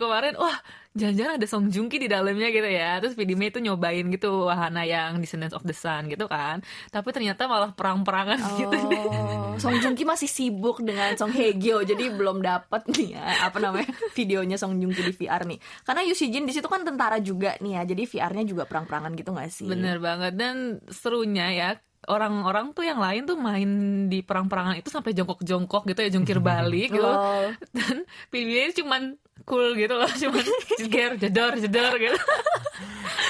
kemarin 0.01 0.35
wah 0.41 0.57
jangan-jangan 0.95 1.33
ada 1.37 1.47
Song 1.51 1.67
Joong 1.69 1.91
Ki 1.91 1.99
di 1.99 2.09
dalamnya 2.09 2.49
gitu 2.55 2.71
ya. 2.71 3.03
Terus 3.03 3.19
Vidi 3.19 3.35
Mei 3.35 3.51
itu 3.51 3.59
nyobain 3.59 4.07
gitu 4.09 4.47
wahana 4.47 4.87
yang 4.87 5.19
Descendants 5.19 5.53
of 5.53 5.67
the 5.67 5.75
Sun 5.75 6.07
gitu 6.07 6.31
kan. 6.31 6.63
Tapi 6.89 7.11
ternyata 7.11 7.51
malah 7.51 7.75
perang-perangan 7.75 8.39
gitu. 8.63 8.73
Oh, 8.73 9.59
Song 9.59 9.77
Joong 9.83 9.99
Ki 9.99 10.07
masih 10.07 10.31
sibuk 10.31 10.81
dengan 10.81 11.19
Song 11.19 11.35
Hye 11.35 11.53
Kyo 11.59 11.83
jadi 11.83 12.15
belum 12.15 12.41
dapat 12.41 12.87
nih 12.95 13.19
ya, 13.19 13.51
apa 13.51 13.59
namanya 13.59 13.91
videonya 14.15 14.57
Song 14.57 14.79
Joong 14.79 14.95
Ki 14.95 15.03
di 15.03 15.13
VR 15.13 15.43
nih. 15.45 15.59
Karena 15.83 16.03
Si 16.15 16.31
Jin 16.31 16.47
di 16.47 16.55
situ 16.55 16.71
kan 16.71 16.87
tentara 16.87 17.19
juga 17.19 17.59
nih 17.59 17.75
ya, 17.75 17.83
jadi 17.91 18.07
VR-nya 18.07 18.47
juga 18.47 18.71
perang-perangan 18.71 19.19
gitu 19.19 19.35
gak 19.35 19.51
sih? 19.51 19.67
Bener 19.67 19.99
banget 19.99 20.39
dan 20.39 20.79
serunya 20.87 21.51
ya 21.51 21.69
orang-orang 22.07 22.77
tuh 22.77 22.85
yang 22.85 23.01
lain 23.01 23.25
tuh 23.25 23.35
main 23.35 23.71
di 24.13 24.21
perang-perangan 24.21 24.77
itu 24.77 24.93
sampai 24.93 25.17
jongkok-jongkok 25.17 25.89
gitu 25.89 26.01
ya 26.05 26.11
jungkir 26.13 26.39
balik 26.45 26.93
gitu 26.93 27.03
Lol. 27.03 27.57
dan 27.73 28.05
PBA 28.29 28.77
cuman 28.77 29.17
cool 29.45 29.77
gitu 29.77 29.95
loh 29.95 30.11
cuman 30.23 30.45
jeger 30.81 31.11
jedor 31.21 31.53
jedor 31.57 31.93
gitu 31.97 32.19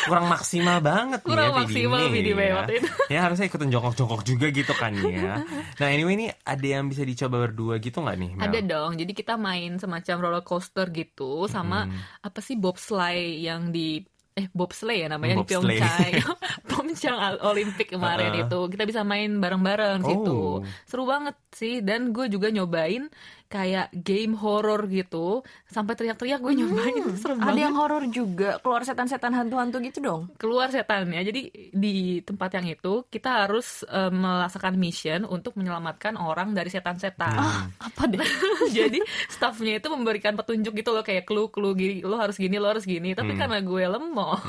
Kurang 0.05 0.29
maksimal 0.29 0.85
banget 0.85 1.25
nih 1.25 1.29
Kurang 1.33 1.49
ya 1.49 1.59
maksimal 1.65 2.01
Mei 2.13 2.21
ya. 2.21 2.53
waktu 2.61 2.73
itu. 2.77 2.89
Ya 3.09 3.25
harusnya 3.25 3.49
ikutan 3.49 3.73
jongkok-jongkok 3.73 4.21
juga 4.21 4.47
gitu 4.53 4.73
kan 4.77 4.93
ya. 5.01 5.41
Nah 5.81 5.89
anyway 5.89 6.13
ini 6.13 6.27
ada 6.45 6.61
yang 6.67 6.93
bisa 6.93 7.09
dicoba 7.09 7.49
berdua 7.49 7.81
gitu 7.81 8.05
nggak 8.05 8.17
nih 8.21 8.31
Mel? 8.37 8.45
ada 8.45 8.59
dong 8.61 9.01
jadi 9.01 9.13
kita 9.17 9.35
main 9.41 9.81
semacam 9.81 10.17
roller 10.21 10.45
coaster 10.45 10.93
gitu 10.93 11.49
sama 11.49 11.89
apa 12.21 12.41
sih 12.45 12.61
bobsleigh 12.61 13.49
yang 13.49 13.73
di 13.73 14.05
eh 14.35 14.51
bobsleigh 14.51 15.07
ya 15.07 15.09
namanya 15.09 15.41
di 15.41 15.47
Bobsleigh. 15.47 15.79
Pyeongchang 15.81 16.37
Pyeongchang 16.87 17.17
Olympic 17.43 17.89
kemarin 17.89 18.31
Uh-uh. 18.31 18.45
itu 18.45 18.61
kita 18.69 18.85
bisa 18.85 19.01
main 19.03 19.33
bareng-bareng 19.35 20.01
situ 20.01 20.37
Oh. 20.55 20.61
seru 20.85 21.05
banget 21.05 21.33
sih 21.51 21.81
dan 21.81 22.11
gue 22.11 22.27
juga 22.27 22.49
nyobain 22.49 23.09
kayak 23.47 23.95
game 23.95 24.35
horror 24.35 24.83
gitu 24.85 25.41
sampai 25.65 25.95
teriak-teriak 25.95 26.39
gue 26.39 26.55
nyobain 26.57 27.05
serem 27.23 27.39
Ada 27.39 27.47
banget 27.47 27.63
yang 27.63 27.75
horor 27.77 28.03
juga, 28.09 28.51
keluar 28.59 28.83
setan-setan 28.83 29.31
hantu-hantu 29.31 29.79
gitu 29.81 29.99
dong. 30.01 30.23
keluar 30.35 30.69
setannya. 30.69 31.23
Jadi 31.23 31.41
di 31.71 31.95
tempat 32.21 32.51
yang 32.53 32.67
itu 32.69 33.07
kita 33.07 33.47
harus 33.47 33.87
eh, 33.87 34.11
melaksanakan 34.11 34.75
mission 34.75 35.21
untuk 35.23 35.55
menyelamatkan 35.55 36.17
orang 36.17 36.51
dari 36.51 36.67
setan-setan. 36.69 37.31
Hmm. 37.31 37.71
Apa 37.79 38.03
deh? 38.07 38.19
Jadi 38.75 38.99
staffnya 39.29 39.79
itu 39.79 39.87
memberikan 39.87 40.35
petunjuk 40.35 40.75
gitu 40.75 40.91
loh 40.91 41.03
kayak 41.03 41.23
clue-clue 41.23 41.75
gini, 41.75 41.95
lo 42.03 42.17
harus 42.17 42.35
gini, 42.35 42.59
lo 42.59 42.67
harus 42.69 42.83
gini. 42.83 43.15
Tapi 43.15 43.31
Hmm. 43.31 43.41
karena 43.41 43.59
gue 43.61 43.85
lemot, 43.85 44.41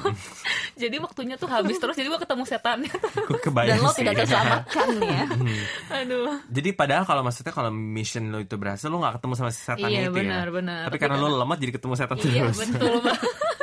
jadi 0.81 0.97
waktunya 0.97 1.35
tuh 1.35 1.47
habis 1.47 1.77
terus. 1.77 1.93
Jadi 1.93 2.07
gue 2.07 2.19
ketemu 2.25 2.43
setannya. 2.43 2.93
Dan 3.69 3.77
lo 3.79 3.91
tidak 3.93 4.13
terselamatkan 4.19 4.87
ya. 4.99 5.23
Aduh. 6.01 6.41
Jadi 6.49 6.69
padahal 6.73 7.03
kalau 7.05 7.21
maksudnya 7.21 7.53
kalau 7.53 7.69
mission 7.71 8.33
lo 8.33 8.41
itu 8.41 8.57
berhasil 8.57 8.89
lo 8.89 8.97
nggak 8.99 9.21
ketemu 9.21 9.33
sama 9.37 9.49
si 9.53 9.61
setan 9.61 9.87
Iya, 9.87 10.09
itu 10.09 10.17
benar, 10.17 10.45
ya. 10.49 10.53
benar. 10.53 10.83
Tapi 10.89 10.91
Tapi 10.91 10.97
karena 10.99 11.17
lo 11.21 11.29
lemot 11.37 11.57
jadi 11.61 11.71
ketemu 11.77 11.93
setan 11.93 12.17
Iya 12.19 12.25
terus. 12.49 12.57
betul 12.59 12.97
banget. 12.99 13.31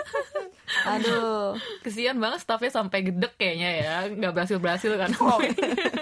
Aduh. 0.87 1.55
Kesian 1.83 2.19
banget 2.19 2.43
staffnya 2.43 2.71
sampai 2.73 3.07
gedek 3.07 3.35
kayaknya 3.39 3.71
ya, 3.83 3.95
nggak 4.11 4.33
berhasil 4.33 4.59
berhasil 4.59 4.93
kan. 4.99 5.11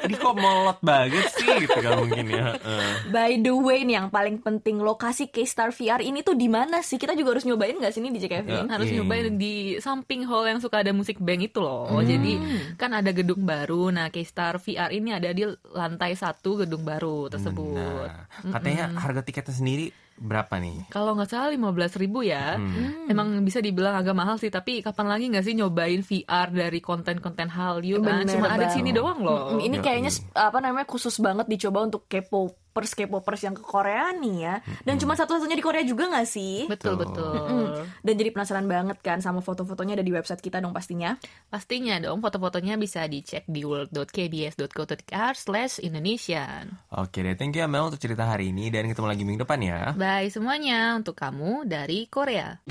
Ini 0.06 0.16
kok 0.16 0.36
molot 0.36 0.78
banget 0.82 1.26
sih 1.36 1.48
gitu 1.66 1.78
kan 1.80 2.04
mungkin 2.04 2.26
ya. 2.30 2.56
Eh. 2.56 2.92
By 3.12 3.40
the 3.40 3.54
way 3.54 3.84
nih 3.84 4.02
yang 4.02 4.08
paling 4.08 4.40
penting 4.40 4.80
lokasi 4.80 5.28
K-Star 5.28 5.72
VR 5.72 6.00
ini 6.04 6.24
tuh 6.24 6.34
di 6.34 6.48
mana 6.48 6.80
sih? 6.80 6.96
Kita 6.96 7.14
juga 7.14 7.36
harus 7.36 7.44
nyobain 7.46 7.76
nggak 7.76 7.92
sih 7.92 8.00
ini 8.00 8.10
di 8.12 8.20
Kevin? 8.24 8.68
Ya. 8.68 8.78
harus 8.78 8.88
Iya. 8.90 9.02
nyobain 9.02 9.34
di 9.36 9.76
samping 9.82 10.24
hall 10.26 10.46
yang 10.46 10.60
suka 10.62 10.82
ada 10.82 10.92
musik 10.94 11.18
bank 11.18 11.50
itu 11.52 11.58
loh. 11.60 11.90
Jadi 12.00 12.38
kan 12.76 12.92
ada 12.94 13.10
gedung 13.10 13.42
baru. 13.44 13.90
Nah, 13.90 14.08
K-Star 14.08 14.62
VR 14.62 14.90
ini 14.94 15.10
ada 15.14 15.30
di 15.34 15.44
lantai 15.74 16.14
satu 16.14 16.62
gedung 16.64 16.86
baru 16.86 17.28
tersebut. 17.28 17.76
Nah, 17.76 18.26
katanya 18.54 18.94
harga 18.98 19.20
tiketnya 19.24 19.54
sendiri 19.54 19.86
berapa 20.20 20.60
nih? 20.60 20.92
Kalau 20.92 21.16
nggak 21.16 21.32
salah 21.32 21.48
15.000 21.48 21.96
ribu 22.04 22.20
ya, 22.20 22.60
emang 23.08 23.40
bisa 23.40 23.64
dibilang 23.64 23.96
agak 23.96 24.12
mahal 24.12 24.36
sih. 24.36 24.52
Tapi 24.52 24.84
kapan 24.84 25.06
lagi 25.08 25.24
nggak 25.32 25.44
sih 25.44 25.56
nyobain 25.56 26.04
VR 26.04 26.52
dari 26.52 26.78
konten-konten 26.78 27.48
Hallyu 27.48 28.04
kan? 28.04 28.28
Bener 28.28 28.36
Cuma 28.36 28.52
ada 28.52 28.60
di 28.60 28.68
banget. 28.68 28.76
sini 28.76 28.90
doang 28.92 29.24
loh. 29.24 29.56
Ini 29.56 29.80
Ya, 29.80 29.82
kayaknya 29.82 30.12
apa 30.36 30.60
namanya 30.60 30.84
khusus 30.84 31.16
banget 31.24 31.48
dicoba 31.48 31.80
untuk 31.88 32.04
K-popers 32.70 32.94
K-popers 32.94 33.42
yang 33.42 33.54
ke 33.58 33.66
Korea 33.66 34.14
nih 34.14 34.36
ya. 34.46 34.54
Dan 34.86 35.02
cuma 35.02 35.18
satu-satunya 35.18 35.58
di 35.58 35.64
Korea 35.64 35.82
juga 35.82 36.06
nggak 36.06 36.28
sih? 36.30 36.70
Betul 36.70 36.94
Betul. 37.02 37.82
Dan 38.06 38.14
jadi 38.14 38.30
penasaran 38.30 38.70
banget 38.70 39.02
kan 39.02 39.18
sama 39.18 39.42
foto-fotonya 39.42 39.98
ada 39.98 40.06
di 40.06 40.14
website 40.14 40.38
kita 40.38 40.62
dong 40.62 40.70
pastinya. 40.70 41.18
Pastinya 41.50 41.98
dong, 41.98 42.22
foto-fotonya 42.22 42.78
bisa 42.78 43.02
dicek 43.10 43.42
di 43.50 43.66
world.kbs.co.kr 43.66 45.32
slash 45.34 45.82
Indonesian. 45.82 46.78
Oke 46.94 47.26
deh, 47.26 47.34
thank 47.34 47.58
you 47.58 47.66
Amel 47.66 47.90
untuk 47.90 47.98
cerita 47.98 48.22
hari 48.22 48.54
ini 48.54 48.70
dan 48.70 48.86
ketemu 48.86 49.06
lagi 49.10 49.22
minggu 49.26 49.42
depan 49.42 49.58
ya. 49.58 49.80
Bye 49.98 50.30
semuanya 50.30 50.94
untuk 50.94 51.18
kamu 51.18 51.66
dari 51.66 52.06
Korea. 52.06 52.62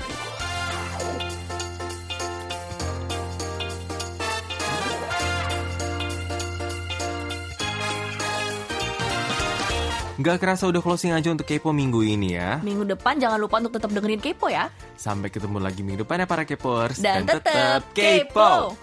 Gak 10.20 10.36
kerasa 10.36 10.68
udah 10.68 10.84
closing 10.84 11.16
aja 11.16 11.32
untuk 11.32 11.48
Kepo 11.48 11.72
minggu 11.72 12.04
ini 12.04 12.36
ya. 12.36 12.60
Minggu 12.60 12.84
depan 12.84 13.16
jangan 13.16 13.40
lupa 13.40 13.56
untuk 13.56 13.80
tetap 13.80 13.88
dengerin 13.88 14.20
Kepo 14.20 14.52
ya. 14.52 14.68
Sampai 14.92 15.32
ketemu 15.32 15.56
lagi 15.64 15.80
minggu 15.80 16.04
depan 16.04 16.20
ya 16.20 16.26
para 16.28 16.44
Kepers. 16.44 17.00
Dan 17.00 17.24
tetap 17.24 17.88
Kepo. 17.96 18.76